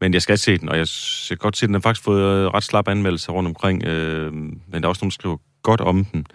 Men 0.00 0.14
jeg 0.14 0.22
skal 0.22 0.38
se 0.38 0.58
den, 0.58 0.68
og 0.68 0.76
jeg, 0.78 0.88
s- 0.88 1.26
jeg 1.30 1.38
kan 1.38 1.42
godt 1.42 1.56
se, 1.56 1.64
at 1.64 1.68
den 1.68 1.74
har 1.74 1.80
faktisk 1.80 2.04
fået 2.04 2.22
øh, 2.22 2.46
ret 2.46 2.62
slap 2.64 2.88
anmeldelser 2.88 3.32
rundt 3.32 3.48
omkring, 3.48 3.84
øh, 3.84 4.32
men 4.32 4.62
der 4.72 4.80
er 4.82 4.86
også 4.88 5.00
nogen, 5.04 5.10
der 5.10 5.14
skriver 5.14 5.36
godt 5.62 5.80
om 5.80 6.04
den. 6.04 6.26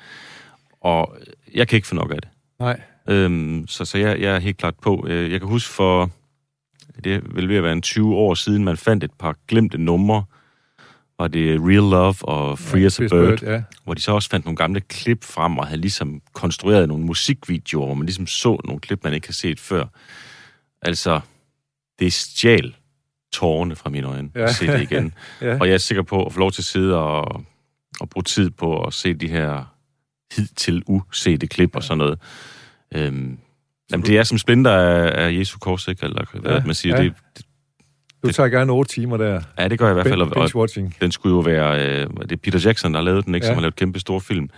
Og 0.81 1.17
jeg 1.53 1.67
kan 1.67 1.75
ikke 1.75 1.87
få 1.87 1.95
nok 1.95 2.11
af 2.11 2.21
det. 2.21 2.29
Nej. 2.59 2.81
Øhm, 3.07 3.65
så 3.67 3.85
så 3.85 3.97
jeg, 3.97 4.19
jeg 4.19 4.35
er 4.35 4.39
helt 4.39 4.57
klart 4.57 4.75
på. 4.81 5.05
Øh, 5.07 5.31
Jeg 5.31 5.39
kan 5.39 5.49
huske 5.49 5.73
for, 5.73 6.11
det 7.03 7.35
vel 7.35 7.49
ved 7.49 7.55
at 7.55 7.63
være 7.63 7.73
en 7.73 7.81
20 7.81 8.15
år 8.15 8.33
siden, 8.33 8.63
man 8.63 8.77
fandt 8.77 9.03
et 9.03 9.11
par 9.19 9.35
glemte 9.47 9.77
numre. 9.77 10.23
Var 11.19 11.27
det 11.27 11.59
Real 11.61 11.89
Love 11.91 12.15
og 12.21 12.59
Free 12.59 12.85
as 12.85 12.99
a 12.99 13.07
Chris 13.07 13.11
Bird, 13.11 13.43
Ja. 13.43 13.61
hvor 13.83 13.93
de 13.93 14.01
så 14.01 14.11
også 14.11 14.29
fandt 14.29 14.45
nogle 14.45 14.57
gamle 14.57 14.81
klip 14.81 15.23
frem 15.23 15.57
og 15.57 15.67
havde 15.67 15.81
ligesom 15.81 16.21
konstrueret 16.33 16.87
nogle 16.87 17.03
musikvideoer, 17.05 17.85
hvor 17.85 17.95
man 17.95 18.05
ligesom 18.05 18.27
så 18.27 18.61
nogle 18.65 18.79
klip, 18.79 19.03
man 19.03 19.13
ikke 19.13 19.27
har 19.27 19.33
set 19.33 19.59
før. 19.59 19.85
Altså, 20.81 21.19
det 21.99 22.13
stjal 22.13 22.75
tårerne 23.33 23.75
fra 23.75 23.89
mine 23.89 24.07
øjne 24.07 24.29
Ja. 24.35 24.39
ja. 24.39 24.45
at 24.45 24.55
se 24.55 24.67
det 24.67 24.81
igen. 24.91 25.13
ja. 25.41 25.57
Og 25.59 25.67
jeg 25.67 25.73
er 25.73 25.77
sikker 25.77 26.01
på 26.03 26.25
at 26.25 26.33
få 26.33 26.39
lov 26.39 26.51
til 26.51 26.61
at 26.61 26.65
sidde 26.65 26.95
og, 26.97 27.43
og 27.99 28.09
bruge 28.09 28.23
tid 28.23 28.49
på 28.49 28.83
at 28.83 28.93
se 28.93 29.13
de 29.13 29.27
her 29.27 29.73
hidtil 30.35 30.83
usete 30.87 31.47
klip 31.47 31.75
og 31.75 31.83
sådan 31.83 31.97
noget. 31.97 32.19
Øhm, 32.95 33.37
jamen, 33.91 34.05
det 34.05 34.17
er 34.17 34.23
som 34.23 34.37
splinter 34.37 34.71
af, 34.71 35.25
af 35.25 35.33
Jesu 35.33 35.57
kors, 35.59 35.87
ikke? 35.87 36.05
Eller 36.05 36.25
hvad 36.39 36.51
Ja, 36.51 36.65
man 36.65 36.75
siger. 36.75 36.95
ja. 36.97 37.03
Det, 37.03 37.13
det, 37.37 37.45
Du 38.23 38.31
tager 38.31 38.49
gerne 38.49 38.71
otte 38.71 38.93
timer 38.93 39.17
der. 39.17 39.41
ja, 39.59 39.67
det 39.67 39.79
gør 39.79 39.85
jeg 39.85 39.93
i 39.93 39.93
hvert 39.93 40.07
fald. 40.07 40.21
Og, 40.21 40.61
og 40.61 40.69
den 41.01 41.11
skulle 41.11 41.35
jo 41.35 41.39
være... 41.39 42.01
Øh, 42.01 42.07
det 42.21 42.31
er 42.31 42.35
Peter 42.35 42.59
Jackson, 42.65 42.93
der 42.93 42.99
har 42.99 43.05
lavet 43.05 43.25
den, 43.25 43.35
ikke? 43.35 43.45
Ja. 43.45 43.49
Som 43.49 43.55
har 43.55 43.61
lavet 43.61 43.75
kæmpe 43.75 43.99
store 43.99 44.21
film. 44.21 44.49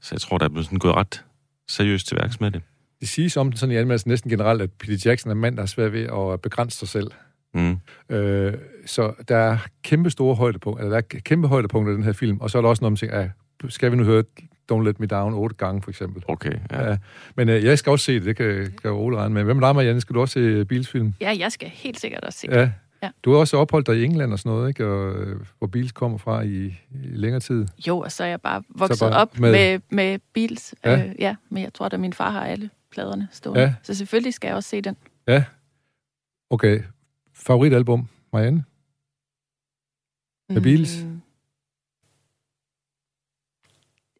Så 0.00 0.08
jeg 0.14 0.20
tror, 0.20 0.38
der 0.38 0.44
er 0.44 0.48
blevet 0.48 0.64
sådan 0.66 0.78
gået 0.78 0.94
ret 0.94 1.24
seriøst 1.68 2.08
til 2.08 2.16
værks 2.16 2.40
med 2.40 2.50
det. 2.50 2.62
Det 3.00 3.08
siges 3.08 3.36
om 3.36 3.50
den 3.50 3.58
sådan 3.58 3.72
i 3.72 3.76
anmeldelsen 3.76 4.10
næsten 4.10 4.30
generelt, 4.30 4.62
at 4.62 4.70
Peter 4.72 5.08
Jackson 5.10 5.30
er 5.30 5.34
en 5.34 5.40
mand, 5.40 5.56
der 5.56 5.62
har 5.62 5.66
svært 5.66 5.92
ved 5.92 6.32
at 6.34 6.40
begrænse 6.40 6.78
sig 6.78 6.88
selv. 6.88 7.10
Mm. 7.54 7.76
Øh, 8.10 8.54
så 8.86 9.12
der 9.28 9.36
er 9.36 9.58
kæmpe 9.84 10.10
store 10.10 10.34
højdepunkter, 10.34 10.84
eller 10.84 11.00
der 11.00 11.16
er 11.16 11.20
kæmpe 11.20 11.48
højdepunkter 11.48 11.92
i 11.92 11.96
den 11.96 12.04
her 12.04 12.12
film, 12.12 12.40
og 12.40 12.50
så 12.50 12.58
er 12.58 12.62
der 12.62 12.68
også 12.68 12.96
tænker, 13.00 13.20
ah, 13.20 13.28
skal 13.68 13.92
vi 13.92 13.96
nu 13.96 14.04
høre 14.04 14.24
Don't 14.72 14.82
Let 14.82 15.00
Me 15.00 15.06
Down 15.06 15.34
otte 15.34 15.56
gange, 15.56 15.82
for 15.82 15.90
eksempel. 15.90 16.22
Okay, 16.28 16.52
ja. 16.70 16.88
Ja. 16.88 16.96
Men 17.36 17.48
øh, 17.48 17.64
jeg 17.64 17.78
skal 17.78 17.90
også 17.90 18.04
se 18.04 18.14
det, 18.14 18.24
det 18.24 18.36
kan, 18.36 18.72
kan 18.82 18.90
Ole 18.90 19.16
regne 19.16 19.34
med. 19.34 19.44
Hvem 19.44 19.62
er 19.62 19.66
dig, 19.66 19.74
Marianne? 19.74 20.00
Skal 20.00 20.14
du 20.14 20.20
også 20.20 20.32
se 20.32 20.64
Beals-film? 20.64 21.14
Ja, 21.20 21.34
jeg 21.38 21.52
skal 21.52 21.68
helt 21.68 22.00
sikkert 22.00 22.24
også 22.24 22.38
se 22.38 22.48
Ja. 22.50 22.70
Ja. 23.02 23.10
Du 23.22 23.32
har 23.32 23.38
også 23.38 23.56
opholdt 23.56 23.86
dig 23.86 23.96
i 23.96 24.04
England 24.04 24.32
og 24.32 24.38
sådan 24.38 24.52
noget, 24.56 24.68
ikke? 24.68 24.86
Og, 24.86 25.14
øh, 25.14 25.46
hvor 25.58 25.66
Beals 25.66 25.92
kommer 25.92 26.18
fra 26.18 26.42
i, 26.42 26.66
i 26.66 26.74
længere 26.90 27.40
tid. 27.40 27.66
Jo, 27.88 27.98
og 27.98 28.12
så 28.12 28.24
er 28.24 28.28
jeg 28.28 28.40
bare 28.40 28.62
vokset 28.68 29.00
bare 29.10 29.20
op 29.20 29.38
med- 29.38 29.52
med, 29.52 29.80
med, 29.90 30.18
Beatles. 30.32 30.74
Ja. 30.84 31.04
Øh, 31.06 31.14
ja, 31.18 31.36
men 31.48 31.62
jeg 31.62 31.74
tror, 31.74 31.86
at 31.86 32.00
min 32.00 32.12
far 32.12 32.30
har 32.30 32.44
alle 32.44 32.70
pladerne 32.90 33.28
stående. 33.32 33.60
Ja. 33.60 33.74
Så 33.82 33.94
selvfølgelig 33.94 34.34
skal 34.34 34.48
jeg 34.48 34.56
også 34.56 34.68
se 34.68 34.80
den. 34.80 34.96
Ja. 35.28 35.44
Okay. 36.50 36.82
Favoritalbum, 37.32 38.08
Marianne? 38.32 38.64
Med 40.48 40.62
Beatles? 40.62 41.04
Mm. 41.04 41.20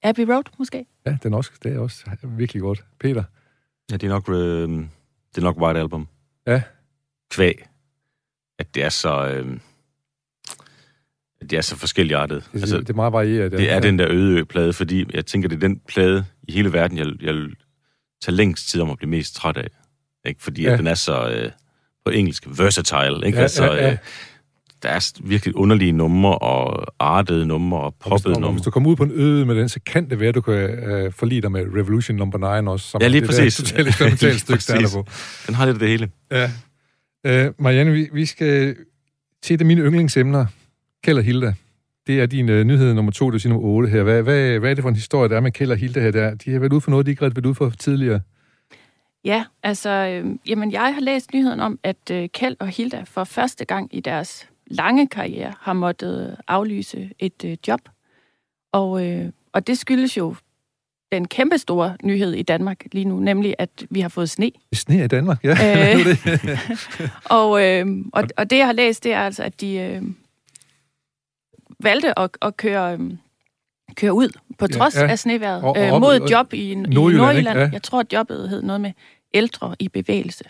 Abbey 0.03 0.25
Road, 0.25 0.45
måske? 0.59 0.87
Ja, 1.07 1.19
den 1.23 1.35
også, 1.35 1.51
det 1.63 1.75
er 1.75 1.79
også 1.79 2.05
virkelig 2.23 2.63
godt. 2.63 2.85
Peter? 2.99 3.25
ja 3.91 3.97
det, 3.97 4.03
er 4.07 4.09
nok, 4.09 4.29
øh, 4.29 4.69
det 5.35 5.39
er 5.39 5.43
nok 5.43 5.57
White 5.57 5.81
Album. 5.81 6.09
Ja. 6.47 6.63
Kvæg. 7.31 7.65
At 8.59 8.75
det 8.75 8.85
er 8.85 8.89
så... 8.89 9.27
Øh, 9.29 9.59
at 11.41 11.51
det 11.51 11.57
er 11.57 11.61
så 11.61 11.77
forskelligartet. 11.77 12.45
Det, 12.53 12.61
altså, 12.61 12.79
det 12.81 12.91
er 12.91 12.95
meget 12.95 13.13
varieret. 13.13 13.53
Det 13.53 13.73
er 13.73 13.81
den 13.81 13.99
der 13.99 14.07
øde 14.11 14.45
plade, 14.45 14.73
fordi 14.73 15.05
jeg 15.15 15.27
tænker, 15.27 15.49
det 15.49 15.57
er 15.57 15.61
den 15.61 15.81
plade 15.89 16.25
i 16.49 16.53
hele 16.53 16.73
verden, 16.73 16.99
jeg, 16.99 17.07
jeg 17.23 17.35
vil 17.35 17.55
tage 18.25 18.35
længst 18.35 18.69
tid 18.69 18.81
om 18.81 18.91
at 18.91 18.97
blive 18.99 19.11
mest 19.11 19.35
træt 19.35 19.57
af. 19.57 19.69
Ikke? 20.27 20.43
Fordi 20.43 20.63
Ja. 20.63 20.69
ja. 20.69 20.73
at 20.73 20.79
den 20.79 20.87
er 20.87 20.95
så, 20.95 21.29
øh, 21.29 21.51
på 22.05 22.11
engelsk, 22.11 22.45
versatile. 22.47 23.27
Ikke? 23.27 23.39
Ja, 23.39 23.43
altså, 23.43 23.65
ja, 23.65 23.75
ja. 23.87 23.93
Øh, 23.93 23.99
der 24.83 24.89
er 24.89 25.13
virkelig 25.25 25.57
underlige 25.57 25.93
numre, 25.93 26.39
og 26.39 26.87
artede 26.99 27.47
numre, 27.47 27.81
og 27.81 27.95
poppede 28.01 28.35
numre. 28.41 28.53
hvis 28.53 28.63
du 28.63 28.71
kommer 28.71 28.91
ud 28.91 28.97
på 28.97 29.03
en 29.05 29.11
øde 29.15 29.47
med 29.47 29.55
den, 29.55 29.69
så 29.69 29.81
kan 29.87 30.11
det 30.11 30.21
være, 30.21 30.29
at 30.29 30.35
du 30.35 30.41
kan 30.41 30.55
øh, 30.55 31.13
forlige 31.13 31.41
dig 31.43 31.53
med 31.53 31.61
Revolution 31.61 32.17
Number 32.17 32.61
9 32.63 32.69
også. 32.69 32.87
Som 32.91 33.01
Ja, 33.03 33.09
lige 33.09 33.21
det 33.21 33.29
præcis. 33.29 33.57
Der 33.57 33.65
totalt 33.65 33.89
eksperimentale 33.89 34.33
Lige 34.49 34.61
stykke, 34.61 34.81
der 34.81 34.89
er 34.89 35.03
på. 35.03 35.07
Den 35.47 35.55
har 35.55 35.67
lidt 35.67 35.75
af 35.75 35.79
det 35.81 35.89
hele. 35.89 36.11
Ja. 36.31 36.51
Øh, 37.27 37.53
Marianne, 37.59 37.93
vi, 37.93 38.09
vi 38.13 38.27
skal 38.27 38.77
til 39.43 39.55
et 39.55 39.61
af 39.61 39.67
mine 39.67 39.81
yndlingsemner. 39.81 40.47
Kjeld 41.05 41.19
og 41.19 41.25
Hilda. 41.25 41.55
Det 42.07 42.21
er 42.21 42.27
din 42.27 42.49
øh, 42.49 42.65
nyhed 42.65 42.95
nummer 42.95 43.13
to, 43.13 43.31
det 43.31 43.45
er 43.45 43.49
nummer 43.49 43.69
8 43.69 43.89
her. 43.89 44.03
Hvad, 44.03 44.23
hvad, 44.23 44.59
hvad 44.59 44.71
er 44.71 44.75
det 44.75 44.83
for 44.83 44.89
en 44.89 44.95
historie, 44.95 45.29
der 45.29 45.37
er 45.37 45.41
med 45.41 45.53
Kjeld 45.53 45.71
og 45.71 45.77
Hilda 45.77 46.01
her? 46.01 46.11
Der? 46.11 46.35
De 46.35 46.53
har 46.53 46.59
været 46.59 46.73
ude 46.73 46.81
for 46.81 46.91
noget, 46.91 47.07
de 47.07 47.11
ikke 47.11 47.25
rigtig 47.25 47.37
været 47.37 47.47
ude 47.47 47.55
for 47.55 47.71
tidligere. 47.71 48.21
Ja, 49.25 49.45
altså, 49.63 49.91
øh, 49.91 50.37
jamen, 50.49 50.73
jeg 50.73 50.95
har 50.95 51.01
læst 51.01 51.33
nyheden 51.35 51.61
om, 51.61 51.79
at 51.83 52.11
øh, 52.13 52.29
Kjeld 52.29 52.57
og 52.61 52.69
Hilda 52.69 53.03
for 53.07 53.25
første 53.25 53.65
gang 53.65 53.95
i 53.95 54.01
deres 54.01 54.49
lange 54.67 55.07
karriere 55.07 55.55
har 55.61 55.73
måttet 55.73 56.37
aflyse 56.49 57.11
et 57.19 57.45
øh, 57.45 57.57
job. 57.69 57.81
Og, 58.73 59.07
øh, 59.07 59.29
og 59.53 59.67
det 59.67 59.79
skyldes 59.79 60.17
jo 60.17 60.35
den 61.13 61.29
kæmpe 61.29 61.59
store 61.59 61.97
nyhed 62.03 62.33
i 62.33 62.43
Danmark 62.43 62.85
lige 62.93 63.05
nu, 63.05 63.21
nemlig 63.21 63.55
at 63.59 63.71
vi 63.91 64.01
har 64.01 64.09
fået 64.09 64.31
sne. 64.31 64.51
Sne 64.73 65.05
i 65.05 65.07
Danmark, 65.09 65.45
ja. 65.45 65.95
Øh. 65.99 66.07
Og, 67.41 67.63
øh, 67.65 67.87
og, 68.13 68.25
og 68.37 68.51
det, 68.51 68.59
jeg 68.59 68.67
har 68.67 68.73
læst, 68.73 69.05
det 69.05 69.13
er 69.13 69.21
altså, 69.21 69.43
at 69.43 69.61
de 69.61 69.75
øh, 69.77 70.03
valgte 71.81 72.19
at, 72.19 72.31
at 72.43 72.57
køre, 72.57 72.93
øh, 72.99 73.11
køre 73.95 74.13
ud 74.15 74.29
på 74.59 74.67
Ja, 74.71 74.77
trods 74.79 74.97
ja. 74.97 75.03
ja, 75.03 75.09
af 75.11 75.19
sneværet 75.19 75.63
Og- 75.63 75.71
og 75.71 75.87
øh, 75.95 76.01
mod 76.01 76.17
et 76.17 76.31
job 76.31 76.53
i, 76.55 76.71
i 76.71 76.75
Nordjylland, 76.75 77.17
Nordjylland. 77.17 77.59
ikke? 77.59 77.61
Ja. 77.61 77.69
Jeg 77.73 77.83
tror, 77.83 78.01
at 78.01 78.13
jobbet 78.13 78.49
hed 78.49 78.63
noget 78.63 78.81
med 78.81 78.93
ældre 79.35 79.75
i 79.79 79.89
bevægelse. 79.89 80.45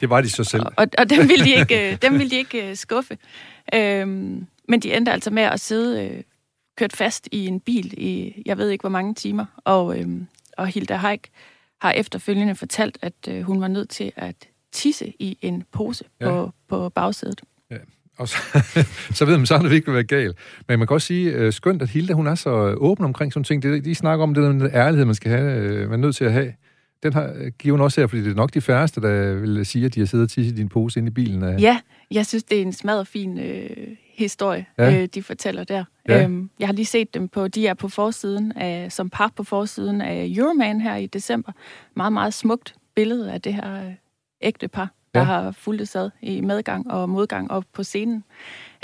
det 0.00 0.10
var 0.10 0.20
de 0.20 0.30
så 0.30 0.44
selv. 0.44 0.62
Og, 0.66 0.72
og, 0.76 0.86
og 0.98 1.10
dem 1.10 1.28
ville 1.28 1.44
de 1.44 1.54
ikke, 1.54 1.90
øh, 1.92 1.98
dem 2.02 2.12
ville 2.12 2.30
de 2.30 2.36
ikke 2.36 2.70
øh, 2.70 2.76
skuffe. 2.76 3.18
Øhm, 3.74 4.46
men 4.68 4.80
de 4.80 4.94
endte 4.94 5.12
altså 5.12 5.30
med 5.30 5.42
at 5.42 5.60
sidde 5.60 6.04
øh, 6.08 6.22
kørt 6.76 6.96
fast 6.96 7.28
i 7.32 7.46
en 7.46 7.60
bil 7.60 7.94
i, 7.98 8.42
jeg 8.46 8.58
ved 8.58 8.68
ikke 8.70 8.82
hvor 8.82 8.90
mange 8.90 9.14
timer. 9.14 9.44
Og, 9.64 9.98
øhm, 10.00 10.26
og 10.58 10.66
Hilda 10.66 10.96
Haik 10.96 11.28
har 11.80 11.92
efterfølgende 11.92 12.54
fortalt, 12.54 12.98
at 13.02 13.12
øh, 13.28 13.42
hun 13.42 13.60
var 13.60 13.68
nødt 13.68 13.88
til 13.88 14.12
at 14.16 14.34
tisse 14.72 15.12
i 15.18 15.38
en 15.42 15.64
pose 15.72 16.04
Ja. 16.20 16.26
ja. 16.26 16.32
på, 16.32 16.52
på 16.68 16.88
bagsædet. 16.88 17.40
Og 18.18 18.28
så, 18.28 18.36
så 19.18 19.24
ved 19.24 19.36
man, 19.36 19.46
så 19.46 19.54
har 19.56 19.62
det 19.62 19.70
virkelig 19.70 19.94
været 19.94 20.08
galt. 20.08 20.36
Men 20.68 20.78
man 20.78 20.88
kan 20.88 20.94
også 20.94 21.06
sige, 21.06 21.30
øh, 21.32 21.52
skønt, 21.52 21.82
at 21.82 21.88
Hilda, 21.90 22.12
hun 22.12 22.26
er 22.26 22.34
så 22.34 22.50
øh, 22.50 22.76
åben 22.78 23.04
omkring 23.04 23.32
sådan 23.32 23.44
ting. 23.44 23.62
Det, 23.62 23.84
de 23.84 23.94
snakker 23.94 24.22
om 24.22 24.34
det 24.34 24.42
der 24.42 24.52
med 24.52 24.60
den 24.60 24.74
ærlighed, 24.74 25.04
man 25.04 25.14
skal 25.14 25.30
have, 25.30 25.60
øh, 25.62 25.90
man 25.90 26.00
er 26.00 26.02
nødt 26.06 26.16
til 26.16 26.24
at 26.24 26.32
have. 26.32 26.52
Den 27.02 27.12
har, 27.12 27.50
giver 27.50 27.72
hun 27.72 27.80
også 27.80 28.00
her, 28.00 28.06
fordi 28.06 28.22
det 28.22 28.30
er 28.30 28.34
nok 28.34 28.54
de 28.54 28.60
færreste, 28.60 29.00
der 29.00 29.34
vil 29.34 29.66
sige, 29.66 29.86
at 29.86 29.94
de 29.94 30.00
har 30.00 30.06
siddet 30.06 30.24
og 30.24 30.30
tisset 30.30 30.52
i 30.52 30.56
din 30.56 30.68
pose 30.68 31.00
inde 31.00 31.08
i 31.08 31.12
bilen. 31.12 31.42
øh. 31.44 31.62
Ja, 31.62 31.80
jeg 32.10 32.26
synes, 32.26 32.44
det 32.44 32.58
er 32.58 32.62
en 32.62 32.72
smadret 32.72 33.06
fin 33.08 33.38
øh, 33.38 33.70
historie, 34.16 34.66
Ja. 34.78 35.02
øh, 35.02 35.06
de 35.14 35.22
fortæller 35.22 35.64
der. 35.64 35.84
Ja. 36.08 36.22
Øhm, 36.24 36.50
jeg 36.58 36.68
har 36.68 36.72
lige 36.72 36.86
set 36.86 37.14
dem 37.14 37.28
på, 37.28 37.48
de 37.48 37.66
er 37.66 37.74
på 37.74 37.88
forsiden 37.88 38.52
af, 38.52 38.92
som 38.92 39.10
par 39.10 39.32
på 39.36 39.44
forsiden 39.44 40.00
af 40.00 40.26
Euroman 40.36 40.80
her 40.80 40.96
i 40.96 41.06
december. 41.06 41.52
Meget, 41.94 42.12
meget 42.12 42.34
smukt 42.34 42.74
billede 42.94 43.32
af 43.32 43.40
det 43.42 43.54
her 43.54 43.86
øh, 43.86 43.92
ægte 44.40 44.68
par, 44.68 44.90
der 45.14 45.20
Ja. 45.20 45.24
har 45.26 45.50
fulgt 45.50 45.88
sad 45.88 46.10
i 46.22 46.40
medgang 46.40 46.90
og 46.90 47.08
modgang 47.08 47.50
op 47.50 47.64
på 47.72 47.82
scenen. 47.82 48.24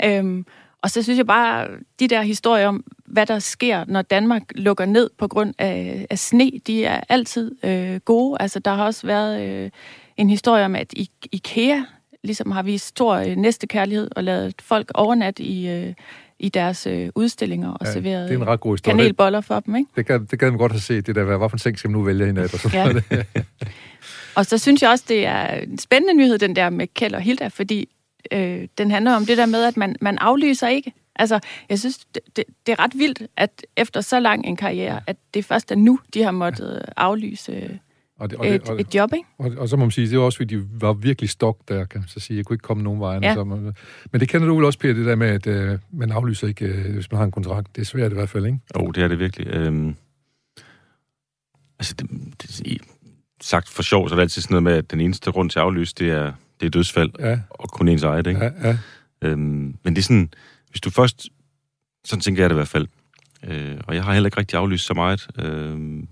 Øhm, 0.05 0.45
og 0.81 0.89
så 0.89 1.03
synes 1.03 1.17
jeg 1.17 1.27
bare, 1.27 1.67
de 1.99 2.07
der 2.07 2.21
historier 2.21 2.67
om, 2.67 2.83
hvad 3.05 3.25
der 3.25 3.39
sker, 3.39 3.85
når 3.87 4.01
Danmark 4.01 4.43
lukker 4.55 4.85
ned 4.85 5.09
på 5.17 5.27
grund 5.27 5.53
af, 5.57 6.07
af 6.09 6.19
sne, 6.19 6.51
de 6.67 6.85
er 6.85 7.01
altid 7.09 7.55
øh, 7.65 7.95
gode. 7.99 8.37
Altså, 8.41 8.59
der 8.59 8.73
har 8.73 8.85
også 8.85 9.07
været 9.07 9.41
øh, 9.49 9.69
en 10.17 10.29
historie 10.29 10.65
om, 10.65 10.75
at 10.75 10.93
I, 10.93 11.09
IKEA 11.31 11.81
ligesom 12.23 12.51
har 12.51 12.63
vist 12.63 12.87
stor 12.87 13.13
øh, 13.15 13.35
næstekærlighed 13.35 14.09
og 14.15 14.23
lavet 14.23 14.55
folk 14.61 14.91
overnatte 14.93 15.43
i, 15.43 15.69
øh, 15.69 15.93
i 16.39 16.49
deres 16.49 16.87
øh, 16.87 17.09
udstillinger 17.15 17.69
og 17.71 17.85
Ja, 17.85 17.93
serveret 17.93 18.29
det 18.29 18.35
er 18.35 18.41
en 18.41 18.47
ret 18.47 18.59
god 18.59 18.73
historie. 18.73 18.97
kanelboller 18.97 19.41
for 19.41 19.59
dem, 19.59 19.75
ikke? 19.75 19.89
Det, 19.95 20.07
det, 20.07 20.31
det 20.31 20.39
gad 20.39 20.49
man 20.51 20.57
godt 20.57 20.71
have 20.71 20.81
set, 20.81 21.07
det 21.07 21.15
der, 21.15 21.23
hvad, 21.23 21.37
for 21.37 21.49
en 21.53 21.59
seng 21.59 21.79
skal 21.79 21.89
man 21.89 21.99
nu 21.99 22.05
vælge 22.05 22.29
i 22.29 22.31
nat? 22.31 22.53
Og 22.53 22.59
sådan 22.59 23.03
Ja. 23.11 23.23
Og 24.35 24.45
så 24.45 24.57
synes 24.57 24.81
jeg 24.81 24.89
også, 24.89 25.05
det 25.07 25.25
er 25.25 25.47
en 25.47 25.77
spændende 25.77 26.13
nyhed, 26.13 26.37
den 26.37 26.55
der 26.55 26.69
med 26.69 26.87
Kjeld 26.87 27.13
og 27.15 27.21
Hilda, 27.21 27.47
fordi 27.47 27.89
øh, 28.31 28.67
den 28.77 28.91
handler 28.91 29.15
om 29.15 29.25
det 29.25 29.37
der 29.37 29.45
med, 29.45 29.63
at 29.63 29.77
man, 29.77 29.95
man 30.01 30.17
aflyser 30.17 30.67
ikke. 30.67 30.93
Altså, 31.15 31.39
jeg 31.69 31.79
synes, 31.79 31.97
det, 31.97 32.21
det, 32.35 32.43
det 32.65 32.71
er 32.71 32.79
ret 32.83 32.91
vildt, 32.99 33.21
at 33.37 33.65
efter 33.77 34.01
så 34.01 34.19
lang 34.19 34.45
en 34.45 34.55
karriere, 34.55 35.01
at 35.07 35.17
det 35.33 35.45
først 35.45 35.71
er 35.71 35.75
nu, 35.75 35.99
de 36.13 36.23
har 36.23 36.31
måttet 36.31 36.81
aflyse 36.97 37.79
Og, 38.19 38.29
det, 38.29 38.39
og, 38.39 38.47
et, 38.47 38.61
det, 38.61 38.69
og, 38.69 38.81
et 38.81 38.95
job, 38.95 39.13
ikke? 39.13 39.29
og, 39.37 39.51
og, 39.57 39.69
så 39.69 39.77
må 39.77 39.85
man 39.85 39.91
sige, 39.91 40.09
det 40.09 40.19
var 40.19 40.25
også, 40.25 40.37
fordi 40.37 40.55
de 40.55 40.67
var 40.71 40.93
virkelig 40.93 41.29
stok 41.29 41.57
der, 41.67 41.85
kan 41.85 41.99
man 41.99 42.07
så 42.07 42.19
sige. 42.19 42.37
Jeg 42.37 42.45
kunne 42.45 42.55
ikke 42.55 42.63
komme 42.63 42.83
nogen 42.83 42.99
vejen. 42.99 43.23
Ja. 43.23 43.33
Så 43.33 43.43
man, 43.43 43.75
men 44.11 44.21
det 44.21 44.29
kender 44.29 44.47
du 44.47 44.55
vel 44.55 44.65
også, 44.65 44.79
Peter, 44.79 44.93
det 44.93 45.05
der 45.05 45.15
med, 45.15 45.27
at 45.27 45.47
øh, 45.47 45.79
man 45.91 46.11
aflyser 46.11 46.47
ikke, 46.47 46.65
øh, 46.65 46.93
hvis 46.93 47.11
man 47.11 47.17
har 47.17 47.25
en 47.25 47.31
kontrakt. 47.31 47.75
Det 47.75 47.81
er 47.81 47.85
svært 47.85 48.11
i 48.11 48.15
hvert 48.15 48.29
fald, 48.29 48.45
ikke? 48.45 48.59
Jo, 48.79 48.91
det 48.91 49.03
er 49.03 49.07
det 49.07 49.19
virkelig. 49.19 49.47
Øhm, 49.47 49.95
altså, 51.79 51.93
det, 51.99 52.09
det, 52.41 52.81
sagt 53.41 53.69
for 53.69 53.83
sjov, 53.83 54.09
så 54.09 54.15
er 54.15 54.15
det 54.15 54.21
altid 54.21 54.41
sådan 54.41 54.53
noget 54.53 54.63
med, 54.63 54.73
at 54.73 54.91
den 54.91 55.01
eneste 55.01 55.31
grund 55.31 55.49
til 55.49 55.59
at 55.59 55.65
aflyse, 55.65 55.95
det 55.99 56.09
er, 56.09 56.33
det 56.59 56.65
er 56.65 56.69
dødsfald, 56.69 57.11
Ja, 57.19 57.39
og 57.49 57.69
kun 57.69 57.87
ens 57.87 58.03
eget, 58.03 58.27
ikke? 58.27 58.43
ja, 58.43 58.51
ja. 58.63 58.77
Øhm, 59.21 59.75
men 59.83 59.95
det 59.95 59.97
er 59.97 60.03
sådan, 60.03 60.29
hvis 60.69 60.81
du 60.81 60.89
først, 60.89 61.29
sådan 62.05 62.21
tænker 62.21 62.43
jeg 62.43 62.49
det 62.49 62.53
i 62.53 62.57
hvert 62.57 62.67
fald, 62.67 62.87
øh, 63.43 63.77
og 63.87 63.95
jeg 63.95 64.03
har 64.03 64.13
heller 64.13 64.27
ikke 64.27 64.37
rigtig 64.37 64.59
aflyst 64.59 64.85
så 64.85 64.93
meget, 64.93 65.27
øh, 65.39 66.03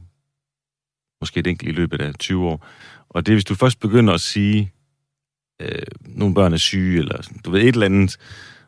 måske 1.22 1.40
et 1.40 1.48
enkelt 1.48 1.70
i 1.70 1.72
løbet 1.72 2.02
af 2.02 2.14
20 2.16 2.46
år, 2.48 2.68
og 3.10 3.26
det 3.26 3.32
er, 3.32 3.36
hvis 3.36 3.46
du 3.46 3.56
først 3.56 3.80
begynder 3.80 4.14
at 4.14 4.22
sige, 4.22 4.72
øh, 5.62 5.82
nogle 6.02 6.36
børn 6.36 6.54
er 6.54 6.58
syge, 6.58 7.00
eller 7.00 7.22
du 7.46 7.52
ved, 7.52 7.62
et 7.62 7.68
eller 7.68 7.86
andet, 7.86 8.18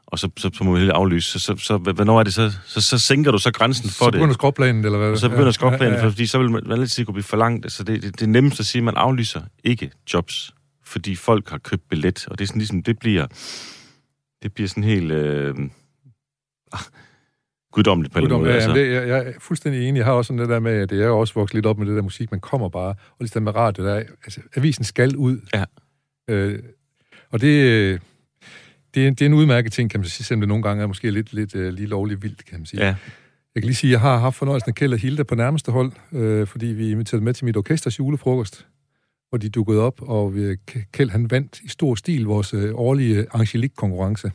og 0.07 0.19
så, 0.19 0.29
så, 0.37 0.49
så 0.53 0.63
må 0.63 0.73
vi 0.73 0.79
helt 0.79 0.91
aflyse, 0.91 1.31
så, 1.31 1.39
så, 1.39 1.57
så, 1.57 1.77
hvornår 1.77 2.19
er 2.19 2.23
det 2.23 2.33
så, 2.33 2.51
så, 2.65 2.81
så 2.81 2.99
sænker 2.99 3.31
du 3.31 3.37
så 3.37 3.51
grænsen 3.51 3.89
for 3.89 4.05
Så 4.05 4.11
det. 4.11 4.13
begynder 4.13 4.33
skråplanen, 4.33 4.85
eller 4.85 4.97
hvad? 4.97 5.11
Og 5.11 5.17
så 5.17 5.29
begynder 5.29 5.51
skråplanen, 5.51 5.93
ja, 5.93 5.99
ja, 5.99 6.03
ja. 6.03 6.09
fordi 6.09 6.25
så 6.25 6.37
vil 6.37 6.51
man, 6.51 6.71
altid 6.71 7.05
kunne 7.05 7.13
blive 7.13 7.23
for 7.23 7.37
langt. 7.37 7.71
Så 7.71 7.83
det, 7.83 8.03
det, 8.03 8.19
det 8.19 8.21
er 8.21 8.29
nemmest 8.29 8.59
at 8.59 8.65
sige, 8.65 8.79
at 8.79 8.83
man 8.83 8.95
aflyser 8.97 9.41
ikke 9.63 9.91
jobs, 10.13 10.53
fordi 10.85 11.15
folk 11.15 11.49
har 11.49 11.57
købt 11.57 11.89
billet, 11.89 12.27
og 12.27 12.37
det 12.37 12.43
er 12.43 12.47
sådan 12.47 12.59
ligesom, 12.59 12.83
det 12.83 12.99
bliver, 12.99 13.27
det 14.43 14.53
bliver 14.53 14.67
sådan 14.67 14.83
helt 14.83 15.11
øh, 15.11 15.55
guddommeligt 17.73 18.13
på 18.13 18.19
en 18.19 18.23
Guddom, 18.25 18.39
måde. 18.41 18.49
ja, 18.51 18.55
Altså. 18.55 18.73
det, 18.73 18.91
jeg, 18.93 19.07
jeg 19.07 19.17
er 19.27 19.31
fuldstændig 19.39 19.87
enig. 19.89 19.97
Jeg 19.97 20.05
har 20.05 20.13
også 20.13 20.27
sådan 20.27 20.39
det 20.39 20.49
der 20.49 20.59
med, 20.59 20.71
at 20.71 20.91
jeg 20.91 20.99
er 20.99 21.09
også 21.09 21.33
vokset 21.33 21.53
lidt 21.55 21.65
op 21.65 21.77
med 21.77 21.87
det 21.87 21.95
der 21.95 22.01
musik, 22.01 22.31
man 22.31 22.39
kommer 22.39 22.69
bare, 22.69 22.89
og 22.89 23.15
ligesom 23.19 23.43
med 23.43 23.55
radio, 23.55 23.85
der 23.85 23.93
er, 23.93 24.03
altså, 24.25 24.41
avisen 24.55 24.83
skal 24.83 25.15
ud. 25.15 25.37
Ja. 25.53 25.63
Øh, 26.29 26.59
og 27.31 27.41
det, 27.41 27.47
øh, 27.63 27.99
det, 28.95 29.07
er, 29.07 29.11
det 29.11 29.21
er 29.21 29.25
en 29.25 29.33
udmærket 29.33 29.71
ting, 29.73 29.91
kan 29.91 29.99
man 29.99 30.09
sige, 30.09 30.25
selvom 30.25 30.41
det 30.41 30.47
nogle 30.47 30.63
gange 30.63 30.83
er 30.83 30.87
måske 30.87 31.11
lidt, 31.11 31.33
lidt 31.33 31.55
uh, 31.55 31.61
lige 31.61 31.87
lovligt 31.87 32.23
vildt, 32.23 32.45
kan 32.45 32.59
man 32.59 32.65
sige. 32.65 32.81
Ja, 32.85 32.95
Jeg 33.55 33.63
kan 33.63 33.63
lige 33.63 33.75
sige, 33.75 33.89
at 33.89 33.91
jeg 33.91 33.99
har 33.99 34.17
haft 34.17 34.35
fornøjelsen 34.35 34.69
af 34.69 34.75
Kjeld 34.75 34.93
og 34.93 34.99
Hilda 34.99 35.23
på 35.23 35.35
nærmeste 35.35 35.71
hold, 35.71 35.91
øh, 36.11 36.47
fordi 36.47 36.65
vi 36.65 36.91
inviterede 36.91 37.23
med 37.23 37.33
til 37.33 37.45
mit 37.45 37.57
orkesters 37.57 37.99
julefrokost, 37.99 38.67
hvor 39.29 39.37
de 39.37 39.49
dukkede 39.49 39.79
op, 39.81 40.01
og 40.01 40.35
vi, 40.35 40.55
Kjeld 40.91 41.09
han 41.09 41.31
vandt 41.31 41.59
i 41.63 41.67
stor 41.67 41.95
stil 41.95 42.23
vores 42.25 42.53
øh, 42.53 42.71
årlige 42.73 43.25
Angelique-konkurrence. 43.33 44.31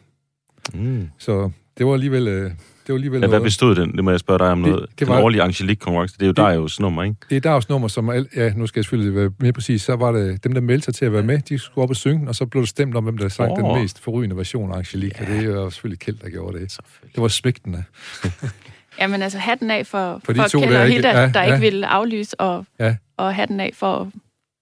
mm. 0.75 1.09
Så 1.19 1.51
det 1.79 1.87
var 1.87 1.95
alligevel, 1.95 2.29
øh, 2.29 2.51
det 2.89 2.93
var 2.93 2.99
alligevel 2.99 3.21
ja 3.21 3.27
hvad 3.27 3.41
bestod 3.41 3.75
den? 3.75 3.93
Det 3.97 4.05
må 4.05 4.11
jeg 4.11 4.21
spørge 4.21 4.39
dig 4.39 4.49
om 4.49 4.63
Det- 4.63 4.73
noget. 4.73 4.91
det 4.91 4.99
den 4.99 5.09
var- 5.09 5.23
årlige 5.23 5.43
Angelique-konkurrence, 5.43 6.15
det 6.15 6.23
er 6.23 6.27
jo 6.27 6.33
Det- 6.33 6.37
der 6.37 6.51
jo 6.53 6.69
nummer, 6.81 7.03
ikke? 7.03 7.17
Det 7.31 7.37
er 7.37 7.41
Dags 7.41 7.69
nummer, 7.69 7.89
som... 7.89 8.11
Al, 8.11 8.29
ja, 8.37 8.53
nu 8.57 8.67
skal 8.67 8.79
jeg 8.81 8.85
selvfølgelig 8.85 9.15
være 9.15 9.31
mere 9.39 9.53
præcis. 9.53 9.83
Så 9.83 9.97
var 9.97 10.13
det 10.13 10.45
dem, 10.45 10.53
der 10.53 10.61
meldte 10.61 10.85
sig 10.85 10.95
til 10.95 11.05
at 11.05 11.13
være 11.13 11.23
med. 11.23 11.39
De 11.39 11.59
skulle 11.59 11.83
op 11.83 11.91
og 11.91 11.97
synge, 11.97 12.19
den, 12.21 12.29
og 12.29 12.35
så 12.35 12.47
blev 12.47 12.61
det 12.63 12.69
stemt 12.69 12.97
om, 12.97 13.05
hvem 13.05 13.19
der 13.19 13.29
sang 13.29 13.53
Åh. 13.53 13.59
den 13.75 13.83
mest 13.83 14.01
forrygende 14.03 14.37
version 14.37 14.73
af 14.73 14.77
Angelique. 14.77 15.25
Ja. 15.25 15.31
Og 15.37 15.43
det 15.43 15.51
er 15.51 15.55
jo 15.55 15.71
selvfølgelig 15.71 15.99
Kjeld, 16.01 16.19
der 16.19 16.31
gjorde 16.31 16.59
det. 16.61 16.77
Det 17.15 17.23
var 17.23 17.29
svigtende. 17.29 17.85
Jamen 19.01 19.23
altså, 19.23 19.39
hatten 19.39 19.71
af 19.71 19.87
for, 19.87 20.13
For 20.15 20.21
for, 20.25 20.33
de 20.33 20.41
for 20.41 20.49
to 20.49 20.59
Kjeld 20.59 20.73
der 20.73 20.79
og 20.81 20.85
ikke- 20.87 20.95
Hilda, 20.95 21.21
ja, 21.21 21.31
der 21.35 21.41
ja. 21.43 21.47
ikke 21.47 21.61
ville 21.61 21.87
aflyse, 21.87 22.41
og, 22.41 22.67
Ja. 22.81 22.97
og 23.17 23.35
hatten 23.35 23.61
af 23.61 23.71
for 23.75 24.01
at, 24.01 24.07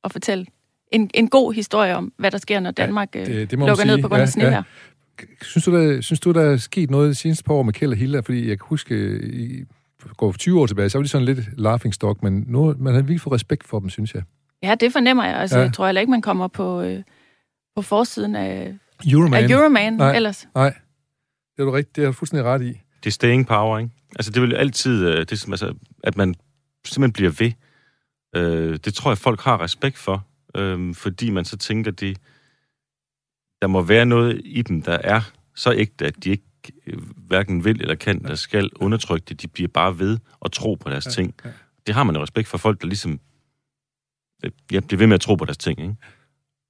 at 0.04 0.12
fortælle 0.12 0.46
en, 0.92 1.10
en 1.14 1.28
god 1.28 1.52
historie 1.52 1.96
om, 1.96 2.12
hvad 2.18 2.30
der 2.30 2.38
sker, 2.38 2.60
når 2.60 2.70
Danmark 2.70 3.12
det- 3.12 3.26
det, 3.26 3.36
det 3.36 3.50
det 3.50 3.58
lukker 3.58 3.84
ned 3.84 4.02
på 4.02 4.08
grund 4.08 4.20
af 4.22 4.26
Ja, 4.26 4.30
snevejr. 4.30 4.52
ja. 4.56 4.62
Synes 5.42 5.64
du, 5.64 5.72
der, 5.72 6.00
synes 6.00 6.20
du, 6.20 6.32
der 6.32 6.40
er 6.42 6.56
sket 6.56 6.90
noget 6.90 7.08
de 7.10 7.14
seneste 7.14 7.44
par 7.44 7.54
år 7.54 7.62
med 7.62 7.72
Kjeld 7.72 7.92
og 7.92 7.96
Hilda? 7.98 8.20
Fordi 8.20 8.48
jeg 8.48 8.58
kan 8.58 8.66
huske, 8.68 9.18
i, 9.22 9.64
går 10.16 10.32
20 10.32 10.60
år 10.60 10.66
tilbage, 10.66 10.88
så 10.88 10.98
var 10.98 11.02
de 11.02 11.08
sådan 11.08 11.24
lidt 11.24 11.40
laughing 11.60 11.94
stock, 11.94 12.22
men 12.22 12.44
nu 12.48 12.74
man 12.78 12.94
har 12.94 13.00
virkelig 13.00 13.20
fået 13.20 13.34
respekt 13.34 13.66
for 13.66 13.78
dem, 13.80 13.90
synes 13.90 14.14
jeg. 14.14 14.22
Ja, 14.62 14.74
det 14.80 14.92
fornemmer 14.92 15.24
jeg. 15.24 15.36
Altså, 15.36 15.58
Ja. 15.58 15.64
Jeg 15.64 15.72
tror 15.72 15.86
heller 15.86 16.00
ikke, 16.00 16.10
man 16.10 16.22
kommer 16.22 16.48
på, 16.48 16.80
øh, 16.82 17.02
på 17.76 17.82
forsiden 17.82 18.36
af, 18.36 18.74
Euroman. 19.12 19.44
af 19.44 19.50
Euroman 19.50 19.92
Nej. 19.92 20.16
ellers. 20.16 20.48
Nej, 20.54 20.74
det 21.56 21.62
er 21.62 21.64
du 21.64 21.70
rigtigt. 21.70 21.96
Det 21.96 22.02
er 22.02 22.06
du 22.06 22.12
fuldstændig 22.12 22.44
ret 22.44 22.62
i. 22.62 22.80
Det 23.04 23.06
er 23.06 23.10
staying 23.10 23.46
power, 23.46 23.78
ikke? 23.78 23.90
Altså, 24.16 24.30
det 24.30 24.42
vil 24.42 24.50
jo 24.50 24.56
altid, 24.56 25.06
øh, 25.06 25.18
det, 25.18 25.32
er 25.32 25.36
som, 25.36 25.52
altså, 25.52 25.74
at 26.04 26.16
man 26.16 26.34
simpelthen 26.84 27.12
bliver 27.12 27.30
ved. 27.30 27.52
Øh, 28.36 28.78
det 28.84 28.94
tror 28.94 29.10
jeg, 29.10 29.18
folk 29.18 29.40
har 29.40 29.60
respekt 29.60 29.98
for, 29.98 30.26
øh, 30.56 30.94
fordi 30.94 31.30
man 31.30 31.44
så 31.44 31.56
tænker, 31.56 31.90
det, 31.90 32.18
der 33.62 33.66
må 33.68 33.82
være 33.82 34.06
noget 34.06 34.40
i 34.44 34.62
dem, 34.62 34.82
der 34.82 34.98
er 35.04 35.20
så 35.54 35.72
ægte, 35.72 36.06
at 36.06 36.24
de 36.24 36.30
ikke 36.30 36.42
øh, 36.86 36.98
hverken 37.16 37.64
vil 37.64 37.80
eller 37.80 37.94
kan 37.94 38.16
eller 38.22 38.34
skal 38.34 38.70
undertrykke 38.76 39.24
det. 39.28 39.42
De 39.42 39.48
bliver 39.48 39.68
bare 39.68 39.98
ved 39.98 40.18
at 40.44 40.52
tro 40.52 40.74
på 40.74 40.90
deres 40.90 41.06
Ja, 41.06 41.10
ting. 41.10 41.34
ja. 41.44 41.50
Det 41.86 41.94
har 41.94 42.04
man 42.04 42.16
jo 42.16 42.22
respekt 42.22 42.48
for 42.48 42.58
folk, 42.58 42.80
der 42.80 42.86
ligesom 42.86 43.20
øh, 44.44 44.50
ja, 44.72 44.80
bliver 44.80 44.98
ved 44.98 45.06
med 45.06 45.14
at 45.14 45.20
tro 45.20 45.34
på 45.34 45.44
deres 45.44 45.58
ting, 45.58 45.80
ikke? 45.80 45.94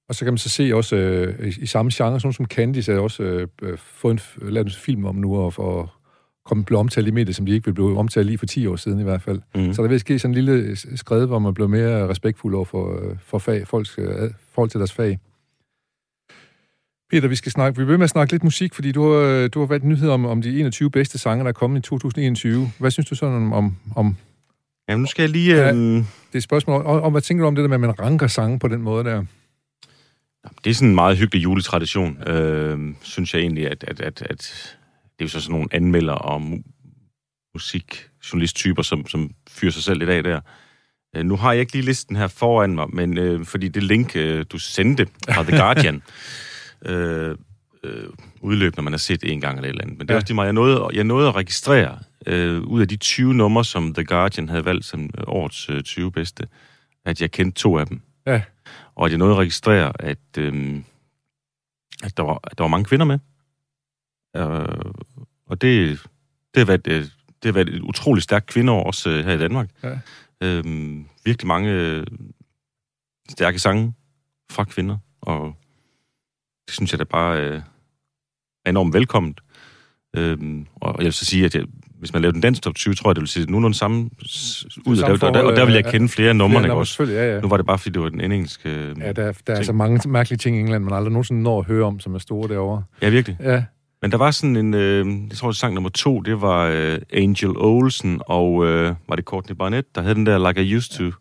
Og 0.09 0.15
så 0.15 0.25
kan 0.25 0.33
man 0.33 0.37
så 0.37 0.49
se 0.49 0.71
også 0.75 0.95
øh, 0.95 1.47
i, 1.47 1.53
i 1.61 1.65
samme 1.65 1.91
genre, 1.93 2.19
sådan 2.19 2.33
som 2.33 2.45
Candice 2.45 2.93
er 2.93 2.99
også 2.99 3.23
øh, 3.23 3.47
øh, 3.61 3.77
fået 3.77 4.13
en, 4.41 4.49
lavet 4.53 4.65
en 4.67 4.71
film 4.71 5.05
om 5.05 5.15
nu, 5.15 5.35
og 5.37 5.53
for 5.53 5.93
komme 6.45 6.65
blive 6.65 6.79
omtalt 6.79 7.07
i 7.07 7.11
medier, 7.11 7.33
som 7.33 7.45
de 7.45 7.51
ikke 7.53 7.73
blive 7.73 7.97
omtalt 7.97 8.25
lige 8.27 8.37
for 8.37 8.45
10 8.45 8.67
år 8.67 8.75
siden 8.75 8.99
i 8.99 9.03
hvert 9.03 9.21
fald. 9.21 9.41
Mm. 9.55 9.73
Så 9.73 9.81
der 9.81 9.87
vil 9.89 9.99
ske 9.99 10.19
sådan 10.19 10.37
en 10.37 10.45
lille 10.45 10.75
skred, 10.97 11.25
hvor 11.25 11.39
man 11.39 11.53
bliver 11.53 11.67
mere 11.67 12.07
respektfuld 12.09 12.55
over 12.55 12.65
for, 12.65 13.15
for 13.19 13.37
fag, 13.37 13.67
folks 13.67 13.95
øh, 13.97 14.31
forhold 14.51 14.69
til 14.69 14.79
deres 14.79 14.93
fag. 14.93 15.19
Peter, 17.09 17.27
vi 17.27 17.35
skal 17.35 17.51
snakke, 17.51 17.79
vi 17.79 17.85
vil 17.85 17.97
med 17.97 18.03
at 18.03 18.09
snakke 18.09 18.33
lidt 18.33 18.43
musik, 18.43 18.73
fordi 18.73 18.91
du 18.91 19.11
har, 19.11 19.47
du 19.47 19.59
har 19.59 19.65
valgt 19.65 19.85
nyheder 19.85 20.13
om, 20.13 20.25
om 20.25 20.41
de 20.41 20.59
21 20.59 20.91
bedste 20.91 21.17
sange, 21.17 21.43
der 21.43 21.49
er 21.49 21.53
kommet 21.53 21.79
i 21.79 21.81
2021. 21.81 22.71
Hvad 22.79 22.91
synes 22.91 23.09
du 23.09 23.15
sådan 23.15 23.35
om, 23.35 23.53
om, 23.53 23.75
om 23.95 24.17
Jamen, 24.89 25.01
nu 25.01 25.07
skal 25.07 25.23
jeg 25.23 25.29
lige... 25.29 25.55
Ja. 25.55 25.73
Øh, 25.73 25.75
det 25.75 26.33
er 26.33 26.37
et 26.37 26.43
spørgsmål, 26.43 26.85
om, 26.85 27.03
om, 27.03 27.11
hvad 27.11 27.21
tænker 27.21 27.43
du 27.43 27.47
om 27.47 27.55
det 27.55 27.61
der 27.61 27.67
med, 27.67 27.75
at 27.75 27.81
man 27.81 27.99
ranker 27.99 28.27
sange 28.27 28.59
på 28.59 28.67
den 28.67 28.81
måde 28.81 29.03
der? 29.03 29.25
Det 30.63 30.69
er 30.69 30.73
sådan 30.73 30.89
en 30.89 30.95
meget 30.95 31.17
hyggelig 31.17 31.43
juletradition, 31.43 32.27
øh, 32.27 32.79
synes 33.01 33.33
jeg 33.33 33.41
egentlig, 33.41 33.67
at, 33.67 33.83
at, 33.87 34.01
at, 34.01 34.21
at 34.21 34.75
det 35.01 35.19
er 35.19 35.25
jo 35.25 35.27
så 35.27 35.41
sådan 35.41 35.53
nogle 35.53 35.67
anmelder 35.71 36.13
og 36.13 36.41
mu- 36.41 37.51
musikjournalisttyper, 37.53 38.81
som, 38.81 39.07
som 39.07 39.31
fyrer 39.49 39.71
sig 39.71 39.83
selv 39.83 39.99
lidt 39.99 40.09
af 40.09 40.23
der. 40.23 40.39
Øh, 41.15 41.25
nu 41.25 41.35
har 41.35 41.51
jeg 41.51 41.59
ikke 41.59 41.73
lige 41.73 41.85
listen 41.85 42.15
her 42.15 42.27
foran 42.27 42.75
mig, 42.75 42.87
men 42.93 43.17
øh, 43.17 43.45
fordi 43.45 43.67
det 43.67 43.83
link, 43.83 44.15
øh, 44.15 44.45
du 44.51 44.57
sendte 44.57 45.07
fra 45.29 45.43
The 45.43 45.57
Guardian, 45.57 46.01
øh, 46.85 47.35
øh, 47.83 48.09
udløb, 48.41 48.75
når 48.75 48.83
man 48.83 48.93
har 48.93 48.97
set 48.97 49.19
en 49.23 49.41
gang 49.41 49.57
eller 49.57 49.69
et 49.69 49.73
eller 49.73 49.83
andet. 49.83 49.97
Men 49.97 50.07
det 50.07 50.11
er 50.11 50.15
Ja. 50.15 50.17
også 50.17 50.27
lige 50.27 50.35
meget, 50.35 50.45
jeg 50.47 50.53
nåede, 50.53 50.87
jeg 50.93 51.03
nåede 51.03 51.27
at 51.27 51.35
registrere 51.35 51.99
øh, 52.25 52.61
ud 52.61 52.81
af 52.81 52.87
de 52.87 52.97
20 52.97 53.33
numre, 53.33 53.65
som 53.65 53.93
The 53.93 54.05
Guardian 54.05 54.49
havde 54.49 54.65
valgt 54.65 54.85
som 54.85 55.03
øh, 55.03 55.23
årets 55.27 55.69
øh, 55.69 55.83
20 55.83 56.11
bedste, 56.11 56.47
at 57.05 57.21
jeg 57.21 57.31
kendte 57.31 57.61
to 57.61 57.77
af 57.77 57.87
dem. 57.87 58.01
Ja. 58.25 58.41
Og 58.95 59.05
at 59.05 59.11
jeg 59.11 59.17
nåede 59.17 59.33
at 59.33 59.39
registrere, 59.39 59.91
at, 59.99 60.19
øhm, 60.37 60.83
at, 62.03 62.17
der, 62.17 62.23
var, 62.23 62.39
at 62.43 62.57
der 62.57 62.63
var 62.63 62.69
mange 62.69 62.85
kvinder 62.85 63.05
med. 63.05 63.19
Øh, 64.35 64.91
og 65.47 65.61
det, 65.61 65.99
det, 66.53 66.57
har 66.59 66.65
været, 66.65 66.87
øh, 66.87 67.01
det 67.03 67.45
har 67.45 67.51
været 67.51 67.69
et 67.69 67.81
utroligt 67.81 68.23
stærkt 68.23 68.45
kvindeår 68.45 68.83
også 68.83 69.09
øh, 69.09 69.25
her 69.25 69.33
i 69.33 69.37
Danmark. 69.37 69.69
Ja. 69.83 69.99
Øhm, 70.41 71.05
virkelig 71.25 71.47
mange 71.47 71.71
øh, 71.71 72.07
stærke 73.29 73.59
sange 73.59 73.93
fra 74.51 74.63
kvinder, 74.63 74.97
og 75.21 75.55
det 76.67 76.73
synes 76.75 76.91
jeg 76.91 76.99
da 76.99 77.03
bare 77.03 77.41
øh, 77.41 77.61
er 78.65 78.69
enormt 78.69 78.93
velkomment. 78.93 79.39
Øhm, 80.15 80.65
og 80.75 80.95
jeg 80.97 81.05
vil 81.05 81.13
så 81.13 81.25
sige, 81.25 81.45
at 81.45 81.55
jeg, 81.55 81.63
hvis 81.99 82.13
man 82.13 82.21
lavede 82.21 82.33
den 82.33 82.41
dansk 82.41 82.61
top 82.61 82.75
20, 82.75 82.93
tror 82.93 83.09
jeg, 83.09 83.15
det 83.15 83.21
ville 83.21 83.29
se 83.31 83.45
nogenlunde 83.45 83.77
samme 83.77 84.09
ud, 84.85 84.95
samme 84.97 85.13
og 85.13 85.21
der, 85.21 85.27
og 85.27 85.33
der, 85.33 85.41
og 85.43 85.55
der 85.55 85.65
vil 85.65 85.73
jeg 85.73 85.85
kende 85.85 86.09
flere 86.09 86.29
af 86.29 86.35
numrene, 86.35 86.73
også? 86.73 87.03
Ja, 87.03 87.33
ja. 87.35 87.41
Nu 87.41 87.47
var 87.47 87.57
det 87.57 87.65
bare, 87.65 87.77
fordi 87.77 87.93
det 87.93 88.01
var 88.01 88.09
den 88.09 88.31
engelske... 88.31 88.69
Øh, 88.69 88.95
Ja, 88.99 89.07
der, 89.07 89.13
der 89.13 89.21
er 89.27 89.31
ting. 89.31 89.57
altså 89.57 89.73
mange 89.73 90.09
mærkelige 90.09 90.37
ting 90.37 90.57
i 90.57 90.59
England, 90.59 90.83
man 90.83 90.93
aldrig 90.93 91.11
nogensinde 91.11 91.41
når 91.43 91.59
at 91.59 91.65
høre 91.65 91.85
om, 91.85 91.99
som 91.99 92.15
er 92.15 92.19
store 92.19 92.47
derovre. 92.49 92.83
ja, 93.01 93.09
virkelig. 93.09 93.37
Ja, 93.39 93.63
Men 94.01 94.11
der 94.11 94.17
var 94.17 94.31
sådan 94.31 94.55
en, 94.55 94.73
øh, 94.73 95.05
jeg 95.29 95.37
tror, 95.37 95.47
det 95.47 95.57
sang 95.57 95.73
nummer 95.73 95.89
to, 95.89 96.21
det 96.21 96.41
var 96.41 96.65
øh, 96.73 96.97
Angel 97.13 97.57
Olsen, 97.57 98.21
og 98.27 98.65
øh, 98.65 98.95
var 99.09 99.15
det 99.15 99.25
Courtney 99.25 99.55
Barnett, 99.55 99.95
der 99.95 100.01
havde 100.01 100.15
den 100.15 100.25
der 100.25 100.47
Like 100.47 100.63
I 100.63 100.75
Used 100.75 100.97
To, 101.11 101.17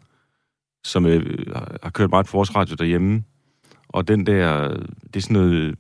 som 0.84 1.07
øh, 1.07 1.47
har- 1.82 1.90
kørt 1.90 2.11
meget 2.11 2.26
på 2.26 2.32
vores 2.36 2.55
radio 2.57 2.74
derhjemme. 2.78 3.22
Og 3.97 4.09
den 4.09 4.26
der, 4.26 4.68
det 5.05 5.16
er 5.16 5.20
sådan 5.20 5.34
noget, 5.34 5.66
jeg 5.68 5.76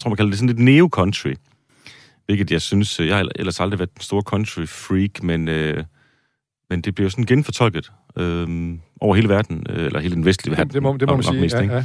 tror, 0.00 0.10
man 0.10 0.16
kalder 0.16 0.30
det 0.30 0.38
sådan 0.38 0.56
lidt 0.56 0.58
neo-country. 0.58 1.34
Hvilket 2.26 2.50
jeg 2.50 2.62
synes, 2.62 3.00
jeg 3.00 3.16
har 3.16 3.28
ellers 3.36 3.60
aldrig 3.60 3.78
været 3.78 3.90
en 3.90 4.00
stor 4.00 4.20
country-freak, 4.20 5.22
men, 5.22 5.48
øh, 5.48 5.84
men 6.70 6.80
det 6.80 6.94
bliver 6.94 7.06
jo 7.06 7.10
sådan 7.10 7.26
genfortolket 7.26 7.92
øh, 8.16 8.78
over 9.00 9.14
hele 9.14 9.28
verden, 9.28 9.66
øh, 9.68 9.86
eller 9.86 10.00
hele 10.00 10.14
den 10.14 10.24
vestlige 10.24 10.56
verden. 10.56 10.72
det, 10.72 10.82
må, 10.82 10.96
det 10.96 11.08
må 11.08 11.14
man 11.14 11.22
sige. 11.22 11.40
mest, 11.40 11.54
Ja, 11.54 11.60
ikke? 11.60 11.74
ja. 11.74 11.84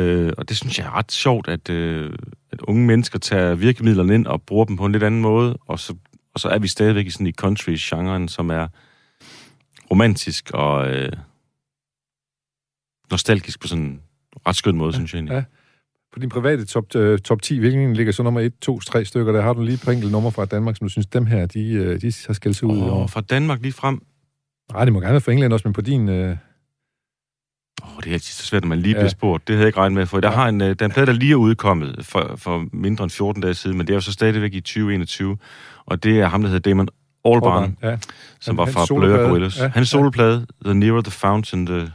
Øh, 0.00 0.32
og 0.38 0.48
det 0.48 0.56
synes 0.56 0.78
jeg 0.78 0.86
er 0.86 0.96
ret 0.96 1.12
sjovt, 1.12 1.48
at, 1.48 1.70
øh, 1.70 2.12
at 2.52 2.60
unge 2.60 2.86
mennesker 2.86 3.18
tager 3.18 3.54
virkemidlerne 3.54 4.14
ind 4.14 4.26
og 4.26 4.42
bruger 4.42 4.64
dem 4.64 4.76
på 4.76 4.86
en 4.86 4.92
lidt 4.92 5.02
anden 5.02 5.20
måde, 5.20 5.58
og 5.66 5.80
så, 5.80 5.94
og 6.34 6.40
så 6.40 6.48
er 6.48 6.58
vi 6.58 6.68
stadigvæk 6.68 7.06
i 7.06 7.10
sådan 7.10 7.26
i 7.26 7.32
country-genren, 7.32 8.28
som 8.28 8.50
er 8.50 8.68
romantisk 9.90 10.50
og 10.54 10.90
øh, 10.90 11.12
nostalgisk 13.10 13.60
på 13.60 13.68
sådan 13.68 14.00
ret 14.46 14.56
skøn 14.56 14.76
måde, 14.76 14.88
ja, 14.90 14.94
synes 14.96 15.12
jeg 15.14 15.18
egentlig. 15.18 15.34
ja. 15.34 15.44
På 16.12 16.18
din 16.18 16.28
private 16.28 16.64
top, 16.64 16.96
øh, 16.96 17.18
top 17.18 17.42
10, 17.42 17.58
hvilken 17.58 17.94
ligger 17.94 18.12
så 18.12 18.22
nummer 18.22 18.40
1, 18.40 18.52
2, 18.62 18.80
3 18.80 19.04
stykker? 19.04 19.32
Der 19.32 19.40
har 19.42 19.52
du 19.52 19.62
lige 19.62 19.74
et 19.74 19.80
par 19.84 19.92
enkelte 19.92 20.12
numre 20.12 20.32
fra 20.32 20.44
Danmark, 20.44 20.76
som 20.76 20.84
du 20.84 20.88
synes, 20.90 21.06
dem 21.06 21.26
her, 21.26 21.46
de, 21.46 21.72
øh, 21.72 22.00
de 22.00 22.12
har 22.26 22.32
skældt 22.34 22.56
sig 22.56 22.68
ud 22.68 22.78
over. 22.78 22.90
Og 23.02 23.10
fra 23.10 23.20
Danmark 23.20 23.62
lige 23.62 23.72
frem, 23.72 24.02
Nej, 24.72 24.84
det 24.84 24.92
må 24.92 25.00
gerne 25.00 25.12
være 25.12 25.20
fra 25.20 25.32
England 25.32 25.52
også, 25.52 25.68
men 25.68 25.72
på 25.72 25.80
din... 25.80 26.08
Øh, 26.08 26.36
Åh, 27.82 27.88
det 28.04 28.06
er 28.08 28.12
altid 28.12 28.20
så 28.34 28.46
svært, 28.46 28.62
når 28.62 28.68
man 28.68 28.78
lige 28.78 28.92
Ja. 28.94 28.98
bliver 29.00 29.08
spurgt. 29.08 29.48
Det 29.48 29.54
havde 29.56 29.62
jeg 29.64 29.68
ikke 29.68 29.78
regnet 29.78 29.94
med, 29.94 30.06
for 30.06 30.20
der 30.20 30.28
Ja. 30.30 30.34
har 30.34 30.48
en, 30.48 30.60
øh, 30.60 30.66
der 30.68 30.74
er 30.80 30.84
en 30.84 30.92
plade, 30.92 31.06
der 31.06 31.12
lige 31.12 31.32
er 31.32 31.36
udkommet 31.36 32.06
for, 32.06 32.34
for 32.36 32.64
mindre 32.72 33.04
end 33.04 33.10
14 33.10 33.42
dage 33.42 33.54
siden, 33.54 33.76
men 33.78 33.86
det 33.86 33.92
er 33.92 33.96
jo 33.96 34.00
så 34.00 34.12
stadigvæk 34.12 34.54
i 34.54 34.60
2021, 34.60 35.38
og 35.86 36.02
det 36.02 36.20
er 36.20 36.26
ham, 36.28 36.42
der 36.42 36.48
hedder 36.48 36.70
Damon 36.70 36.88
Albarn, 37.24 37.76
ja. 37.82 37.98
som 38.40 38.58
Han- 38.58 38.66
var 38.66 38.72
fra. 38.72 38.86
Blur 38.96 39.28
Gorillas. 39.28 39.58
Ja, 39.58 39.62
Hans 39.68 39.92
ja. 39.92 39.98
soloplade, 39.98 40.46
The 40.64 40.74
Nearer 40.74 41.00
the 41.02 41.10
Fountain, 41.10 41.66
The 41.66 41.92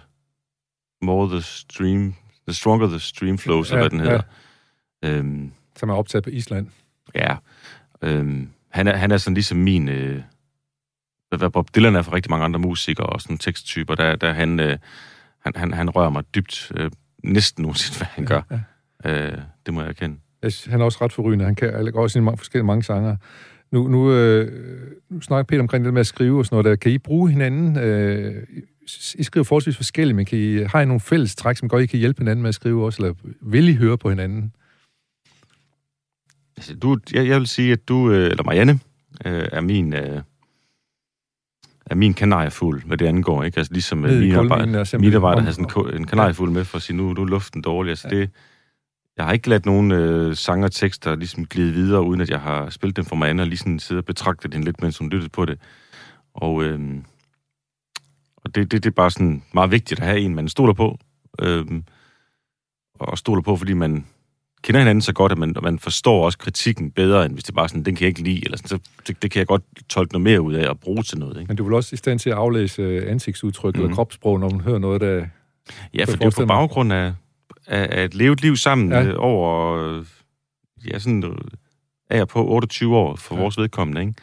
More 1.01 1.29
the 1.29 1.41
Stream 1.41 2.13
The 2.47 2.55
Stronger 2.55 2.87
the 2.87 2.99
Stream 2.99 3.37
Flows, 3.37 3.71
ja, 3.71 3.75
Ja, 3.75 3.81
hvad 3.81 3.89
den 3.89 3.99
hedder. 3.99 4.21
ja. 5.03 5.09
Øhm, 5.17 5.51
Som 5.75 5.89
er 5.89 5.93
optaget 5.95 6.23
på 6.23 6.29
Island. 6.29 6.67
ja. 7.15 7.35
Øhm, 8.01 8.49
han, 8.69 8.87
er, 8.87 8.95
han 8.95 9.11
er 9.11 9.17
sådan 9.17 9.33
ligesom 9.33 9.57
min... 9.57 9.89
Øh, 9.89 10.21
hvad- 11.37 11.49
Bob 11.49 11.69
Dylan 11.75 11.95
er 11.95 12.01
for 12.01 12.13
rigtig 12.13 12.29
mange 12.29 12.45
andre 12.45 12.59
musikere 12.59 13.05
og 13.07 13.21
sådan 13.21 13.37
teksttyper, 13.37 13.95
der, 13.95 14.15
der 14.15 14.33
han, 14.33 14.59
øh, 14.59 14.77
han, 15.45 15.53
han, 15.55 15.73
han 15.73 15.89
rører 15.89 16.09
mig 16.09 16.23
dybt. 16.35 16.71
Øh, 16.77 16.91
næsten 17.23 17.65
uanset 17.65 17.97
hvad 17.97 18.07
han 18.11 18.25
gør. 18.25 18.41
Ja. 19.05 19.11
Øh, 19.31 19.37
det 19.65 19.73
må 19.73 19.81
jeg 19.81 19.89
erkende. 19.89 20.17
Han 20.67 20.81
er 20.81 20.85
også 20.85 20.97
ret 21.01 21.13
forrygende. 21.13 21.45
Han 21.45 21.55
kan 21.55 21.91
også 21.95 22.21
mange 22.21 22.37
forskellige 22.37 22.65
mange 22.65 22.83
sanger. 22.83 23.15
Nu, 23.71 23.87
nu, 23.87 24.11
øh, 24.11 24.91
nu 25.09 25.21
snakker 25.21 25.43
Peter 25.43 25.61
omkring 25.61 25.85
det 25.85 25.93
med 25.93 25.99
at 25.99 26.07
skrive 26.07 26.39
og 26.39 26.45
sådan 26.45 26.55
noget 26.55 26.65
der. 26.65 26.75
Kan 26.75 26.91
I 26.91 26.97
bruge 26.97 27.29
hinanden? 27.29 27.77
Øh, 27.77 28.43
I 29.19 29.23
skriver 29.23 29.43
forholdsvis 29.43 29.75
forskelligt, 29.75 30.15
men 30.15 30.25
kan 30.25 30.39
I, 30.39 30.57
har 30.63 30.81
I 30.81 30.86
nogle 30.86 30.99
fælles 30.99 31.36
træk, 31.36 31.57
som 31.57 31.69
gør, 31.69 31.77
I 31.77 31.86
kan 31.86 31.99
hjælpe 31.99 32.19
hinanden 32.19 32.41
med 32.41 32.49
at 32.49 32.55
skrive 32.55 32.86
også? 32.86 33.03
Eller 33.03 33.15
vil 33.41 33.69
I 33.69 33.73
høre 33.73 33.97
på 33.97 34.09
hinanden? 34.09 34.53
Altså, 36.57 36.75
du, 36.75 36.97
jeg, 37.13 37.27
jeg 37.27 37.39
vil 37.39 37.47
sige, 37.47 37.71
at 37.71 37.88
du, 37.88 38.11
øh, 38.11 38.25
eller 38.25 38.43
Marianne, 38.43 38.79
øh, 39.25 39.47
er 39.51 39.61
min... 39.61 39.93
Øh, 39.93 40.21
er 41.86 41.95
min 41.95 42.13
kanariefugl, 42.13 42.83
hvad 42.86 42.97
det 42.97 43.05
angår, 43.05 43.43
ikke? 43.43 43.57
Altså 43.57 43.73
ligesom 43.73 43.97
Ned 43.97 44.11
i 44.11 44.13
øh, 44.15 44.21
mine 44.21 44.38
arbejder, 44.38 44.63
om- 44.63 44.73
har 44.73 44.83
sådan 44.83 45.88
en 45.88 45.95
en 46.01 46.07
kanariefugl 46.07 46.51
med 46.51 46.65
for 46.65 46.75
at 46.77 46.81
sige, 46.81 46.97
nu, 46.97 47.13
nu 47.13 47.21
er 47.21 47.25
luften 47.25 47.61
dårlig. 47.61 47.89
Altså 47.89 48.07
det, 48.09 48.29
jeg 49.17 49.25
har 49.25 49.33
ikke 49.33 49.49
ladt 49.49 49.65
nogen 49.65 49.91
øh, 49.91 50.36
sanger 50.36 50.67
og 50.67 50.71
tekster 50.71 51.15
ligesom 51.15 51.45
glide 51.45 51.73
videre, 51.73 52.01
uden 52.03 52.21
at 52.21 52.29
jeg 52.29 52.39
har 52.39 52.69
spillet 52.69 52.97
dem 52.97 53.05
for 53.05 53.15
mig 53.15 53.39
og 53.39 53.47
lige 53.47 53.57
sådan 53.57 53.79
siddet 53.79 54.01
og 54.01 54.05
betragtet 54.05 54.51
den 54.51 54.63
lidt, 54.63 54.81
mens 54.81 54.97
hun 54.97 55.09
lyttede 55.09 55.29
på 55.29 55.45
det. 55.45 55.59
Og, 56.33 56.63
øh, 56.63 56.79
og 58.45 58.55
det, 58.55 58.71
det, 58.71 58.83
det 58.83 58.89
er 58.89 58.93
bare 58.93 59.11
sådan 59.11 59.43
meget 59.53 59.71
vigtigt 59.71 59.99
at 59.99 60.05
have 60.07 60.19
en, 60.19 60.35
man 60.35 60.49
stoler 60.49 60.73
på. 60.73 60.99
Øh, 61.41 61.65
og 62.99 63.17
stoler 63.17 63.41
på, 63.41 63.55
fordi 63.55 63.73
man 63.73 64.05
kender 64.63 64.79
hinanden 64.79 65.01
så 65.01 65.13
godt, 65.13 65.31
at 65.31 65.37
man, 65.37 65.55
man 65.63 65.79
forstår 65.79 66.25
også 66.25 66.37
kritikken 66.37 66.91
bedre, 66.91 67.25
end 67.25 67.33
hvis 67.33 67.43
det 67.43 67.55
bare 67.55 67.69
sådan, 67.69 67.83
den 67.83 67.95
kan 67.95 68.01
jeg 68.01 68.09
ikke 68.09 68.23
lide, 68.23 68.41
eller 68.45 68.57
sådan, 68.57 68.69
så 68.69 68.79
det, 69.07 69.23
det 69.23 69.31
kan 69.31 69.39
jeg 69.39 69.47
godt 69.47 69.63
tolke 69.89 70.13
noget 70.13 70.23
mere 70.23 70.41
ud 70.41 70.53
af 70.53 70.69
og 70.69 70.79
bruge 70.79 71.03
til 71.03 71.17
noget. 71.19 71.37
Ikke? 71.39 71.47
Men 71.47 71.57
du 71.57 71.63
vel 71.63 71.73
også 71.73 71.93
i 71.93 71.97
stand 71.97 72.19
til 72.19 72.29
at 72.29 72.35
aflæse 72.35 72.81
øh, 72.81 73.11
ansigtsudtryk 73.11 73.75
mm. 73.75 73.81
eller 73.81 73.95
kropssprog, 73.95 74.39
når 74.39 74.49
man 74.49 74.61
hører 74.61 74.77
noget, 74.79 75.01
der... 75.01 75.25
Ja, 75.93 76.03
for 76.03 76.17
det 76.17 76.25
er 76.25 76.41
på 76.41 76.45
baggrund 76.45 76.93
af, 76.93 77.13
af, 77.67 77.99
af 77.99 78.05
et 78.05 78.15
levet 78.15 78.41
liv 78.41 78.55
sammen 78.55 78.89
Ja. 78.91 79.03
øh, 79.03 79.13
over 79.17 79.73
øh, 79.75 80.05
ja, 80.91 80.99
sådan, 80.99 81.23
øh, 81.23 81.37
er 82.09 82.17
jeg 82.17 82.27
på 82.27 82.47
28 82.47 82.97
år 82.97 83.15
for 83.15 83.35
Ja. 83.35 83.41
vores 83.41 83.57
vedkommende. 83.57 84.01
Ikke? 84.01 84.13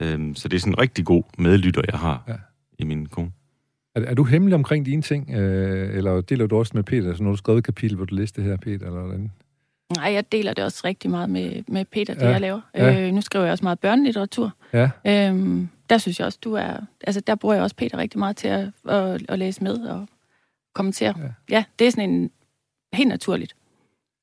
Øhm, 0.00 0.34
så 0.34 0.48
det 0.48 0.56
er 0.56 0.60
sådan 0.60 0.72
en 0.72 0.78
rigtig 0.78 1.04
god 1.04 1.22
medlytter, 1.38 1.82
jeg 1.90 1.98
har 1.98 2.22
ja. 2.28 2.34
i 2.78 2.84
min 2.84 3.06
kone. 3.06 3.30
Er, 3.96 4.00
er 4.00 4.14
du 4.14 4.24
hemmelig 4.24 4.54
omkring 4.54 4.86
dine 4.86 5.02
ting, 5.02 5.30
øh, 5.30 5.96
eller 5.96 6.20
deler 6.20 6.46
du 6.46 6.56
også 6.58 6.72
med 6.74 6.82
Peter? 6.82 7.08
Altså, 7.08 7.22
når 7.22 7.30
du 7.30 7.36
skrev 7.36 7.56
et 7.56 7.64
kapitel, 7.64 7.96
hvor 7.96 8.04
du 8.06 8.14
læste 8.14 8.40
det 8.40 8.50
her, 8.50 8.56
Peter, 8.56 8.86
eller 8.86 9.00
hvordan? 9.00 9.30
Nej, 9.96 10.12
jeg 10.12 10.32
deler 10.32 10.52
det 10.52 10.64
også 10.64 10.82
rigtig 10.84 11.10
meget 11.10 11.30
med, 11.30 11.62
med 11.68 11.84
Peter, 11.84 12.14
det 12.14 12.22
Ja, 12.22 12.28
jeg 12.28 12.40
laver. 12.40 12.60
ja. 12.74 13.06
Øh, 13.06 13.12
nu 13.14 13.20
skriver 13.20 13.44
jeg 13.44 13.52
også 13.52 13.64
meget 13.64 13.78
børnelitteratur. 13.80 14.52
Ja, 14.72 14.90
Øhm, 15.06 15.68
der 15.90 15.98
synes 15.98 16.18
jeg 16.18 16.26
også, 16.26 16.38
du 16.44 16.52
er... 16.52 16.76
Altså, 17.06 17.20
der 17.20 17.34
bruger 17.34 17.54
jeg 17.54 17.62
også 17.62 17.76
Peter 17.76 17.98
rigtig 17.98 18.18
meget 18.18 18.36
til 18.36 18.48
at, 18.48 18.68
at, 18.88 19.22
at 19.28 19.38
læse 19.38 19.62
med 19.62 19.78
og 19.78 20.06
kommentere. 20.74 21.14
Ja. 21.18 21.56
Ja. 21.56 21.64
det 21.78 21.86
er 21.86 21.90
sådan 21.90 22.10
en... 22.10 22.30
Helt 22.92 23.08
naturligt. 23.08 23.56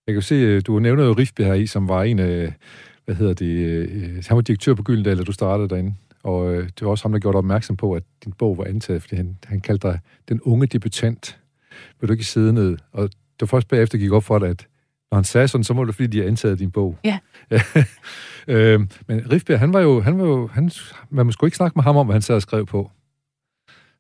jeg 0.07 0.13
kan 0.13 0.15
jo 0.15 0.21
se, 0.21 0.35
øh, 0.35 0.61
du 0.67 0.79
nævner 0.79 1.03
jo 1.05 1.13
Rifbjerg 1.13 1.47
her 1.47 1.53
i, 1.53 1.65
som 1.67 1.87
var 1.87 2.03
en 2.03 2.19
af, 2.19 2.53
hvad 3.05 3.15
hedder 3.15 3.33
det, 3.33 3.45
øh, 3.45 4.23
han 4.27 4.35
var 4.35 4.41
direktør 4.41 4.73
på 4.73 4.83
Gyldendal, 4.83 5.17
da 5.17 5.23
du 5.23 5.31
startede 5.31 5.69
derinde. 5.69 5.93
Og 6.23 6.53
øh, 6.53 6.63
det 6.63 6.81
var 6.81 6.89
også 6.89 7.03
ham, 7.03 7.11
der 7.11 7.19
gjorde 7.19 7.33
dig 7.33 7.37
opmærksom 7.37 7.75
på, 7.75 7.93
at 7.93 8.03
din 8.23 8.33
bog 8.33 8.57
var 8.57 8.63
antaget, 8.63 9.01
fordi 9.01 9.15
han, 9.15 9.37
han 9.45 9.61
kaldte 9.61 9.87
dig 9.87 9.99
den 10.29 10.41
unge 10.41 10.67
debutant. 10.67 11.39
Vil 11.99 12.07
du 12.07 12.13
ikke 12.13 12.25
sidde 12.25 12.53
ned? 12.53 12.77
Og 12.91 13.03
det 13.03 13.41
var 13.41 13.45
først 13.45 13.67
bagefter 13.67 13.97
gik 13.97 14.11
op 14.11 14.23
for 14.23 14.39
dig, 14.39 14.49
at 14.49 14.67
når 15.11 15.15
han 15.15 15.23
sagde 15.23 15.47
sådan, 15.47 15.63
så 15.63 15.73
var 15.73 15.83
det 15.85 15.95
fordi, 15.95 16.07
de 16.07 16.19
har 16.19 16.27
antaget 16.27 16.59
din 16.59 16.71
bog. 16.71 16.97
Ja. 17.03 17.19
øh, 18.47 18.79
men 19.07 19.31
Rifbjerg, 19.31 19.59
han 19.59 19.73
var 19.73 19.79
jo, 19.79 20.01
han 20.01 20.19
var 20.19 20.25
jo 20.25 20.47
han, 20.47 20.71
man 21.09 21.25
må 21.25 21.31
sgu 21.31 21.45
ikke 21.45 21.57
snakke 21.57 21.75
med 21.75 21.83
ham 21.83 21.97
om, 21.97 22.05
hvad 22.07 22.13
han 22.13 22.21
sad 22.21 22.35
og 22.35 22.41
skrev 22.41 22.65
på. 22.65 22.91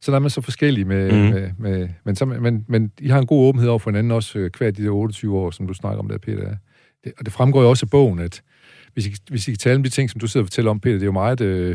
Så 0.01 0.11
der 0.11 0.15
er 0.15 0.19
man 0.19 0.29
så 0.29 0.41
forskellige 0.41 0.85
med, 0.85 1.11
mm. 1.11 1.33
Med, 1.33 1.51
med 1.57 1.89
men, 2.03 2.15
så, 2.15 2.25
men, 2.25 2.65
men 2.67 2.91
I 2.99 3.07
har 3.07 3.19
en 3.19 3.25
god 3.25 3.47
åbenhed 3.47 3.69
over 3.69 3.79
for 3.79 3.89
hinanden 3.89 4.11
også, 4.11 4.39
øh, 4.39 4.51
hver 4.57 4.71
de 4.71 4.83
der 4.83 4.89
28 4.89 5.37
år, 5.37 5.51
som 5.51 5.67
du 5.67 5.73
snakker 5.73 5.99
om 5.99 6.07
der, 6.07 6.17
Peter. 6.17 6.55
Det, 7.03 7.13
og 7.17 7.25
det 7.25 7.33
fremgår 7.33 7.61
jo 7.61 7.69
også 7.69 7.85
af 7.85 7.89
bogen, 7.89 8.19
at 8.19 8.41
hvis 8.93 9.07
I, 9.07 9.15
hvis 9.29 9.47
I 9.47 9.51
kan 9.51 9.57
tale 9.57 9.75
om 9.75 9.83
de 9.83 9.89
ting, 9.89 10.09
som 10.09 10.19
du 10.19 10.27
sidder 10.27 10.43
og 10.43 10.47
fortæller 10.47 10.71
om, 10.71 10.79
Peter, 10.79 10.95
det 10.95 11.01
er 11.01 11.05
jo 11.05 11.11
meget, 11.11 11.41
øh, 11.41 11.69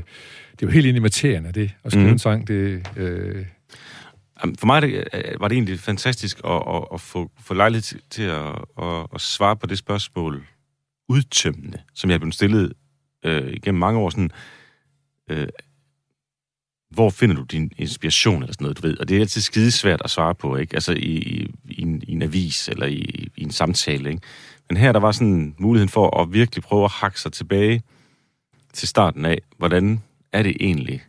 det 0.53 0.63
er 0.63 0.67
jo 0.67 0.69
helt 0.69 0.87
ind 0.87 0.97
i 0.97 1.01
materien 1.01 1.47
af 1.47 1.53
det, 1.53 1.71
at 1.85 1.93
skrive 1.93 2.07
mm. 2.07 2.13
En 2.13 2.19
sang, 2.19 2.49
det, 2.49 2.87
øh, 2.97 3.47
For 4.59 4.67
mig 4.67 4.83
det, 4.83 5.05
øh, 5.13 5.41
var 5.41 5.49
det 5.49 5.55
egentlig 5.55 5.81
fantastisk 5.81 6.41
at, 6.45 6.63
at, 6.69 6.85
at 6.95 7.01
få, 7.01 7.31
få 7.41 7.55
lejlighed 7.55 7.83
til, 7.83 8.01
til 8.11 8.23
at, 8.23 8.55
at, 8.83 9.07
at 9.15 9.21
svare 9.21 9.57
på 9.57 9.67
det 9.67 9.79
spørgsmål 9.79 10.47
udtømmende, 11.09 11.79
som 11.95 12.11
jeg 12.11 12.15
er 12.15 12.19
blevet 12.19 12.35
stillet 12.35 12.73
øh, 13.25 13.53
igennem 13.53 13.79
mange 13.79 14.01
år. 14.01 14.11
Sådan, 14.11 14.31
øh, 15.31 15.49
hvor 16.91 17.11
finder 17.11 17.37
du 17.37 17.43
din 17.43 17.73
inspiration 17.77 18.43
eller 18.43 18.53
sådan 18.53 18.65
noget, 18.65 18.83
du 18.83 18.87
ved? 18.87 18.99
Og 18.99 19.09
det 19.09 19.17
er 19.17 19.21
altid 19.21 19.41
skidesvært 19.41 20.03
at 20.05 20.11
svare 20.11 20.35
på, 20.35 20.57
ikke? 20.57 20.75
Altså 20.75 20.93
i, 20.93 20.97
i, 20.97 21.51
i, 21.65 21.83
en, 21.83 22.03
i 22.07 22.13
en 22.13 22.23
avis 22.23 22.69
eller 22.69 22.87
i, 22.87 23.29
i 23.37 23.43
en 23.43 23.51
samtale, 23.51 24.11
ikke? 24.11 24.23
Men 24.71 24.77
her 24.77 24.93
der 24.93 25.01
var 25.01 25.13
sådan 25.13 25.55
muligheden 25.59 25.89
for 25.89 26.21
at 26.23 26.33
virkelig 26.33 26.65
prøve 26.65 26.85
at 26.85 26.91
hakke 26.91 27.21
sig 27.21 27.33
tilbage 27.33 27.83
til 28.73 28.89
starten 28.89 29.25
af, 29.25 29.39
hvordan 29.59 30.03
er 30.33 30.43
det 30.43 30.57
egentlig, 30.61 31.03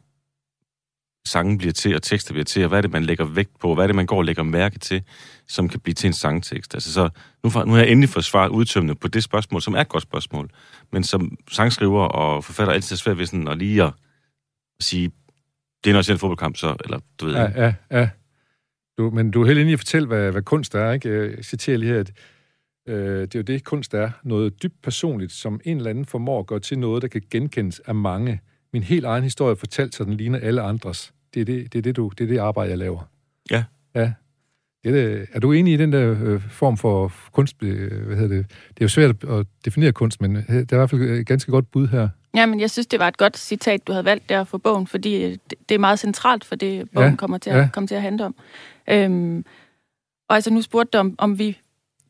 sangen 1.28 1.58
bliver 1.58 1.74
til, 1.74 1.96
og 1.96 2.02
tekster 2.04 2.34
bliver 2.34 2.46
til, 2.46 2.64
og 2.64 2.70
hvad 2.70 2.78
er 2.78 2.82
det, 2.82 2.92
man 2.92 3.04
lægger 3.06 3.26
vægt 3.26 3.60
på, 3.60 3.76
hvad 3.76 3.84
er 3.84 3.88
det, 3.88 3.96
man 3.96 4.06
går 4.06 4.18
og 4.18 4.26
lægger 4.26 4.44
mærke 4.44 4.80
til, 4.80 5.04
som 5.48 5.70
kan 5.70 5.80
blive 5.80 5.94
til 5.94 6.08
en 6.08 6.14
sangtekst. 6.14 6.74
Altså 6.74 6.94
så, 6.94 7.10
nu, 7.44 7.50
får- 7.50 7.66
nu 7.66 7.72
har 7.72 7.80
jeg 7.80 7.90
endelig 7.90 8.10
fået 8.10 8.26
svaret 8.26 8.50
udtømmende 8.50 8.96
på 8.96 9.08
det 9.08 9.24
spørgsmål, 9.24 9.62
som 9.62 9.74
er 9.74 9.82
et 9.82 9.90
godt 9.90 10.04
spørgsmål, 10.04 10.50
men 10.92 11.04
som 11.04 11.38
sangskriver 11.52 12.02
og 12.04 12.44
forfatter 12.44 12.74
altid 12.74 12.96
er 12.96 12.98
svært 12.98 13.18
ved 13.18 13.26
sådan 13.26 13.48
at 13.48 13.58
lige 13.58 13.84
at, 13.84 13.94
sige, 14.82 15.12
det 15.84 15.90
er 15.90 15.94
en 15.94 15.98
officiel 15.98 16.18
fodboldkamp, 16.18 16.58
så, 16.58 16.76
eller 16.84 17.00
du 17.20 17.26
ved, 17.26 17.36
Ja, 17.36 17.66
ja, 17.66 17.74
ja. 17.92 18.10
Du, 18.98 19.10
men 19.10 19.32
du 19.32 19.42
er 19.42 19.48
helt 19.48 19.60
inde 19.60 19.72
i 19.72 19.74
at 19.74 19.80
fortælle, 19.80 20.08
hvad, 20.08 20.32
hvad 20.32 20.42
kunst 20.42 20.76
er, 20.76 20.92
ikke? 20.92 21.36
Jeg 21.38 21.46
citerer 21.46 21.78
lige 21.78 21.92
her, 21.94 22.00
at 22.00 22.12
øh, 22.90 23.22
det 23.22 23.36
er 23.36 23.40
jo 23.40 23.44
det, 23.44 23.64
kunst 23.64 23.94
er. 23.94 24.12
Noget 24.24 24.64
dybt 24.64 24.82
personligt, 24.84 25.32
som 25.32 25.62
en 25.64 25.78
eller 25.78 25.90
anden 25.90 26.06
formår 26.06 26.40
at 26.40 26.48
gøre 26.48 26.60
til 26.60 26.80
noget, 26.80 27.02
der 27.02 27.08
kan 27.08 27.22
genkendes 27.32 27.80
af 27.80 27.96
mange. 27.96 28.42
Min 28.74 28.84
helt 28.84 29.06
egen 29.06 29.24
historie 29.24 29.56
fortalt, 29.56 29.96
så 29.96 30.04
den 30.04 30.14
ligner 30.14 30.40
alle 30.40 30.62
andres. 30.62 31.14
Det 31.34 31.42
er 31.42 31.46
det, 31.46 31.74
det, 31.74 31.80
er 31.80 31.84
det, 31.84 31.96
du, 31.96 32.12
det, 32.18 32.24
er 32.24 32.28
det 32.28 32.38
arbejde, 32.38 32.70
jeg 32.70 32.78
laver. 32.78 33.10
Ja. 33.52 33.64
Ja. 33.96 34.14
Det 34.84 34.90
er, 34.90 34.94
det. 34.94 35.28
er 35.34 35.40
du 35.40 35.52
enig 35.52 35.74
i 35.74 35.78
den 35.78 35.94
der 35.94 36.16
øh, 36.24 36.42
form 36.50 36.78
for 36.78 37.14
kunst? 37.32 37.56
Øh, 37.64 38.06
hvad 38.06 38.18
hedder 38.18 38.36
det? 38.36 38.46
Det 38.50 38.82
er 38.82 38.86
jo 38.86 38.88
svært 38.90 39.24
at 39.24 39.46
definere 39.66 39.92
kunst, 39.92 40.22
men 40.22 40.36
øh, 40.36 40.48
det 40.48 40.72
er 40.72 40.76
i 40.76 40.78
hvert 40.78 40.90
fald 40.90 41.02
et 41.02 41.28
ganske 41.28 41.52
godt 41.52 41.72
bud 41.72 41.88
her. 41.88 42.10
Ja, 42.36 42.46
men 42.46 42.60
jeg 42.60 42.70
synes, 42.70 42.88
det 42.88 43.00
var 43.00 43.08
et 43.08 43.18
godt 43.18 43.38
citat, 43.38 43.88
du 43.88 43.92
havde 43.92 44.06
valgt 44.06 44.30
der 44.30 44.44
for 44.44 44.58
bogen, 44.58 44.88
fordi 44.88 45.24
øh, 45.24 45.38
det, 45.70 45.76
er 45.76 45.80
meget 45.80 46.00
centralt 46.00 46.46
for 46.46 46.56
det, 46.56 46.90
bogen 46.92 47.10
Ja, 47.10 47.16
kommer, 47.16 47.38
til 47.38 47.50
at, 47.50 47.56
ja. 47.56 47.62
ja. 47.62 47.70
kommer 47.74 47.88
til 47.88 47.96
at 47.96 48.02
handle 48.02 48.26
om. 48.26 48.36
Øhm, 48.90 49.46
og 50.30 50.36
altså, 50.36 50.54
nu 50.54 50.62
spurgte 50.62 50.98
du, 50.98 51.00
om, 51.00 51.16
om 51.18 51.40
vi, 51.40 51.58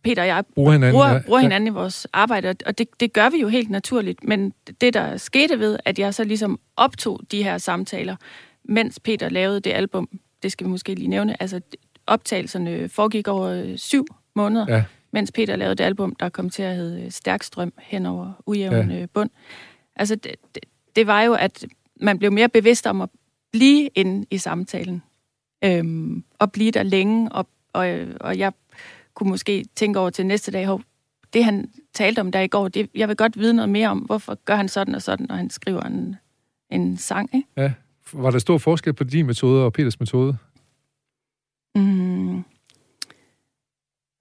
Peter 0.04 0.22
og 0.22 0.28
jeg, 0.28 0.44
Bruger 0.56 0.72
hinanden. 0.72 0.94
bruger, 0.94 1.08
ja. 1.10 1.20
bruger 1.26 1.40
hinanden 1.40 1.68
i 1.68 1.70
vores 1.70 2.08
arbejde, 2.14 2.56
og- 2.66 2.78
det, 2.78 2.88
det 3.00 3.14
gør 3.14 3.30
vi 3.30 3.38
jo 3.38 3.48
helt 3.48 3.70
naturligt. 3.70 4.24
Men 4.24 4.54
det, 4.82 4.94
der 4.94 5.18
skete 5.18 5.60
ved, 5.60 5.78
at 5.86 6.00
jeg 6.00 6.14
så 6.14 6.24
ligesom 6.24 6.60
optog 6.76 7.20
de 7.32 7.44
her 7.44 7.58
samtaler, 7.58 8.16
mens 8.64 9.00
Peter 9.00 9.30
lavede 9.30 9.60
det 9.60 9.72
album, 9.72 10.10
det 10.44 10.52
skal 10.52 10.68
vi 10.68 10.72
måske 10.72 10.96
lige 10.96 11.08
nævne, 11.08 11.42
altså 11.42 11.62
optagelserne 12.08 12.90
foregik 12.90 13.28
over 13.28 13.48
øh, 13.48 13.78
syv 13.78 14.06
måneder, 14.36 14.66
Ja. 14.70 14.84
mens 15.12 15.32
Peter 15.32 15.56
lavede 15.56 15.76
det 15.76 15.84
album, 15.84 16.16
der 16.16 16.30
kom 16.30 16.50
til 16.50 16.64
at 16.64 16.76
hedde 16.76 17.02
øh, 17.04 17.12
Stærk 17.12 17.44
Strøm 17.44 17.74
hen 17.80 18.06
over 18.06 18.32
ujævn 18.46 18.92
ja. 18.92 19.06
bund. 19.14 19.30
Altså, 19.96 20.16
det, 20.16 20.32
det, 20.56 20.64
det 20.96 21.08
var 21.08 21.22
jo, 21.22 21.34
at 21.34 21.66
man 22.02 22.20
blev 22.20 22.32
mere 22.32 22.50
bevidst 22.50 22.88
om 22.88 23.02
at 23.02 23.10
blive 23.52 23.90
inde 23.96 24.26
i 24.32 24.38
samtalen, 24.38 25.04
øhm, 25.64 26.24
og 26.40 26.52
blive 26.52 26.72
der 26.72 26.84
længe, 26.84 27.32
og, 27.32 27.48
og, 27.74 27.98
og 28.20 28.38
jeg 28.38 28.52
kunne 29.20 29.30
måske 29.30 29.66
tænke 29.76 30.00
over 30.00 30.10
til 30.10 30.26
næste 30.26 30.52
dag, 30.52 30.66
hov, 30.66 30.82
det 31.34 31.44
han 31.46 31.72
talte 31.94 32.20
om 32.20 32.32
der 32.32 32.40
i 32.42 32.48
går, 32.48 32.68
det, 32.68 32.90
jeg 32.96 33.08
vil 33.08 33.16
godt 33.16 33.40
vide 33.40 33.54
noget 33.54 33.70
mere 33.70 33.88
om, 33.90 33.98
hvorfor 34.00 34.36
gør 34.46 34.56
han 34.56 34.68
sådan 34.70 34.96
og 34.96 35.02
sådan, 35.02 35.26
når 35.30 35.36
han 35.36 35.50
skriver 35.50 35.82
en, 35.82 36.16
en 36.72 36.98
sang, 36.98 37.30
ikke? 37.36 37.48
Ja. 37.58 37.74
Var 38.14 38.32
der 38.32 38.40
stor 38.40 38.58
forskel 38.58 38.94
på 38.94 39.04
din 39.04 39.26
metode 39.26 39.66
og 39.66 39.74
Peters 39.74 40.00
metode? 40.00 40.38
Mm, 41.76 42.44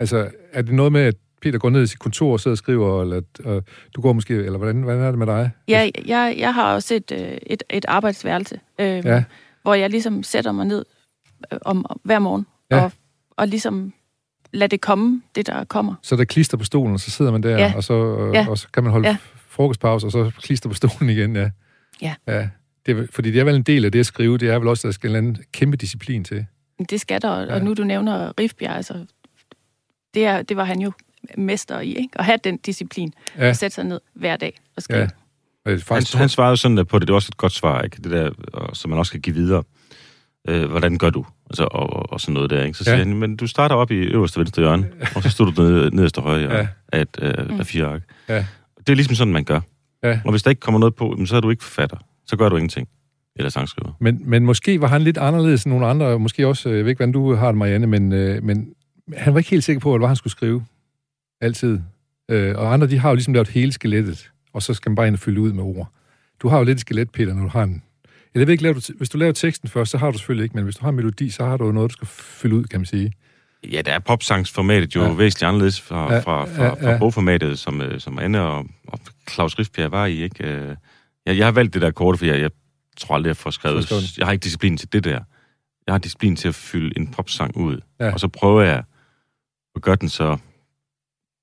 Altså, 0.00 0.30
er 0.52 0.62
det 0.62 0.74
noget 0.74 0.92
med, 0.92 1.00
at 1.00 1.14
Peter 1.42 1.58
går 1.58 1.70
ned 1.70 1.82
i 1.82 1.86
sit 1.86 1.98
kontor 1.98 2.32
og 2.32 2.40
sidder 2.40 2.54
og 2.54 2.58
skriver, 2.58 3.02
eller 3.02 3.16
at, 3.16 3.40
og 3.44 3.64
du 3.96 4.00
går 4.00 4.12
måske, 4.12 4.34
eller 4.34 4.58
hvordan, 4.58 4.82
hvordan 4.82 5.02
er 5.02 5.08
det 5.10 5.18
med 5.18 5.26
dig? 5.26 5.50
ja, 5.68 5.90
jeg, 6.06 6.34
jeg 6.38 6.54
har 6.54 6.74
også 6.74 6.94
et, 6.94 7.12
øh, 7.12 7.38
et, 7.46 7.62
et 7.70 7.84
arbejdsværelse, 7.88 8.60
øhm, 8.80 9.06
Ja. 9.06 9.24
hvor 9.62 9.74
jeg 9.74 9.90
ligesom 9.90 10.22
sætter 10.22 10.52
mig 10.52 10.66
ned 10.66 10.84
øh, 11.52 11.58
om, 11.62 11.86
om 11.88 12.00
hver 12.04 12.18
morgen, 12.18 12.46
Ja. 12.70 12.84
og, 12.84 12.92
og 13.36 13.48
ligesom 13.48 13.92
lader 14.52 14.66
det 14.68 14.80
komme, 14.80 15.22
det 15.34 15.46
der 15.46 15.64
kommer. 15.64 15.94
Så 16.02 16.14
er 16.14 16.16
der 16.16 16.24
klister 16.24 16.56
på 16.56 16.64
stolen, 16.64 16.94
og 16.94 17.00
så 17.00 17.10
sidder 17.10 17.32
man 17.32 17.42
der, 17.42 17.50
Ja. 17.58 17.72
og, 17.76 17.84
så, 17.84 17.94
øh, 17.94 18.34
Ja. 18.34 18.46
og 18.48 18.58
så 18.58 18.68
kan 18.74 18.82
man 18.82 18.92
holde 18.92 19.08
Ja. 19.08 19.16
frokostpause, 19.48 20.06
og 20.06 20.12
så 20.12 20.30
klister 20.42 20.68
på 20.68 20.74
stolen 20.74 21.10
igen, 21.10 21.36
ja. 21.36 21.50
Ja. 22.02 22.14
ja. 22.26 22.48
Det 22.86 22.98
er, 22.98 23.06
fordi 23.12 23.30
det 23.30 23.40
er 23.40 23.44
vel 23.44 23.54
en 23.54 23.62
del 23.62 23.84
af 23.84 23.92
det 23.92 23.98
at 24.00 24.06
skrive, 24.06 24.38
det 24.38 24.48
er 24.50 24.58
vel 24.58 24.68
også, 24.68 24.80
at 24.88 24.92
der 24.92 24.94
skal 24.94 25.10
en 25.10 25.16
eller 25.16 25.28
anden 25.28 25.44
kæmpe 25.52 25.76
disciplin 25.76 26.24
til. 26.24 26.46
Det 26.90 27.00
skal 27.00 27.22
der, 27.22 27.28
og, 27.30 27.46
Ja. 27.46 27.54
og 27.54 27.60
nu 27.64 27.74
du 27.74 27.84
nævner 27.84 28.32
Rifbjerg, 28.40 28.76
altså 28.76 29.06
det, 30.14 30.24
er, 30.24 30.42
det 30.42 30.56
var 30.56 30.64
han 30.64 30.80
jo 30.80 30.92
mester 31.36 31.80
i, 31.80 31.88
ikke? 31.94 32.08
At 32.18 32.24
have 32.24 32.38
den 32.44 32.56
disciplin. 32.56 33.12
Ja. 33.36 33.44
At 33.48 33.56
sætte 33.56 33.74
sig 33.74 33.84
ned 33.84 34.00
hver 34.14 34.36
dag 34.36 34.60
og 34.76 34.82
skrive. 34.82 34.98
Ja. 34.98 35.04
Øh, 35.66 35.72
Han, 35.72 35.80
Faktisk, 35.80 36.14
han 36.14 36.28
svarede 36.28 36.50
jo 36.50 36.56
sådan 36.56 36.76
der 36.76 36.84
på 36.84 36.98
det, 36.98 37.08
det 37.08 37.12
er 37.12 37.16
også 37.16 37.28
et 37.32 37.36
godt 37.36 37.52
svar, 37.52 37.82
ikke? 37.82 37.96
Det 38.02 38.10
der, 38.10 38.30
og, 38.52 38.76
som 38.76 38.88
man 38.90 38.98
også 38.98 39.12
kan 39.12 39.20
give 39.20 39.34
videre. 39.34 39.62
Øh, 40.48 40.70
hvordan 40.70 40.98
gør 40.98 41.10
du? 41.10 41.24
Altså, 41.50 41.64
og, 41.64 41.92
og, 41.92 42.12
og 42.12 42.20
sådan 42.20 42.34
noget 42.34 42.50
der, 42.50 42.64
ikke? 42.64 42.78
Så 42.78 42.84
siger 42.84 42.96
Ja. 42.96 43.04
han, 43.04 43.16
men 43.16 43.36
du 43.36 43.46
starter 43.46 43.74
op 43.76 43.90
i 43.90 43.94
øverste 43.94 44.38
venstre 44.40 44.62
hjørne, 44.62 44.88
og 45.16 45.22
så 45.22 45.28
står 45.30 45.44
du 45.44 45.62
ned, 45.62 45.90
nederste 45.90 46.20
højre 46.20 46.38
hjørne 46.38 46.54
Ja. 46.58 46.66
af, 46.92 47.00
et, 47.00 47.18
øh, 47.22 47.58
af 47.58 47.66
fire 47.66 47.84
ark. 47.86 48.02
Ja. 48.28 48.46
Det 48.78 48.88
er 48.88 48.94
ligesom 48.94 49.14
sådan, 49.14 49.32
man 49.32 49.44
gør. 49.44 49.60
Ja. 50.02 50.20
Og 50.24 50.30
hvis 50.30 50.42
der 50.42 50.50
ikke 50.50 50.60
kommer 50.60 50.78
noget 50.80 50.94
på, 50.94 51.16
så 51.26 51.36
er 51.36 51.40
du 51.40 51.50
ikke 51.50 51.64
forfatter. 51.64 51.96
Så 52.26 52.36
gør 52.36 52.48
du 52.48 52.56
ingenting. 52.56 52.88
Eller 53.36 53.50
sangskriver. 53.50 53.92
Men, 54.00 54.20
men 54.24 54.44
måske 54.44 54.80
var 54.80 54.86
han 54.88 55.02
lidt 55.02 55.18
anderledes 55.18 55.64
end 55.64 55.72
nogle 55.72 55.86
andre, 55.86 56.18
måske 56.18 56.46
også, 56.46 56.68
jeg 56.68 56.84
ved 56.84 56.90
ikke, 56.90 56.98
hvordan 56.98 57.12
du 57.12 57.34
har 57.34 57.46
det, 57.46 57.54
Marianne, 57.58 57.86
men, 57.86 58.12
øh, 58.12 58.42
men 58.42 58.68
han 59.16 59.32
var 59.34 59.38
ikke 59.38 59.50
helt 59.50 59.64
sikker 59.64 59.80
på, 59.80 59.98
hvad 59.98 60.06
han 60.06 60.16
skulle 60.16 60.30
skrive. 60.30 60.64
Altid. 61.40 61.80
Øh, 62.30 62.56
og 62.58 62.72
andre, 62.72 62.86
de 62.86 62.98
har 62.98 63.08
jo 63.08 63.14
ligesom 63.14 63.34
lavet 63.34 63.48
hele 63.48 63.72
skelettet, 63.72 64.30
og 64.52 64.62
så 64.62 64.74
skal 64.74 64.90
man 64.90 64.96
bare 64.96 65.06
ind 65.06 65.14
og 65.14 65.18
fylde 65.20 65.40
ud 65.40 65.52
med 65.52 65.62
ord. 65.64 65.88
Du 66.42 66.48
har 66.48 66.58
jo 66.58 66.64
lidt 66.64 66.76
et 66.76 66.80
skelet, 66.80 67.10
Peter, 67.10 67.34
når 67.34 67.42
du 67.42 67.48
har 67.48 67.62
en... 67.62 67.82
Jeg 68.38 68.46
ved 68.46 68.52
ikke, 68.52 68.62
laver 68.62 68.74
du, 68.74 68.80
hvis 68.98 69.08
du 69.08 69.18
laver 69.18 69.32
teksten 69.32 69.68
først, 69.68 69.90
så 69.90 69.98
har 69.98 70.10
du 70.10 70.18
selvfølgelig 70.18 70.42
ikke, 70.44 70.54
men 70.54 70.64
hvis 70.64 70.76
du 70.76 70.82
har 70.82 70.88
en 70.88 70.96
melodi, 70.96 71.30
så 71.30 71.44
har 71.44 71.56
du 71.56 71.72
noget, 71.72 71.90
du 71.90 71.92
skal 71.92 72.08
fylde 72.08 72.54
ud, 72.56 72.64
kan 72.64 72.80
man 72.80 72.86
sige. 72.86 73.12
Ja, 73.72 73.82
der 73.82 73.92
er 73.92 73.98
popsangsformatet 73.98 74.94
jo 74.96 75.02
Ja. 75.02 75.12
væsentligt 75.12 75.48
anderledes 75.48 75.80
fra, 75.80 76.12
Ja, 76.14 76.18
fra, 76.20 76.44
fra, 76.44 76.62
ja, 76.64 76.68
ja. 76.88 76.94
fra 76.94 76.98
bogformatet, 76.98 77.58
som, 77.58 77.80
øh, 77.80 78.00
som 78.00 78.18
Anne 78.18 78.42
og, 78.42 78.66
og 78.88 79.00
Claus 79.30 79.58
Riffbjerg 79.58 79.90
var 79.92 80.06
i. 80.06 80.22
Ikke? 80.22 80.46
Øh, 80.46 80.76
Jeg, 81.26 81.36
jeg 81.38 81.46
har 81.46 81.52
valgt 81.52 81.74
det 81.74 81.82
der 81.82 81.90
kort, 81.90 82.18
fordi 82.18 82.30
jeg, 82.30 82.40
jeg 82.40 82.50
tror 82.96 83.14
aldrig, 83.14 83.28
jeg 83.28 83.36
får 83.36 83.50
skrevet... 83.50 84.18
Jeg 84.18 84.26
har 84.26 84.32
ikke 84.32 84.42
disciplin 84.44 84.76
til 84.76 84.92
det 84.92 85.04
der. 85.04 85.20
Jeg 85.86 85.94
har 85.94 85.98
disciplin 85.98 86.36
til 86.36 86.48
at 86.48 86.54
fylde 86.54 86.92
en 86.98 87.06
popsang 87.10 87.56
ud. 87.56 87.80
Ja. 88.00 88.12
Og 88.12 88.20
så 88.20 88.28
prøver 88.28 88.62
jeg 88.62 88.82
at 89.76 89.82
gøre 89.82 89.96
den 89.96 90.08
så... 90.08 90.36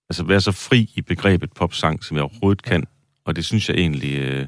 Altså 0.10 0.24
være 0.24 0.42
så 0.42 0.52
fri 0.52 0.92
i 0.96 1.02
begrebet 1.02 1.54
popsang, 1.54 2.04
som 2.04 2.18
jeg 2.18 2.24
overhovedet 2.24 2.64
kan. 2.64 2.84
Og 3.26 3.36
det 3.36 3.46
synes 3.46 3.70
jeg 3.70 3.78
egentlig, 3.78 4.18
øh, 4.20 4.46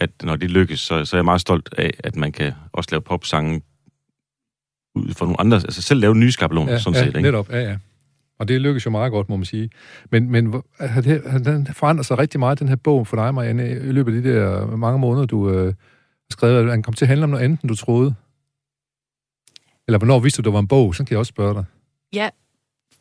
at 0.00 0.10
når 0.22 0.36
det 0.36 0.50
lykkes, 0.50 0.80
så, 0.80 1.04
så 1.04 1.16
er 1.16 1.18
jeg 1.18 1.24
meget 1.24 1.40
stolt 1.40 1.74
af, 1.78 1.90
at 1.98 2.16
man 2.16 2.32
kan 2.32 2.52
også 2.72 2.88
lave 2.90 3.00
popsange 3.00 3.62
ud 4.94 5.14
fra 5.14 5.24
nogle 5.24 5.40
andre... 5.40 5.56
Altså 5.56 5.82
selv 5.82 6.00
lave 6.00 6.16
nye 6.16 6.32
skabeloner, 6.32 6.72
Ja, 6.72 6.78
sådan 6.78 6.94
ja 6.94 7.00
set. 7.00 7.06
Ikke? 7.06 7.22
netop, 7.22 7.50
ja, 7.50 7.60
ja. 7.60 7.76
Og 8.38 8.48
det 8.48 8.60
lykkes 8.60 8.86
jo 8.86 8.90
meget 8.90 9.12
godt, 9.12 9.28
må 9.28 9.36
man 9.36 9.44
sige. 9.44 9.70
Men, 10.10 10.30
men 10.30 10.52
den 11.44 11.66
forandret 11.74 12.06
sig 12.06 12.18
rigtig 12.18 12.40
meget, 12.40 12.60
den 12.60 12.68
her 12.68 12.76
bog 12.76 13.06
for 13.06 13.16
dig, 13.16 13.34
Marianne, 13.34 13.70
i 13.70 13.92
løbet 13.92 14.16
af 14.16 14.22
de 14.22 14.32
der 14.32 14.66
mange 14.76 14.98
måneder, 14.98 15.26
du 15.26 15.50
øh, 15.50 15.66
har 15.66 15.74
skrevet, 16.30 16.62
at 16.62 16.72
den 16.72 16.82
kom 16.82 16.94
til 16.94 17.04
at 17.04 17.08
handle 17.08 17.24
om 17.24 17.30
noget 17.30 17.44
andet, 17.44 17.60
end 17.62 17.68
du 17.68 17.76
troede? 17.76 18.14
Eller 19.88 19.98
hvornår 19.98 20.18
vidste 20.20 20.42
du, 20.42 20.46
det 20.46 20.52
var 20.52 20.58
en 20.58 20.68
bog? 20.68 20.94
Sådan 20.94 21.06
kan 21.06 21.12
jeg 21.12 21.18
også 21.18 21.30
spørge 21.30 21.54
dig. 21.54 21.64
Ja, 22.12 22.28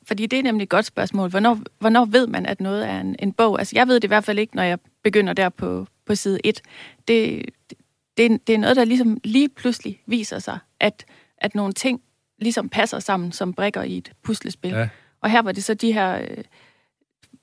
fordi 0.08 0.26
det 0.26 0.40
er 0.40 0.44
nemlig 0.44 0.64
et 0.64 0.70
godt 0.70 0.86
spørgsmål. 0.86 1.30
Hvornår, 1.30 1.60
hvornår 1.80 2.06
ved 2.06 2.28
man, 2.28 2.46
at 2.46 2.62
noget 2.62 2.90
er 2.90 3.00
en, 3.02 3.16
en 3.20 3.34
bog? 3.34 3.60
Altså, 3.60 3.76
jeg 3.76 3.88
ved 3.88 3.96
det 3.96 4.04
i 4.04 4.08
hvert 4.08 4.24
fald 4.24 4.40
ikke, 4.40 4.56
når 4.56 4.64
jeg 4.64 4.78
begynder 5.04 5.34
der 5.34 5.50
på, 5.50 5.88
på 6.06 6.16
side 6.16 6.40
1. 6.44 6.62
Det, 7.08 7.46
det, 8.18 8.26
er- 8.26 8.38
det 8.48 8.56
er 8.56 8.60
noget, 8.60 8.76
der 8.76 8.86
ligesom 8.86 9.18
lige 9.24 9.50
pludselig 9.50 10.02
viser 10.06 10.40
sig, 10.40 10.60
at, 10.80 11.06
at 11.38 11.56
nogle 11.56 11.74
ting 11.74 12.02
ligesom 12.40 12.70
passer 12.70 13.00
sammen 13.00 13.32
som 13.32 13.54
brikker 13.54 13.84
i 13.84 13.98
et 13.98 14.12
puslespil. 14.24 14.72
Ja. 14.72 14.90
Og 15.22 15.30
her 15.30 15.42
var 15.42 15.52
det 15.52 15.64
så 15.64 15.74
de 15.74 15.94
her, 15.94 16.22
øh, 16.22 16.38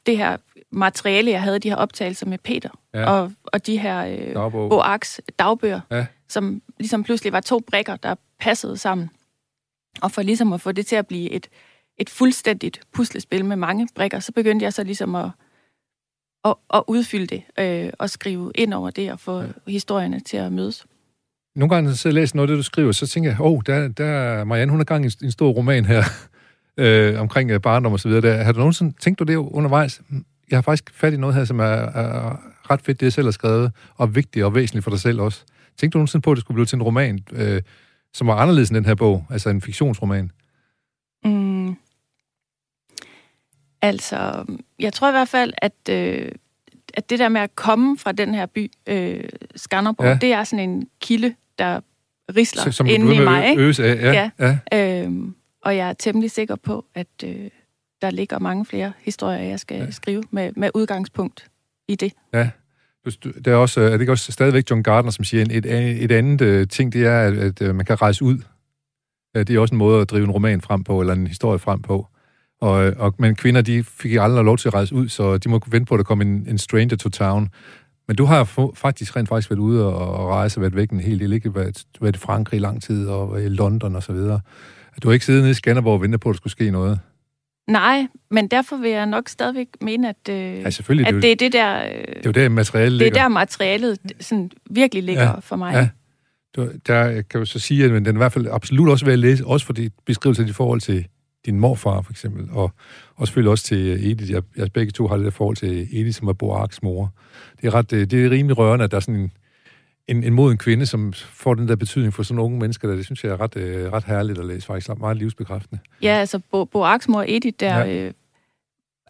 det 0.07 0.17
her 0.17 0.37
materiale, 0.71 1.31
jeg 1.31 1.43
havde, 1.43 1.59
de 1.59 1.69
her 1.69 1.77
optagelser 1.77 2.27
med 2.27 2.39
Peter, 2.39 2.71
Ja. 2.95 3.11
og, 3.11 3.33
og 3.45 3.67
de 3.67 3.79
her 3.79 4.07
øh. 4.07 4.35
Boaks 4.69 5.21
dagbøger, 5.39 5.81
Ja. 5.91 6.07
som 6.29 6.63
ligesom 6.79 7.03
pludselig 7.05 7.33
var 7.33 7.41
to 7.41 7.61
brikker, 7.61 7.97
der 7.97 8.15
passede 8.41 8.77
sammen. 8.77 9.11
Og 10.03 10.11
for 10.13 10.23
ligesom 10.23 10.53
at 10.53 10.61
få 10.61 10.73
det 10.73 10.87
til 10.87 10.97
at 10.97 11.07
blive 11.07 11.31
et, 11.31 11.49
et 11.99 12.11
fuldstændigt 12.11 12.81
puslespil 12.93 13.45
med 13.45 13.57
mange 13.57 13.89
brikker, 13.95 14.21
så 14.21 14.33
begyndte 14.33 14.65
jeg 14.65 14.73
så 14.73 14.85
ligesom 14.85 15.15
at, 15.15 15.31
at, 16.47 16.55
at 16.75 16.83
udfylde 16.87 17.27
det 17.27 17.43
øh, 17.59 17.91
og 17.99 18.11
skrive 18.11 18.53
ind 18.55 18.75
over 18.75 18.91
det 18.91 19.13
og 19.13 19.21
få 19.21 19.41
ja. 19.41 19.49
historierne 19.67 20.21
til 20.21 20.37
at 20.37 20.53
mødes. 20.53 20.87
Nogle 21.57 21.75
gange, 21.75 21.91
når 21.91 22.01
jeg 22.05 22.11
og 22.11 22.15
læser 22.15 22.37
noget 22.37 22.49
af 22.49 22.53
det, 22.53 22.59
du 22.59 22.63
skriver, 22.63 22.93
så 22.93 23.07
tænker 23.07 23.31
jeg, 23.31 23.41
åh, 23.41 23.53
oh, 23.53 23.61
der, 23.67 23.89
der 23.89 24.05
er 24.05 24.45
Marianne, 24.45 24.71
hun 24.71 24.81
har 24.81 24.85
gang 24.85 25.05
i 25.05 25.07
en, 25.07 25.13
en 25.23 25.31
stor 25.31 25.51
roman 25.51 25.85
her, 25.85 26.03
øh, 26.79 27.21
omkring 27.21 27.51
øh, 27.51 27.61
barndom 27.61 27.93
og 27.93 28.01
så 28.01 28.09
videre. 28.09 28.23
Der. 28.23 28.43
Har 28.43 28.53
du 28.53 28.59
nogensinde 28.59 28.95
tænkt 29.01 29.19
du 29.19 29.25
det 29.25 29.37
undervejs? 29.37 30.01
Jeg 30.51 30.57
har 30.57 30.63
faktisk 30.63 30.95
fat 30.95 31.13
i 31.13 31.17
noget 31.17 31.35
her, 31.35 31.45
som 31.45 31.61
er, 31.61 31.65
er 31.65 32.37
ret 32.71 32.81
fedt, 32.83 33.01
det 33.01 33.07
jeg 33.07 33.13
selv 33.13 33.27
har 33.27 33.33
skrevet, 33.33 33.73
og 33.95 34.15
vigtigt 34.15 34.45
og 34.45 34.55
væsentligt 34.55 34.85
for 34.85 34.91
dig 34.91 35.01
selv 35.01 35.21
også. 35.21 35.45
Tænkte 35.77 35.95
du 35.95 35.99
nogensinde 35.99 36.23
på, 36.23 36.31
at 36.31 36.37
det 36.37 36.41
skulle 36.41 36.55
blive 36.55 36.67
til 36.67 36.77
en 36.77 36.83
roman, 36.83 37.19
øh, 37.33 37.63
som 38.13 38.27
var 38.27 38.37
anderledes 38.37 38.69
end 38.69 38.77
den 38.77 38.85
her 38.85 38.95
bog, 38.95 39.27
altså 39.31 39.51
en 39.51 39.61
fiktionsroman? 39.61 40.31
Mm. 41.25 41.77
Altså, 43.87 44.45
jeg 44.79 44.93
tror 44.93 45.09
i 45.09 45.11
hvert 45.11 45.29
fald, 45.29 45.53
at, 45.59 45.73
øh, 45.91 46.33
at 46.95 47.11
det 47.11 47.19
der 47.19 47.29
med 47.29 47.41
at 47.41 47.55
komme 47.57 47.99
fra 47.99 48.13
den 48.13 48.35
her 48.35 48.47
by, 48.47 48.71
øh, 48.87 49.25
Skanderborg, 49.57 50.05
Ja. 50.07 50.11
ja. 50.11 50.19
det 50.21 50.33
er 50.33 50.45
sådan 50.45 50.71
en 50.71 50.89
kilde, 51.01 51.35
der 51.59 51.81
risler 52.37 52.63
Så- 52.63 52.73
som 52.73 52.87
inde 52.87 53.15
i 53.15 53.19
mig. 53.19 53.49
Ikke? 53.51 53.63
Øse 53.63 53.85
af. 53.85 53.95
Ja, 54.15 54.31
ja. 54.39 54.59
Ja. 54.73 55.03
Øhm, 55.05 55.35
og 55.65 55.77
jeg 55.77 55.89
er 55.89 55.93
temmelig 55.93 56.31
sikker 56.31 56.57
på, 56.57 56.85
at 56.95 57.07
øh, 57.25 57.37
der 58.03 58.11
ligger 58.11 58.39
mange 58.39 58.67
flere 58.67 58.93
historier, 59.03 59.39
jeg 59.39 59.61
skal 59.61 59.77
Ja. 59.77 59.85
ja. 59.85 59.91
skrive 59.91 60.23
med, 60.31 60.53
med 60.57 60.71
udgangspunkt 60.75 61.47
i 61.89 61.95
det. 61.95 62.13
Du- 63.25 63.31
Det 63.31 63.47
er, 63.47 63.55
også, 63.55 63.81
er 63.81 63.91
det 63.91 64.01
ikke 64.01 64.13
også 64.13 64.33
stadigvæk 64.33 64.71
John 64.71 64.83
Gardner, 64.83 65.11
som 65.11 65.25
siger, 65.25 65.43
et, 65.51 65.67
et 66.05 66.13
andet 66.13 66.41
øh, 66.41 66.69
ting, 66.69 66.93
det 66.93 67.07
er, 67.07 67.21
at, 67.21 67.39
at 67.39 67.63
øh, 67.63 67.75
man 67.75 67.87
kan 67.87 68.03
rejse 68.03 68.25
ud. 68.25 68.39
Øh, 69.37 69.47
Det 69.47 69.57
er 69.57 69.61
også 69.61 69.75
en 69.75 69.79
måde 69.79 70.01
at 70.01 70.11
drive 70.11 70.25
en 70.25 70.31
roman 70.31 70.61
frem 70.61 70.85
på, 70.85 71.01
eller 71.01 71.13
en 71.15 71.27
historie 71.27 71.59
frem 71.59 71.83
på. 71.83 72.07
Og, 72.61 72.73
og, 72.99 73.15
men 73.19 73.35
kvinder, 73.35 73.61
de 73.63 73.85
fik 73.85 74.13
aldrig 74.15 74.45
lov 74.45 74.57
til 74.59 74.69
at 74.69 74.75
rejse 74.75 74.95
ud, 74.95 75.09
så 75.09 75.39
de 75.39 75.49
må 75.49 75.61
vente 75.67 75.89
på, 75.89 75.95
at 75.95 75.99
der 75.99 76.05
kom 76.05 76.21
en, 76.21 76.47
en 76.49 76.59
stranger 76.59 76.97
to 76.97 77.09
town. 77.09 77.49
Men 78.09 78.17
du 78.17 78.25
har 78.25 78.45
få, 78.45 78.75
faktisk 78.77 79.17
rent 79.17 79.29
faktisk 79.29 79.51
været 79.51 79.59
ude 79.61 79.87
og, 79.95 80.15
og 80.15 80.29
rejse 80.29 80.59
og 80.59 80.63
været 80.63 80.77
væk 80.77 80.91
en 80.91 81.01
hel 81.01 81.21
del. 81.21 81.33
Ikke 81.33 81.55
været, 81.55 81.85
været 82.01 82.17
i 82.17 82.19
Frankrig 82.19 82.57
i 82.59 82.61
lang 82.61 82.83
tid, 82.83 83.07
og 83.09 83.43
i 83.43 83.49
London 83.49 83.97
og 83.97 84.03
så 84.03 84.13
videre. 84.13 84.41
Du 85.03 85.09
har 85.09 85.13
ikke 85.13 85.25
siddet 85.27 85.41
nede 85.43 85.51
i 85.51 85.55
Skanderborg 85.55 85.95
og 85.95 86.03
ventet 86.03 86.21
på, 86.21 86.29
at 86.29 86.33
der 86.33 86.37
skulle 86.37 86.51
ske 86.51 86.71
noget. 86.71 87.01
Nej, 87.69 88.07
men 88.31 88.49
derfor 88.49 88.77
vil 88.77 88.91
jeg 88.91 89.07
nok 89.07 89.29
stadigvæk 89.29 89.69
mene, 89.81 90.09
at, 90.09 90.29
øh, 90.31 90.37
Ja, 90.37 90.71
selvfølgelig. 90.71 91.09
at 91.09 91.15
det, 91.15 91.23
det 91.23 91.33
er 91.33 91.37
det 91.37 91.53
der, 91.53 91.77
øh, 91.85 91.91
det 91.93 92.17
er 92.17 92.21
jo 92.27 92.31
der, 92.31 92.49
materialet 92.49 93.01
det 93.01 93.07
er 93.07 93.11
ligger. 93.11 93.23
der 93.23 93.29
materialet 93.29 93.99
sådan 94.21 94.51
virkelig 94.71 95.03
ligger 95.03 95.23
Ja. 95.23 95.39
for 95.41 95.57
mig. 95.57 95.73
Ja. 95.75 95.89
Du, 96.57 96.71
der 96.87 97.23
kan 97.23 97.41
du 97.41 97.47
så 97.47 97.59
sige, 97.59 97.85
at 97.85 97.91
den 97.91 98.07
er 98.07 98.13
i 98.13 98.17
hvert 98.17 98.33
fald 98.33 98.47
absolut 98.53 98.89
også 98.89 99.05
ved 99.05 99.13
at 99.13 99.19
læse, 99.19 99.47
også 99.47 99.67
for 99.67 99.73
de 99.73 99.91
beskrivelser 100.07 100.47
i 100.47 100.53
forhold 100.53 100.81
til 100.81 101.07
din 101.47 101.61
morfar, 101.61 102.01
for 102.03 102.11
eksempel, 102.13 102.49
og, 102.53 102.73
og 103.17 103.27
selvfølgelig 103.27 103.51
også 103.51 103.65
til 103.65 104.11
Edith. 104.11 104.31
Jeg, 104.33 104.43
jeg 104.57 104.73
begge 104.73 104.93
to 104.93 105.07
har 105.07 105.17
det 105.17 105.25
der 105.25 105.31
forhold 105.31 105.57
til 105.57 105.81
Edith, 105.93 106.17
som 106.19 106.29
er 106.29 106.33
Boarks 106.33 106.83
mor. 106.83 107.13
Det 107.61 107.67
er, 107.67 107.75
ret, 107.75 107.93
øh, 107.93 108.11
det 108.11 108.27
er 108.27 108.31
rimelig 108.31 108.59
rørende, 108.59 108.85
at 108.85 108.91
der 108.91 108.97
er 108.97 109.01
sådan 109.01 109.21
en, 109.21 109.33
en, 110.09 110.25
en 110.25 110.33
moden 110.35 110.59
kvinde, 110.59 110.87
som 110.87 111.13
får 111.13 111.55
den 111.55 111.69
der 111.69 111.77
betydning 111.77 112.15
for 112.15 112.23
sådan 112.23 112.39
unge 112.39 112.59
mennesker, 112.59 112.89
der, 112.89 112.97
det 112.97 113.05
synes 113.05 113.25
jeg 113.25 113.33
er 113.33 113.41
ret, 113.41 113.57
øh, 113.57 113.93
ret 113.93 114.05
herligt 114.05 114.39
at 114.39 114.45
læse, 114.47 114.67
faktisk 114.67 114.99
meget 114.99 115.17
livsbekræftende. 115.17 115.83
Ja, 116.03 116.13
altså 116.15 116.39
Bo, 116.51 116.65
Boaks 116.65 117.09
mor 117.09 117.25
Edith 117.29 117.57
der 117.61 117.79
Ja. 117.79 118.05
øh, 118.07 118.13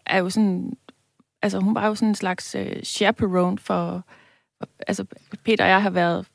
er 0.05 0.17
jo 0.19 0.29
sådan, 0.29 0.73
altså 1.41 1.59
hun 1.59 1.75
var 1.75 1.87
jo 1.87 1.95
sådan 1.95 2.09
en 2.09 2.15
slags 2.15 2.55
øh, 2.55 2.83
chaperone 2.83 3.57
for, 3.57 4.05
altså 4.87 5.05
Peter 5.45 5.63
og 5.63 5.69
jeg 5.69 5.81
har 5.81 5.89
været 5.89 6.25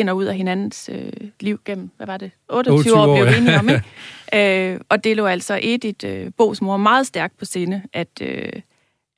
ind 0.00 0.10
og 0.10 0.16
ud 0.16 0.24
af 0.24 0.34
hinandens 0.36 0.90
øh, 0.92 1.12
liv 1.40 1.60
gennem, 1.64 1.90
hvad 1.96 2.06
var 2.06 2.16
det, 2.16 2.30
28, 2.48 2.74
28 2.74 2.96
år, 2.98 3.16
blev 3.16 3.32
vi 3.34 3.38
enige 3.38 3.58
om, 3.58 3.68
ikke? 3.68 4.72
øh, 4.74 4.80
og 4.88 5.04
det 5.04 5.16
lå 5.16 5.26
altså 5.26 5.58
Edith, 5.62 6.06
øh, 6.06 6.26
Bo's 6.42 6.58
mor, 6.60 6.76
meget 6.76 7.06
stærkt 7.06 7.38
på 7.38 7.44
sinde, 7.44 7.82
at, 7.92 8.08
øh, 8.22 8.52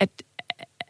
at, 0.00 0.08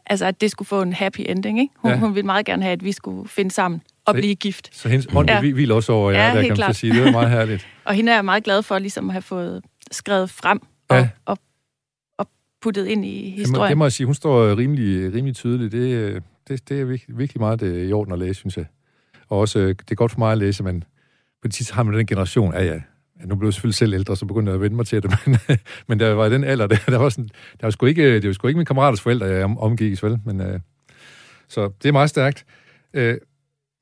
altså, 0.05 0.25
at 0.25 0.41
det 0.41 0.51
skulle 0.51 0.67
få 0.67 0.81
en 0.81 0.93
happy 0.93 1.19
ending, 1.25 1.59
ikke? 1.59 1.73
Hun, 1.77 1.91
Ja. 1.91 1.97
hun 1.97 2.15
ville 2.15 2.25
meget 2.25 2.45
gerne 2.45 2.63
have, 2.63 2.73
at 2.73 2.83
vi 2.83 2.91
skulle 2.91 3.29
finde 3.29 3.51
sammen 3.51 3.81
og 4.05 4.13
Så- 4.15 4.21
blive 4.21 4.35
gift. 4.35 4.69
Så 4.77 4.89
hendes 4.89 5.07
ånd 5.15 5.29
ja. 5.29 5.39
Hviler 5.41 5.75
også 5.75 5.91
over 5.93 6.11
jer, 6.11 6.19
Ja, 6.19 6.25
der 6.27 6.31
helt 6.33 6.41
kan 6.41 6.49
man 6.49 6.55
klart. 6.55 6.75
sige. 6.75 6.93
Det 6.93 7.07
er 7.07 7.11
meget 7.11 7.29
herligt. 7.29 7.67
Og 7.85 7.93
hende 7.93 8.11
er 8.11 8.15
jeg 8.15 8.25
meget 8.25 8.43
glad 8.43 8.63
for 8.63 8.79
ligesom 8.79 9.09
at 9.09 9.13
have 9.13 9.21
fået 9.21 9.63
skrevet 9.91 10.29
frem 10.29 10.59
og, 10.89 10.97
Ja. 10.97 11.09
og, 11.25 11.37
og 12.17 12.27
puttet 12.61 12.87
ind 12.87 13.05
i 13.05 13.29
historien. 13.29 13.69
det 13.69 13.77
må 13.77 13.85
jeg 13.85 13.91
sige, 13.91 14.05
hun 14.05 14.15
står 14.15 14.57
rimelig, 14.57 15.13
rimelig 15.13 15.35
tydeligt. 15.35 15.71
Det, 15.71 15.77
øh, 15.93 16.21
det, 16.47 16.69
det 16.69 16.81
er 16.81 16.85
virkelig, 16.85 17.17
virkelig 17.17 17.39
meget 17.41 17.61
øh, 17.61 17.89
i 17.89 17.93
orden 17.93 18.13
at 18.13 18.19
læse, 18.19 18.33
synes 18.33 18.57
jeg. 18.57 18.65
Og 19.33 19.39
også, 19.39 19.59
det 19.59 19.91
er 19.91 19.95
godt 19.95 20.11
for 20.11 20.19
mig 20.19 20.31
at 20.31 20.37
læse, 20.37 20.63
men 20.63 20.83
på 21.41 21.47
det 21.47 21.71
har 21.71 21.83
man 21.83 21.93
den 21.93 22.05
generation, 22.05 22.53
ja 22.53 22.63
ja, 22.63 22.73
ja 23.19 23.25
nu 23.25 23.35
blev 23.35 23.47
jeg 23.47 23.53
selvfølgelig 23.53 23.75
selv 23.75 23.93
ældre, 23.93 24.15
så 24.15 24.25
begyndte 24.25 24.49
jeg 24.49 24.55
at 24.55 24.61
vende 24.61 24.75
mig 24.75 24.85
til 24.85 25.03
det, 25.03 25.11
men, 25.25 25.37
men 25.87 25.99
der 25.99 26.13
var 26.13 26.29
den 26.29 26.43
alder, 26.43 26.67
der, 26.67 26.77
der 26.87 26.97
var 26.97 27.09
sådan, 27.09 27.29
der 27.59 27.65
var 27.65 27.69
sgu 27.69 27.85
ikke, 27.85 28.15
det 28.15 28.27
var 28.27 28.33
sgu 28.33 28.47
ikke 28.47 28.57
min 28.57 28.65
kammeraters 28.65 29.01
forældre, 29.01 29.25
jeg 29.25 29.45
omgik, 29.45 30.03
vel, 30.03 30.19
men 30.25 30.41
øh, 30.41 30.59
så 31.47 31.71
det 31.83 31.89
er 31.89 31.93
meget 31.93 32.09
stærkt. 32.09 32.45
Øh, 32.93 33.17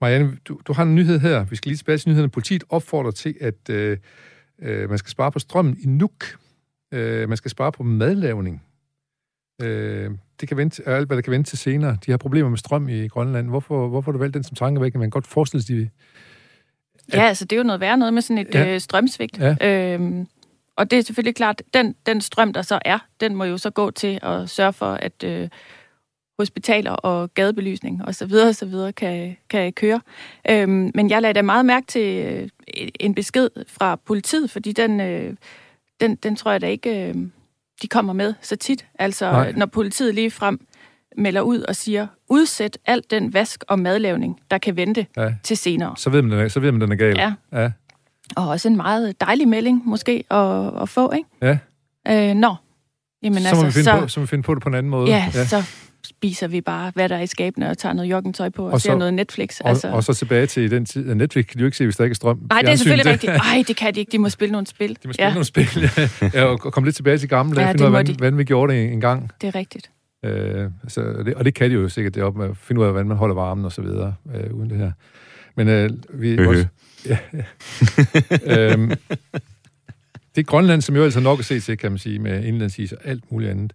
Marianne, 0.02 0.38
du, 0.46 0.60
du 0.68 0.74
har 0.74 0.84
en 0.84 0.96
nyhed 0.96 1.20
her. 1.20 1.44
Vi 1.44 1.56
skal 1.56 1.70
lige 1.70 1.78
tilbage 1.78 1.98
til 1.98 2.10
nyhederne. 2.10 2.32
Politiet 2.32 2.64
opfordrer 2.70 3.12
til, 3.12 3.36
at 3.42 3.70
øh, 3.70 3.98
øh, 4.62 4.90
man 4.90 4.98
skal 4.98 5.10
spare 5.10 5.32
på 5.32 5.40
strømmen 5.40 5.78
i 5.80 5.88
Nuuk. 5.88 6.26
Øh, 6.94 7.30
man 7.30 7.38
skal 7.38 7.52
spare 7.52 7.72
på 7.72 7.84
madlavning. 7.84 8.64
Øh, 9.62 10.12
det 10.42 10.48
kan 10.48 10.58
vente, 10.58 10.88
alt, 10.90 11.08
hvad 11.08 11.18
der 11.18 11.22
kan 11.22 11.32
vente 11.32 11.50
til 11.50 11.58
senere. 11.58 11.98
De 12.06 12.12
har 12.12 12.18
problemer 12.18 12.50
med 12.50 12.58
strøm 12.58 12.90
i 12.90 13.08
Grønland. 13.08 13.50
Hvorfor, 13.50 13.88
hvorfor 13.88 14.12
har 14.12 14.14
du 14.14 14.20
valgt 14.20 14.34
den 14.34 14.44
som 14.44 14.56
tankevækkende? 14.56 15.00
Man 15.00 15.06
kan 15.06 15.12
godt 15.12 15.28
forestille 15.28 15.64
sig, 15.64 15.76
de... 15.76 15.90
Ja, 17.14 17.22
altså 17.24 17.46
det 17.46 17.56
er 17.56 17.58
jo 17.58 17.64
noget 17.64 17.82
værre 17.82 17.98
noget 17.98 18.14
med 18.14 18.22
sådan 18.22 18.38
et 18.38 18.56
Ja. 18.56 18.74
øh, 18.74 18.80
strømsvigt. 18.80 19.40
Ja. 19.40 19.56
Øhm, 19.94 20.28
og 20.76 20.92
det 20.92 21.00
er 21.00 21.04
selvfølgelig 21.04 21.36
klart, 21.36 21.62
den, 21.74 21.96
den 22.06 22.22
strøm, 22.22 22.54
der 22.54 22.62
så 22.62 22.80
er, 22.86 23.00
den 23.20 23.36
må 23.36 23.44
jo 23.44 23.58
så 23.58 23.70
gå 23.70 23.92
til 23.92 24.20
at 24.24 24.50
sørge 24.50 24.74
for, 24.74 24.94
at 24.94 25.24
øh, 25.24 25.50
hospitaler 26.40 26.92
og 26.92 27.34
gadebelysning 27.34 28.06
og 28.06 28.16
så 28.16 28.26
videre, 28.26 28.54
så 28.54 28.66
videre 28.66 28.94
kan, 28.94 29.38
kan 29.50 29.74
køre. 29.74 30.02
Øhm, 30.50 30.92
men 30.96 31.10
jeg 31.10 31.22
lagde 31.22 31.34
da 31.34 31.42
meget 31.42 31.66
mærke 31.66 31.88
til 31.88 32.26
øh, 32.26 32.50
en 33.00 33.16
besked 33.16 33.50
fra 33.68 33.96
politiet, 33.96 34.52
fordi 34.52 34.72
den, 34.72 35.00
øh, 35.00 35.34
den, 36.02 36.16
den 36.16 36.36
tror 36.36 36.52
jeg 36.52 36.62
da 36.62 36.68
ikke, 36.68 37.08
øh, 37.10 37.16
de 37.82 37.88
kommer 37.88 38.14
med 38.14 38.34
så 38.42 38.56
tit. 38.56 38.86
Altså, 39.00 39.32
Nej. 39.32 39.52
når 39.58 39.66
politiet 39.66 40.16
lige 40.16 40.32
frem 40.32 40.68
melder 41.18 41.42
ud 41.42 41.60
og 41.62 41.76
siger, 41.76 42.08
udsæt 42.30 42.78
alt 42.86 43.12
den 43.12 43.34
vask 43.34 43.64
og 43.68 43.80
madlavning, 43.80 44.40
der 44.52 44.58
kan 44.58 44.76
vente 44.76 45.06
Ja. 45.18 45.34
til 45.44 45.58
senere. 45.58 45.94
Så 45.98 46.10
ved 46.10 46.22
man, 46.22 46.32
den 46.32 46.40
er, 46.40 46.48
så 46.48 46.60
ved 46.60 46.72
man, 46.72 46.82
den 46.82 46.92
er 46.92 46.96
gal. 46.96 47.18
Ja. 47.18 47.34
Ja. 47.62 47.72
Og 48.36 48.48
også 48.48 48.68
en 48.68 48.78
meget 48.78 49.22
dejlig 49.22 49.48
melding, 49.48 49.82
måske, 49.86 50.24
at, 50.32 50.82
at 50.82 50.90
få, 50.90 51.12
ikke? 51.12 51.30
ja. 51.42 51.58
Øh, 52.30 52.36
nå. 52.36 52.56
Jamen 53.24 53.42
så, 53.42 53.44
må 53.44 53.48
altså, 53.50 53.66
vi 53.66 53.72
finde 53.72 53.84
så, 53.84 54.00
på, 54.00 54.08
så 54.08 54.20
må 54.20 54.24
vi 54.24 54.28
finde 54.28 54.44
på 54.44 54.54
det 54.56 54.64
på 54.64 54.70
en 54.70 54.76
anden 54.76 54.90
måde. 54.90 55.10
ja, 55.10 55.32
ja, 55.34 55.46
så 55.46 55.64
spiser 56.06 56.48
vi 56.48 56.62
bare, 56.62 56.92
hvad 56.96 57.10
der 57.10 57.16
er 57.18 57.22
i 57.22 57.28
skabene, 57.28 57.70
og 57.70 57.78
tager 57.78 57.94
noget 57.94 58.10
joggingtøj 58.10 58.50
på, 58.50 58.62
og, 58.62 58.68
Og 58.68 58.74
og 58.74 58.82
ser 58.82 58.92
så- 58.92 58.98
noget 58.98 59.14
Netflix. 59.14 59.60
Og, 59.60 59.70
altså... 59.70 59.88
og 59.92 60.04
så 60.04 60.14
tilbage 60.14 60.46
til 60.46 60.72
den 60.72 60.86
tid. 60.86 61.16
Netflix 61.16 61.46
kan 61.46 61.58
de 61.58 61.60
jo 61.60 61.66
ikke 61.66 61.78
se, 61.78 61.84
hvis 61.84 61.96
der 61.96 62.04
ikke 62.04 62.14
er 62.14 62.16
strøm. 62.16 62.40
Nej, 62.50 62.62
det 62.62 62.70
er 62.72 62.76
selvfølgelig 62.76 63.12
rigtigt. 63.12 63.32
Ej, 63.32 63.64
det 63.68 63.76
kan 63.76 63.96
de 63.96 64.00
ikke. 64.00 64.12
De 64.12 64.18
må 64.20 64.30
spille 64.30 64.52
nogle 64.52 64.68
spil. 64.68 64.90
De 64.90 65.08
må 65.08 65.14
spille 65.14 65.28
ja. 65.28 65.34
nogle 65.34 65.46
spil. 65.46 65.68
ja, 66.34 66.44
og 66.52 66.60
komme 66.60 66.88
lidt 66.88 66.96
tilbage 66.96 67.18
til 67.18 67.30
gamle 67.30 67.56
dage, 67.56 67.66
Ja, 67.68 67.72
finde 67.72 67.84
ud 67.84 67.86
af, 67.86 67.92
hvordan, 67.92 68.06
de. 68.08 68.14
hvordan 68.18 68.38
vi 68.38 68.44
gjorde 68.44 68.74
det 68.74 68.84
en 68.92 69.02
gang. 69.02 69.32
Det 69.42 69.48
er 69.48 69.56
rigtigt. 69.56 69.92
Øh, 70.26 70.70
så 70.88 71.02
det, 71.26 71.34
og 71.36 71.46
det 71.46 71.54
kan 71.54 71.70
de 71.70 71.76
jo 71.76 71.90
sikkert 71.90 72.16
det 72.16 72.24
op 72.24 72.36
med 72.36 72.50
at 72.50 72.58
finde 72.58 72.82
ud 72.82 72.86
af, 72.86 72.92
hvordan 72.92 73.08
man 73.08 73.18
holder 73.18 73.36
varmen 73.36 73.66
og 73.66 73.72
så 73.72 73.82
videre, 73.82 74.14
øh, 74.36 74.54
uden 74.54 74.70
det 74.70 74.78
her. 74.78 74.92
Men 75.56 75.68
øh, 75.68 75.90
vi... 76.14 76.36
Høhø. 76.36 76.46
Vores, 76.46 76.68
ja, 77.06 77.18
ja. 77.34 77.44
øhm, 78.74 78.90
det 80.36 80.42
er 80.42 80.44
Grønland, 80.44 80.82
som 80.82 80.96
jo 80.96 81.04
altså 81.04 81.20
nok 81.20 81.40
at 81.40 81.46
se 81.46 81.60
til, 81.60 81.78
kan 81.78 81.92
man 81.92 81.98
sige, 81.98 82.20
med 82.20 82.44
indlandsis 82.44 82.92
og 82.92 83.00
alt 83.06 83.32
muligt 83.32 83.52
andet. 83.52 83.74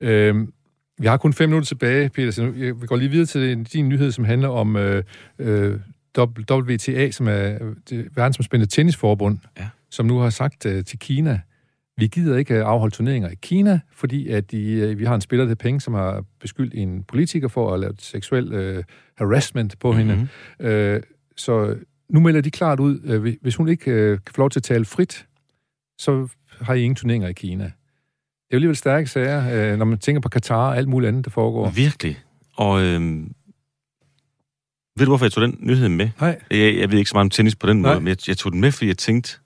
Øhm, 0.00 0.52
vi 0.98 1.06
har 1.06 1.16
kun 1.16 1.32
fem 1.32 1.48
minutter 1.48 1.66
tilbage, 1.66 2.08
Peter, 2.08 2.30
så 2.30 2.42
nu, 2.44 2.52
jeg- 2.56 2.80
vi 2.82 2.86
går 2.86 2.96
lige 2.96 3.08
videre 3.10 3.26
til 3.26 3.64
din 3.64 3.88
nyhed, 3.88 4.10
som 4.12 4.24
handler 4.24 4.48
om 4.48 4.76
øh, 4.76 5.02
øh, 5.38 5.78
WTA, 6.18 7.10
som 7.10 7.28
er 7.28 7.58
øh, 7.64 7.76
det 7.90 8.08
verdensomspændende 8.16 8.70
tennisforbund, 8.70 9.38
Ja. 9.58 9.68
som 9.90 10.06
nu 10.06 10.18
har 10.18 10.30
sagt 10.30 10.66
øh, 10.66 10.84
til 10.84 10.98
Kina, 10.98 11.40
vi 11.96 12.06
gider 12.06 12.36
ikke 12.36 12.54
øh, 12.54 12.60
afholde 12.66 12.94
turneringer 12.94 13.28
i 13.30 13.34
Kina, 13.42 13.80
fordi 13.92 14.28
at 14.28 14.50
de, 14.50 14.72
øh, 14.72 14.98
vi 14.98 15.04
har 15.04 15.14
en 15.14 15.20
spiller 15.20 15.46
til 15.46 15.56
penge, 15.56 15.80
som 15.80 15.94
har 15.94 16.24
beskyldt 16.40 16.74
en 16.74 17.02
politiker 17.02 17.48
for 17.48 17.74
at 17.74 17.80
lavet 17.80 18.02
seksuel 18.02 18.52
øh, 18.52 18.84
harassment 19.18 19.78
på 19.78 19.92
mm-hmm. 19.92 20.08
hende. 20.08 20.28
Øh, 20.60 21.02
så 21.36 21.76
nu 22.08 22.20
melder 22.20 22.40
de 22.40 22.50
klart 22.50 22.80
ud, 22.80 23.00
øh, 23.04 23.20
hvis- 23.20 23.38
hvis 23.42 23.56
hun 23.56 23.68
ikke 23.68 23.90
øh, 23.90 24.18
kan 24.26 24.34
få 24.34 24.40
lov 24.40 24.50
til 24.50 24.58
at 24.58 24.62
tale 24.62 24.84
frit, 24.84 25.26
så 25.98 26.28
har 26.60 26.74
I 26.74 26.80
ingen 26.82 26.94
turneringer 26.96 27.28
i 27.28 27.32
Kina. 27.32 27.72
Er 28.54 28.56
jo 28.56 28.58
alligevel 28.58 28.76
stærke 28.76 29.06
sager, 29.06 29.72
øh, 29.72 29.78
når 29.78 29.84
man 29.84 29.98
tænker 29.98 30.20
på 30.20 30.28
Katar 30.28 30.68
og 30.68 30.76
alt 30.76 30.88
muligt 30.88 31.08
andet, 31.08 31.24
der 31.24 31.30
foregår. 31.30 31.70
Virkelig. 31.70 32.18
Og 32.56 32.82
øhm, 32.82 33.34
ved 34.96 35.06
du, 35.06 35.10
hvorfor 35.10 35.24
jeg 35.24 35.32
tog 35.32 35.42
den 35.42 35.56
nyhed 35.60 35.88
med? 35.88 36.10
Nej, 36.20 36.38
Jeg, 36.50 36.76
jeg 36.78 36.90
ved 36.90 36.98
ikke 36.98 37.10
så 37.10 37.14
meget 37.14 37.24
om 37.24 37.30
tennis 37.30 37.56
på 37.56 37.66
den 37.66 37.76
Nej. 37.76 37.90
måde, 37.92 38.00
men 38.00 38.08
jeg, 38.08 38.16
jeg 38.28 38.36
tog 38.38 38.52
den 38.52 38.60
med, 38.60 38.72
fordi 38.72 38.86
jeg 38.88 38.98
tænkte, 38.98 39.38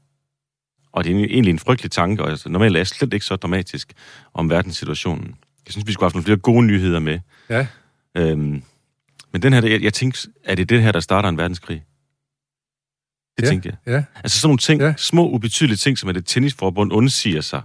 og 0.92 1.04
det 1.04 1.12
er 1.12 1.24
egentlig 1.24 1.50
en 1.52 1.58
frygtelig 1.58 1.90
tanke, 1.90 2.22
og 2.22 2.30
altså, 2.30 2.48
normalt 2.48 2.76
er 2.76 2.78
jeg 2.78 2.86
slet 2.86 3.12
ikke 3.14 3.26
så 3.26 3.36
dramatisk 3.36 3.92
om 4.34 4.50
verdenssituationen. 4.50 5.26
Jeg 5.66 5.72
synes, 5.72 5.86
vi 5.86 5.92
skulle 5.92 6.02
have 6.02 6.06
haft 6.08 6.14
nogle 6.14 6.24
flere 6.24 6.38
gode 6.38 6.66
nyheder 6.66 6.98
med. 6.98 7.18
Ja. 7.50 7.66
Øhm, 8.14 8.62
men 9.32 9.42
den 9.42 9.52
her, 9.52 9.66
jeg, 9.66 9.82
jeg 9.82 9.94
tænkte, 9.94 10.28
er 10.44 10.54
det 10.54 10.68
det 10.68 10.82
her, 10.82 10.92
der 10.92 11.00
starter 11.00 11.28
en 11.28 11.36
verdenskrig? 11.38 11.84
Det 13.36 13.42
Ja. 13.44 13.48
tænkte 13.48 13.68
jeg. 13.86 13.94
ja, 13.94 14.04
Altså 14.24 14.40
sådan 14.40 14.48
nogle 14.48 14.58
ting, 14.58 14.80
Ja. 14.80 14.94
små 14.96 15.30
ubetydelige 15.30 15.76
ting, 15.76 15.98
som 15.98 16.08
at 16.08 16.14
det 16.14 16.26
tennisforbund 16.26 16.92
undsiger 16.92 17.40
sig 17.40 17.62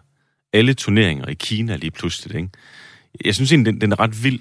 alle 0.54 0.74
turneringer 0.74 1.28
i 1.28 1.34
Kina 1.34 1.76
lige 1.76 1.92
pludselig. 1.92 2.36
Ikke? 2.38 2.50
Jeg 3.26 3.36
synes 3.36 3.52
egentlig, 3.52 3.74
den, 3.74 3.82
den 3.82 3.92
er 3.92 4.00
ret 4.00 4.24
vild. 4.24 4.40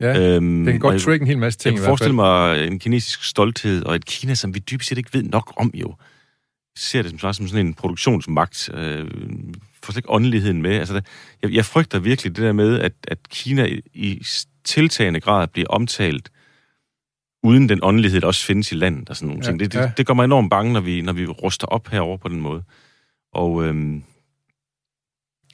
ja. 0.00 0.18
Øhm, 0.36 0.46
Den 0.56 0.66
kan 0.66 0.78
godt 0.78 0.92
jeg- 0.92 1.00
trigge 1.02 1.22
en 1.24 1.26
hel 1.28 1.38
masse 1.38 1.58
jeg 1.58 1.62
ting 1.62 1.74
i 1.74 1.78
kan 1.78 1.86
forestille 1.86 2.14
mig 2.14 2.66
en 2.66 2.78
kinesisk 2.78 3.24
stolthed, 3.24 3.82
og 3.84 3.94
et 3.94 4.04
Kina, 4.06 4.34
som 4.34 4.54
vi 4.54 4.58
dybest 4.58 4.88
set 4.88 4.98
ikke 4.98 5.14
ved 5.14 5.22
nok 5.22 5.52
om 5.56 5.70
jo. 5.74 5.88
Jeg 5.88 6.80
ser 6.80 7.02
det 7.02 7.10
som, 7.10 7.18
sådan- 7.18 7.34
som 7.34 7.48
sådan 7.48 7.66
en 7.66 7.74
produktionsmagt. 7.74 8.70
Øh, 8.74 9.06
får 9.82 9.92
slet 9.92 9.96
ikke 9.96 10.10
åndeligheden 10.10 10.62
med. 10.62 10.70
Altså, 10.74 10.94
der- 10.94 11.00
jeg, 11.42 11.52
jeg 11.52 11.64
frygter 11.64 11.98
virkelig 11.98 12.36
det 12.36 12.42
der 12.44 12.52
med, 12.52 12.80
at, 12.80 12.92
at 13.08 13.18
Kina 13.28 13.64
i, 13.64 13.80
i 13.94 14.22
tiltagende 14.64 15.20
grad 15.20 15.48
bliver 15.48 15.68
omtalt, 15.68 16.30
uden 17.42 17.68
den 17.68 17.78
åndelighed, 17.82 18.20
der 18.20 18.26
også 18.26 18.46
findes 18.46 18.72
i 18.72 18.74
landet 18.74 19.10
og 19.10 19.16
sådan 19.16 19.28
nogle 19.28 19.42
ja, 19.44 19.50
ting. 19.50 19.60
Det, 19.60 19.72
det, 19.72 19.78
ja. 19.78 19.90
det 19.96 20.06
gør 20.06 20.14
mig 20.14 20.24
enormt 20.24 20.50
bange, 20.50 20.72
når 20.72 20.80
vi, 20.80 21.00
når 21.00 21.12
vi 21.12 21.26
ruster 21.26 21.66
op 21.66 21.88
herover 21.88 22.16
på 22.16 22.28
den 22.28 22.40
måde. 22.40 22.62
Og, 23.32 23.64
øhm, 23.64 24.02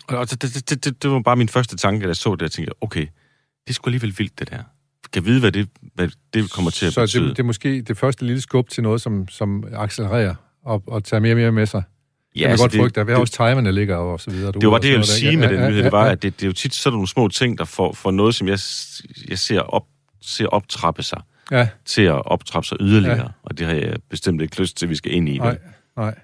og 0.09 0.30
det, 0.30 0.42
det, 0.42 0.70
det, 0.70 0.84
det, 0.84 1.03
det 1.03 1.11
var 1.11 1.20
bare 1.20 1.36
min 1.36 1.48
første 1.48 1.76
tanke, 1.76 2.03
da 2.03 2.07
jeg 2.07 2.16
så 2.16 2.34
det. 2.34 2.42
Jeg 2.42 2.50
tænkte, 2.50 2.72
okay, 2.80 3.07
det 3.66 3.74
sgu 3.74 3.88
alligevel 3.88 4.14
vildt, 4.18 4.38
det 4.38 4.50
der. 4.50 4.62
Kan 5.12 5.24
vide, 5.24 5.40
hvad 5.40 5.53
det, 5.53 5.68
hvad 5.94 6.09
det 6.34 6.53
kommer 6.53 6.70
til 6.70 6.86
at 6.86 6.92
Så 6.92 7.00
betyde. 7.00 7.28
det, 7.28 7.36
det 7.36 7.42
er 7.42 7.46
måske 7.46 7.82
det 7.82 7.98
første 7.98 8.24
lille 8.26 8.40
skub 8.40 8.68
til 8.68 8.82
noget, 8.82 9.00
som, 9.00 9.28
som 9.28 9.64
accelererer 9.72 10.34
og, 10.64 10.82
og 10.86 11.05
tager 11.05 11.20
mere 11.20 11.32
og 11.32 11.36
mere 11.36 11.53
med 11.53 11.66
sig. 11.66 11.82
Ja, 12.36 12.40
kan 12.40 12.50
altså, 12.50 12.64
godt 12.64 12.76
frygte. 12.76 13.07
Vi 13.07 13.12
har 13.12 13.16
det, 13.16 13.20
også 13.20 13.32
timerne 13.32 13.72
ligger 13.72 13.96
og 13.96 14.20
så 14.20 14.30
videre. 14.30 14.53
det 14.53 14.68
var 14.68 14.78
det, 14.78 14.88
jeg 14.88 14.92
ville 14.92 15.07
sige 15.07 15.36
med 15.36 15.48
den 15.48 15.61
ja, 15.61 15.68
nyhed. 15.68 15.82
Det 15.84 15.92
var, 15.92 16.05
ja, 16.07 16.12
at 16.12 16.22
det, 16.22 16.40
det 16.40 16.42
er 16.42 16.46
jo 16.46 16.53
tit 16.53 16.74
sådan 16.74 16.94
nogle 16.94 17.09
små 17.09 17.28
ting, 17.28 17.59
der 17.59 17.64
får, 17.64 17.92
får 17.92 18.11
noget, 18.11 18.34
som 18.34 18.48
jeg, 18.48 18.59
jeg 19.28 19.38
ser, 19.38 19.61
op, 19.61 19.86
ser 20.22 20.46
optrappe 20.46 21.03
sig, 21.03 21.22
Ja, 21.50 21.68
til 21.84 22.03
at 22.03 22.26
optrappe 22.26 22.66
sig 22.66 22.76
yderligere. 22.80 23.16
Ja. 23.16 23.22
Ja. 23.22 23.28
Og 23.42 23.59
det 23.59 23.66
har 23.66 23.74
jeg 23.74 23.96
bestemt 24.11 24.42
ikke 24.42 24.61
lyst 24.61 24.76
til, 24.76 24.86
at 24.86 24.90
vi 24.90 24.94
skal 24.94 25.12
ind 25.12 25.28
i. 25.28 25.38
nej, 25.38 25.59
nej. 25.96 26.14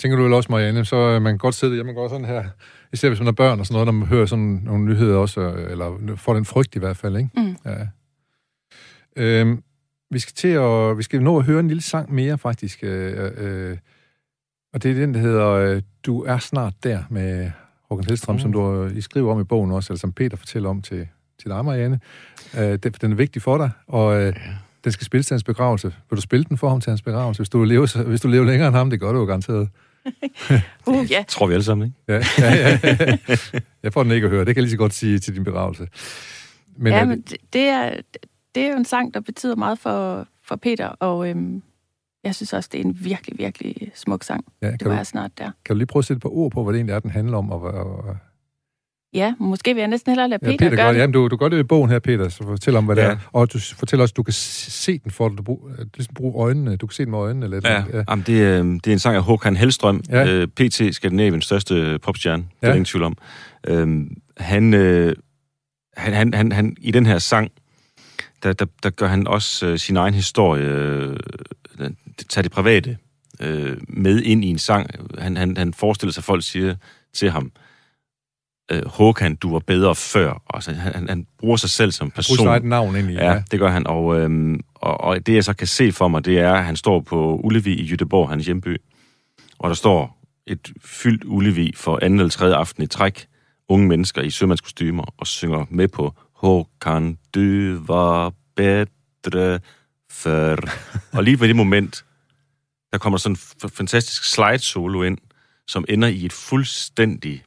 Tænker 0.00 0.16
du 0.16 0.22
vel 0.22 0.32
også, 0.32 0.52
Marianne, 0.52 0.84
så 0.84 0.96
øh, 0.96 1.22
man 1.22 1.32
kan 1.32 1.38
godt 1.38 1.54
sidde 1.54 1.74
hjemme 1.74 1.90
og 1.92 1.94
gå 1.94 2.08
sådan 2.08 2.24
her, 2.24 2.44
især 2.92 3.08
hvis 3.08 3.20
man 3.20 3.26
har 3.26 3.32
børn 3.32 3.60
og 3.60 3.66
sådan 3.66 3.74
noget, 3.74 3.86
når 3.86 3.92
man 3.92 4.08
hører 4.08 4.26
sådan 4.26 4.60
nogle 4.64 4.84
nyheder 4.84 5.16
også, 5.16 5.40
øh, 5.40 5.70
eller 5.70 6.16
får 6.16 6.34
den 6.34 6.44
frygt 6.44 6.76
i 6.76 6.78
hvert 6.78 6.96
fald, 6.96 7.16
ikke? 7.16 7.30
Mm. 7.36 7.56
Ja. 7.64 7.86
Øhm, 9.16 9.62
vi 10.10 10.18
skal 10.18 10.34
til 10.34 10.48
at, 10.48 10.98
vi 10.98 11.02
skal 11.02 11.22
nå 11.22 11.38
at 11.38 11.44
høre 11.44 11.60
en 11.60 11.68
lille 11.68 11.82
sang 11.82 12.14
mere, 12.14 12.38
faktisk. 12.38 12.78
Øh, 12.82 13.30
øh, 13.36 13.76
og 14.72 14.82
det 14.82 14.90
er 14.90 14.94
den, 14.94 15.14
der 15.14 15.20
hedder 15.20 15.48
øh, 15.48 15.82
Du 16.06 16.22
er 16.22 16.38
snart 16.38 16.74
der, 16.84 17.02
med 17.10 17.50
Håkan 17.90 18.04
Hellstrøm, 18.04 18.34
mm. 18.34 18.40
som 18.40 18.52
du 18.52 18.82
øh, 18.82 18.96
I 18.96 19.00
skriver 19.00 19.32
om 19.32 19.40
i 19.40 19.44
bogen 19.44 19.72
også, 19.72 19.92
eller 19.92 19.98
som 19.98 20.12
Peter 20.12 20.36
fortæller 20.36 20.68
om 20.68 20.82
til, 20.82 21.08
til 21.42 21.50
dig, 21.50 21.64
Marianne. 21.64 22.00
Øh, 22.58 22.78
den, 22.78 22.92
den 22.92 23.12
er 23.12 23.16
vigtig 23.16 23.42
for 23.42 23.58
dig, 23.58 23.70
og 23.86 24.22
øh, 24.22 24.36
den 24.84 24.92
skal 24.92 25.04
spilles 25.04 25.26
til 25.26 25.34
hans 25.34 25.44
begravelse. 25.44 25.94
Vil 26.10 26.16
du 26.16 26.22
spille 26.22 26.44
den 26.44 26.58
for 26.58 26.68
ham 26.68 26.80
til 26.80 26.90
hans 26.90 27.02
begravelse, 27.02 27.40
hvis 27.40 27.48
du 27.48 27.64
lever, 27.64 28.02
hvis 28.04 28.20
du 28.20 28.28
lever 28.28 28.44
længere 28.44 28.68
end 28.68 28.76
ham? 28.76 28.90
Det 28.90 29.00
gør 29.00 29.12
du 29.12 29.18
jo 29.18 29.24
garanteret. 29.24 29.68
Uh, 30.86 31.10
ja. 31.10 31.24
Tror 31.28 31.46
vi 31.46 31.52
alle 31.54 31.64
sammen, 31.64 31.86
ikke? 31.86 31.98
Ja, 32.08 32.22
ja, 32.38 32.78
ja. 32.80 33.16
Jeg 33.82 33.92
får 33.92 34.02
den 34.02 34.12
ikke 34.12 34.24
at 34.24 34.30
høre. 34.30 34.40
Det 34.44 34.46
kan 34.46 34.56
jeg 34.56 34.62
lige 34.62 34.70
så 34.70 34.76
godt 34.76 34.94
sige 34.94 35.18
til 35.18 35.34
din 35.34 35.44
begravelse. 35.44 35.88
Men, 36.76 36.92
ja, 36.92 36.98
ja, 36.98 37.00
det, 37.00 37.08
men 37.08 37.24
det- 37.52 37.68
er, 37.68 38.00
det 38.54 38.62
er 38.62 38.70
jo 38.70 38.76
en 38.76 38.84
sang, 38.84 39.14
der 39.14 39.20
betyder 39.20 39.56
meget 39.56 39.78
for, 39.78 40.26
for 40.44 40.56
Peter, 40.56 40.86
og 40.88 41.28
øhm, 41.28 41.62
jeg 42.24 42.34
synes 42.34 42.52
også, 42.52 42.68
det 42.72 42.80
er 42.80 42.84
en 42.84 42.98
virkelig, 43.04 43.38
virkelig 43.38 43.90
smuk 43.94 44.22
sang. 44.24 44.44
ja, 44.62 44.70
Det 44.70 44.84
var 44.84 44.90
du, 44.90 44.96
jeg 44.96 45.06
snart 45.06 45.38
der. 45.38 45.50
kan 45.64 45.74
du 45.74 45.78
lige 45.78 45.86
prøve 45.86 46.00
at 46.00 46.04
sætte 46.04 46.20
på 46.20 46.28
ord 46.32 46.52
på, 46.52 46.64
hvad 46.64 46.72
det 46.72 46.78
egentlig 46.78 46.92
er, 46.94 46.98
den 47.00 47.10
handler 47.10 47.38
om? 47.38 47.50
Og, 47.50 47.60
og, 47.62 48.04
og, 48.04 48.16
Ja, 49.14 49.34
måske 49.40 49.74
vil 49.74 49.80
jeg 49.80 49.88
næsten 49.88 50.10
hellere 50.12 50.28
lade 50.28 50.38
ja, 50.42 50.46
Peter, 50.50 50.58
Peter 50.58 50.76
gøre 50.76 50.86
gør, 50.86 50.92
det. 50.92 50.98
jamen, 50.98 51.12
du, 51.14 51.28
du 51.28 51.36
gør 51.36 51.48
det 51.48 51.58
i 51.58 51.62
bogen 51.62 51.90
her, 51.90 51.98
Peter, 51.98 52.28
så 52.28 52.44
fortæl 52.44 52.76
om, 52.76 52.84
hvad 52.84 52.96
det 52.96 53.02
Ja. 53.02 53.08
er. 53.10 53.16
Og 53.32 53.52
du 53.52 53.58
fortæller 53.58 54.02
også, 54.02 54.12
at 54.12 54.16
du 54.16 54.22
kan 54.22 54.32
se 54.32 54.98
den 54.98 55.10
for 55.10 55.28
dig. 55.28 55.38
Du 55.38 55.42
brug, 55.42 55.70
du 55.78 55.84
ligesom 55.96 56.14
bruge 56.14 56.44
øjnene. 56.44 56.76
Du 56.76 56.86
kan 56.86 56.94
se 56.94 57.02
den 57.04 57.10
med 57.10 57.18
øjnene. 57.18 57.46
Eller 57.46 57.60
Ja, 57.64 57.84
ja. 57.92 58.02
Jamen, 58.10 58.24
det, 58.26 58.42
er, 58.42 58.62
det 58.62 58.86
er 58.86 58.92
en 58.92 58.98
sang 58.98 59.16
af 59.16 59.22
Håkan 59.22 59.56
Hellstrøm, 59.56 60.02
Ja. 60.10 60.18
ja. 60.20 60.32
øh, 60.32 60.48
PT 60.48 60.94
Skandinaviens 60.94 61.44
største 61.44 61.98
popstjerne, 62.02 62.42
det 62.42 62.50
er 62.62 62.68
Ja. 62.68 62.72
ingen 62.74 62.84
tvivl 62.84 63.04
om. 63.04 63.16
Øhm, 63.66 64.16
han, 64.36 64.74
øh, 64.74 65.16
han, 65.96 66.12
han, 66.14 66.34
han, 66.34 66.52
han, 66.52 66.76
i 66.80 66.90
den 66.90 67.06
her 67.06 67.18
sang, 67.18 67.50
der, 68.42 68.52
der, 68.52 68.66
der 68.82 68.90
gør 68.90 69.06
han 69.06 69.26
også 69.26 69.66
øh, 69.66 69.78
sin 69.78 69.96
egen 69.96 70.14
historie, 70.14 70.64
øh, 70.64 71.16
tager 72.28 72.42
det 72.42 72.52
private 72.52 72.96
øh, 73.40 73.76
med 73.88 74.22
ind 74.22 74.44
i 74.44 74.48
en 74.48 74.58
sang. 74.58 74.90
Han, 75.18 75.36
han, 75.36 75.56
han 75.56 75.74
forestiller 75.74 76.12
sig, 76.12 76.20
at 76.20 76.24
folk 76.24 76.42
siger 76.44 76.74
til 77.14 77.30
ham, 77.30 77.44
øh, 77.44 77.50
Håkan, 78.86 79.36
du 79.36 79.52
var 79.52 79.58
bedre 79.58 79.94
før. 79.94 80.42
Altså, 80.54 80.72
han, 80.72 80.94
han, 80.94 81.08
han 81.08 81.26
bruger 81.38 81.56
sig 81.56 81.70
selv 81.70 81.92
som 81.92 82.10
person. 82.10 82.36
sit 82.36 82.46
eget 82.46 82.64
navn 82.64 82.96
ind 82.96 83.10
i. 83.10 83.12
Ja, 83.12 83.32
ja, 83.32 83.42
det 83.50 83.58
gør 83.58 83.70
han. 83.70 83.86
Og, 83.86 84.20
øhm, 84.20 84.60
og, 84.74 85.00
og 85.00 85.26
det, 85.26 85.34
jeg 85.34 85.44
så 85.44 85.52
kan 85.52 85.66
se 85.66 85.92
for 85.92 86.08
mig, 86.08 86.24
det 86.24 86.38
er, 86.38 86.52
at 86.52 86.64
han 86.64 86.76
står 86.76 87.00
på 87.00 87.40
Ullevi 87.44 87.74
i 87.74 87.84
Jødeborg, 87.84 88.28
hans 88.28 88.46
hjemby, 88.46 88.76
og 89.58 89.68
der 89.68 89.74
står 89.74 90.20
et 90.46 90.72
fyldt 90.84 91.24
Ullevi 91.24 91.72
for 91.76 91.98
anden 92.02 92.18
eller 92.18 92.30
tredje 92.30 92.54
aften 92.54 92.82
i 92.82 92.86
træk, 92.86 93.26
unge 93.68 93.88
mennesker 93.88 94.22
i 94.22 94.30
sømandskostymer, 94.30 95.04
og 95.18 95.26
synger 95.26 95.66
med 95.70 95.88
på 95.88 96.14
Håkan, 96.36 97.18
du 97.34 97.78
var 97.86 98.32
bedre 98.56 99.60
før. 100.10 100.56
og 101.16 101.24
lige 101.24 101.40
ved 101.40 101.48
det 101.48 101.56
moment, 101.56 102.04
der 102.92 102.98
kommer 102.98 103.18
sådan 103.18 103.36
en 103.64 103.70
fantastisk 103.70 104.24
slide 104.24 104.58
solo 104.58 105.02
ind, 105.02 105.18
som 105.66 105.84
ender 105.88 106.08
i 106.08 106.24
et 106.24 106.32
fuldstændig 106.32 107.42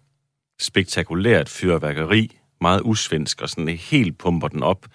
spektakulært 0.59 1.49
fyrværkeri, 1.49 2.37
meget 2.61 2.81
usvensk, 2.83 3.41
og 3.41 3.49
sådan 3.49 3.69
helt 3.69 4.17
pumper 4.17 4.47
den 4.47 4.63
op, 4.63 4.85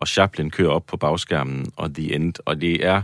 og 0.00 0.08
Chaplin 0.08 0.50
kører 0.50 0.70
op 0.70 0.86
på 0.86 0.96
bagskærmen, 0.96 1.72
og 1.76 1.94
The 1.94 2.14
End, 2.14 2.34
og 2.44 2.60
det 2.60 2.86
er 2.86 3.02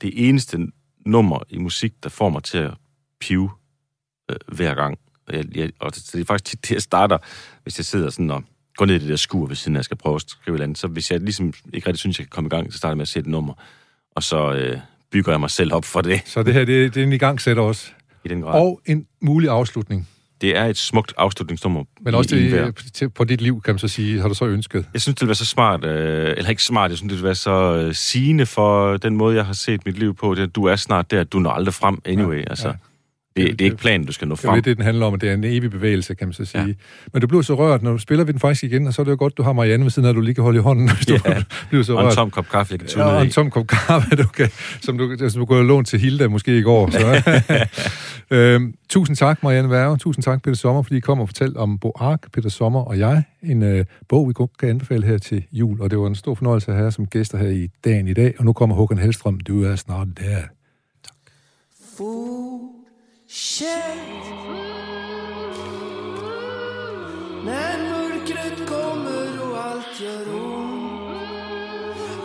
det 0.00 0.28
eneste 0.28 0.58
nummer 1.06 1.40
i 1.48 1.58
musik, 1.58 1.92
der 2.02 2.08
får 2.08 2.28
mig 2.30 2.42
til 2.42 2.58
at 2.58 2.74
pive 3.20 3.50
øh, 4.30 4.36
hver 4.48 4.74
gang. 4.74 4.98
Og, 5.26 5.34
jeg, 5.34 5.56
jeg, 5.56 5.70
og 5.78 5.94
det, 5.94 6.10
det 6.12 6.20
er 6.20 6.24
faktisk 6.24 6.50
tit 6.50 6.62
det, 6.68 6.74
jeg 6.74 6.82
starter, 6.82 7.18
hvis 7.62 7.78
jeg 7.78 7.84
sidder 7.84 8.10
sådan 8.10 8.30
og 8.30 8.44
går 8.76 8.86
ned 8.86 8.94
i 8.94 8.98
det 8.98 9.08
der 9.08 9.16
skur 9.16 9.46
ved 9.46 9.56
siden 9.56 9.76
jeg 9.76 9.84
skal 9.84 9.96
prøve 9.96 10.14
at 10.16 10.22
skrive 10.26 10.56
et 10.56 10.62
andet. 10.62 10.78
Så 10.78 10.86
hvis 10.86 11.10
jeg 11.10 11.20
ligesom 11.20 11.52
ikke 11.72 11.86
rigtig 11.86 11.98
synes, 11.98 12.18
jeg 12.18 12.26
kan 12.26 12.30
komme 12.30 12.48
i 12.48 12.50
gang, 12.50 12.72
så 12.72 12.78
starter 12.78 12.92
jeg 12.92 12.96
med 12.96 13.02
at 13.02 13.08
sætte 13.08 13.26
et 13.28 13.30
nummer. 13.30 13.54
Og 14.10 14.22
så 14.22 14.52
øh, 14.52 14.78
bygger 15.10 15.32
jeg 15.32 15.40
mig 15.40 15.50
selv 15.50 15.72
op 15.74 15.84
for 15.84 16.00
det 16.00 16.22
Så 16.24 16.42
det 16.42 16.54
her, 16.54 16.64
det, 16.64 16.94
det 16.94 17.00
er 17.00 17.06
en 17.06 17.12
igangsætter 17.12 17.62
også. 17.62 17.90
i 18.24 18.28
den 18.28 18.40
grad. 18.40 18.60
Og 18.60 18.80
en 18.86 19.06
mulig 19.20 19.50
afslutning. 19.50 20.08
Det 20.40 20.56
er 20.56 20.64
et 20.64 20.76
smukt 20.76 21.14
afslutningsnummer. 21.16 21.84
Men 22.00 22.14
også 22.14 22.36
det, 22.36 22.74
til, 22.94 23.10
på 23.10 23.24
dit 23.24 23.40
liv, 23.40 23.62
kan 23.64 23.74
man 23.74 23.78
så 23.78 23.88
sige, 23.88 24.20
har 24.20 24.28
du 24.28 24.34
så 24.34 24.46
ønsket. 24.46 24.86
Jeg 24.92 25.02
synes, 25.02 25.14
det 25.14 25.20
ville 25.20 25.28
være 25.28 25.34
så 25.34 25.46
smart, 25.46 25.84
øh, 25.84 26.34
eller 26.36 26.50
ikke 26.50 26.62
smart, 26.62 26.90
jeg 26.90 26.98
synes, 26.98 27.10
det 27.10 27.16
ville 27.16 27.24
være 27.24 27.34
så 27.34 27.76
øh, 27.76 27.94
sigende 27.94 28.46
for 28.46 28.96
den 28.96 29.16
måde, 29.16 29.36
jeg 29.36 29.46
har 29.46 29.52
set 29.52 29.86
mit 29.86 29.98
liv 29.98 30.14
på. 30.14 30.34
Det, 30.34 30.56
du 30.56 30.64
er 30.64 30.76
snart 30.76 31.10
der, 31.10 31.24
du 31.24 31.38
når 31.38 31.50
aldrig 31.50 31.74
frem 31.74 31.98
anyway. 32.04 32.36
Ja, 32.36 32.50
altså, 32.50 32.68
ja. 32.68 32.74
Ja. 33.42 33.46
Det, 33.50 33.58
det 33.58 33.64
er 33.64 33.64
ikke 33.70 33.76
planen, 33.76 34.06
du 34.06 34.12
skal 34.12 34.28
nå 34.28 34.34
Det 34.34 34.44
er 34.44 34.48
frem. 34.48 34.62
det, 34.62 34.76
den 34.76 34.84
handler 34.84 35.06
om, 35.06 35.14
at 35.14 35.20
det 35.20 35.28
er 35.30 35.34
en 35.34 35.44
evig 35.44 35.70
bevægelse, 35.70 36.14
kan 36.14 36.26
man 36.28 36.32
så 36.32 36.44
sige. 36.44 36.66
Ja. 36.66 36.72
Men 37.12 37.20
du 37.22 37.26
blev 37.26 37.42
så 37.42 37.54
rørt, 37.54 37.82
når 37.82 37.92
du 37.92 37.98
spiller 37.98 38.24
vi 38.24 38.32
den 38.32 38.40
faktisk 38.40 38.64
igen, 38.64 38.86
og 38.86 38.94
så 38.94 39.02
er 39.02 39.04
det 39.04 39.10
jo 39.10 39.16
godt, 39.18 39.36
du 39.38 39.42
har 39.42 39.52
Marianne 39.52 39.84
ved 39.84 39.90
siden 39.90 40.06
af, 40.06 40.10
at 40.10 40.16
du 40.16 40.20
lige 40.20 40.34
kan 40.34 40.44
holde 40.44 40.58
i 40.58 40.62
hånden, 40.62 40.90
hvis 40.96 41.06
du 41.06 41.12
Ja. 41.24 41.42
bliver 41.68 41.84
så 41.84 41.94
Og 41.94 42.00
en 42.00 42.06
rørt. 42.06 42.14
tom 42.14 42.30
kop 42.30 42.48
kaffe, 42.50 42.72
jeg 42.72 42.80
kan 42.80 42.88
tune 42.88 43.04
Ja, 43.04 43.10
og 43.16 43.24
en 43.24 43.30
tom 43.30 43.50
kop 43.50 43.66
kaffe, 43.66 44.16
du 44.16 44.26
kan, 44.26 44.48
som 44.80 44.98
du, 44.98 45.16
som 45.28 45.40
du 45.40 45.46
kunne 45.46 45.58
have 45.58 45.68
lånt 45.68 45.88
til 45.88 46.00
Hilda 46.00 46.28
måske 46.28 46.58
i 46.58 46.62
går. 46.62 46.90
Så. 46.90 47.22
øhm, 48.36 48.74
tusind 48.88 49.16
tak, 49.16 49.42
Marianne 49.42 49.70
Værge. 49.70 49.96
Tusind 49.96 50.22
tak, 50.22 50.42
Peter 50.42 50.56
Sommer, 50.56 50.82
fordi 50.82 50.96
I 50.96 51.00
kom 51.00 51.20
og 51.20 51.28
fortalte 51.28 51.56
om 51.56 51.78
Bo 51.78 51.92
Ark, 52.00 52.32
Peter 52.32 52.48
Sommer 52.48 52.80
og 52.80 52.98
jeg. 52.98 53.22
En 53.42 53.62
øh, 53.62 53.84
bog, 54.08 54.28
vi 54.28 54.32
kan 54.60 54.68
anbefale 54.68 55.06
her 55.06 55.18
til 55.18 55.44
jul. 55.52 55.80
Og 55.80 55.90
det 55.90 55.98
var 55.98 56.06
en 56.06 56.14
stor 56.14 56.34
fornøjelse 56.34 56.68
at 56.70 56.74
have 56.74 56.84
jer 56.84 56.90
som 56.90 57.06
gæster 57.06 57.38
her 57.38 57.48
i 57.48 57.68
dagen 57.84 58.08
i 58.08 58.14
dag. 58.14 58.34
Og 58.38 58.44
nu 58.44 58.52
kommer 58.52 58.76
Håkan 58.76 58.98
Hellstrøm. 58.98 59.40
Du 59.40 59.64
er 59.64 59.76
snart 59.76 60.08
der. 60.18 60.36
Fortsätt 63.30 63.96
När 67.44 67.90
mörkret 67.90 68.68
kommer 68.68 69.50
och 69.50 69.58
allt 69.58 70.00
gör 70.00 70.34
ont 70.34 71.10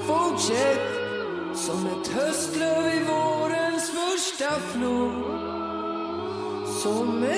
Fortsätt 0.07 0.95
som 1.55 1.85
ett 1.85 2.07
höstlöv 2.07 2.85
i 2.85 3.03
vårens 3.03 3.91
första 3.91 4.59
flod. 4.59 5.23
Som 6.83 7.23
ett 7.23 7.35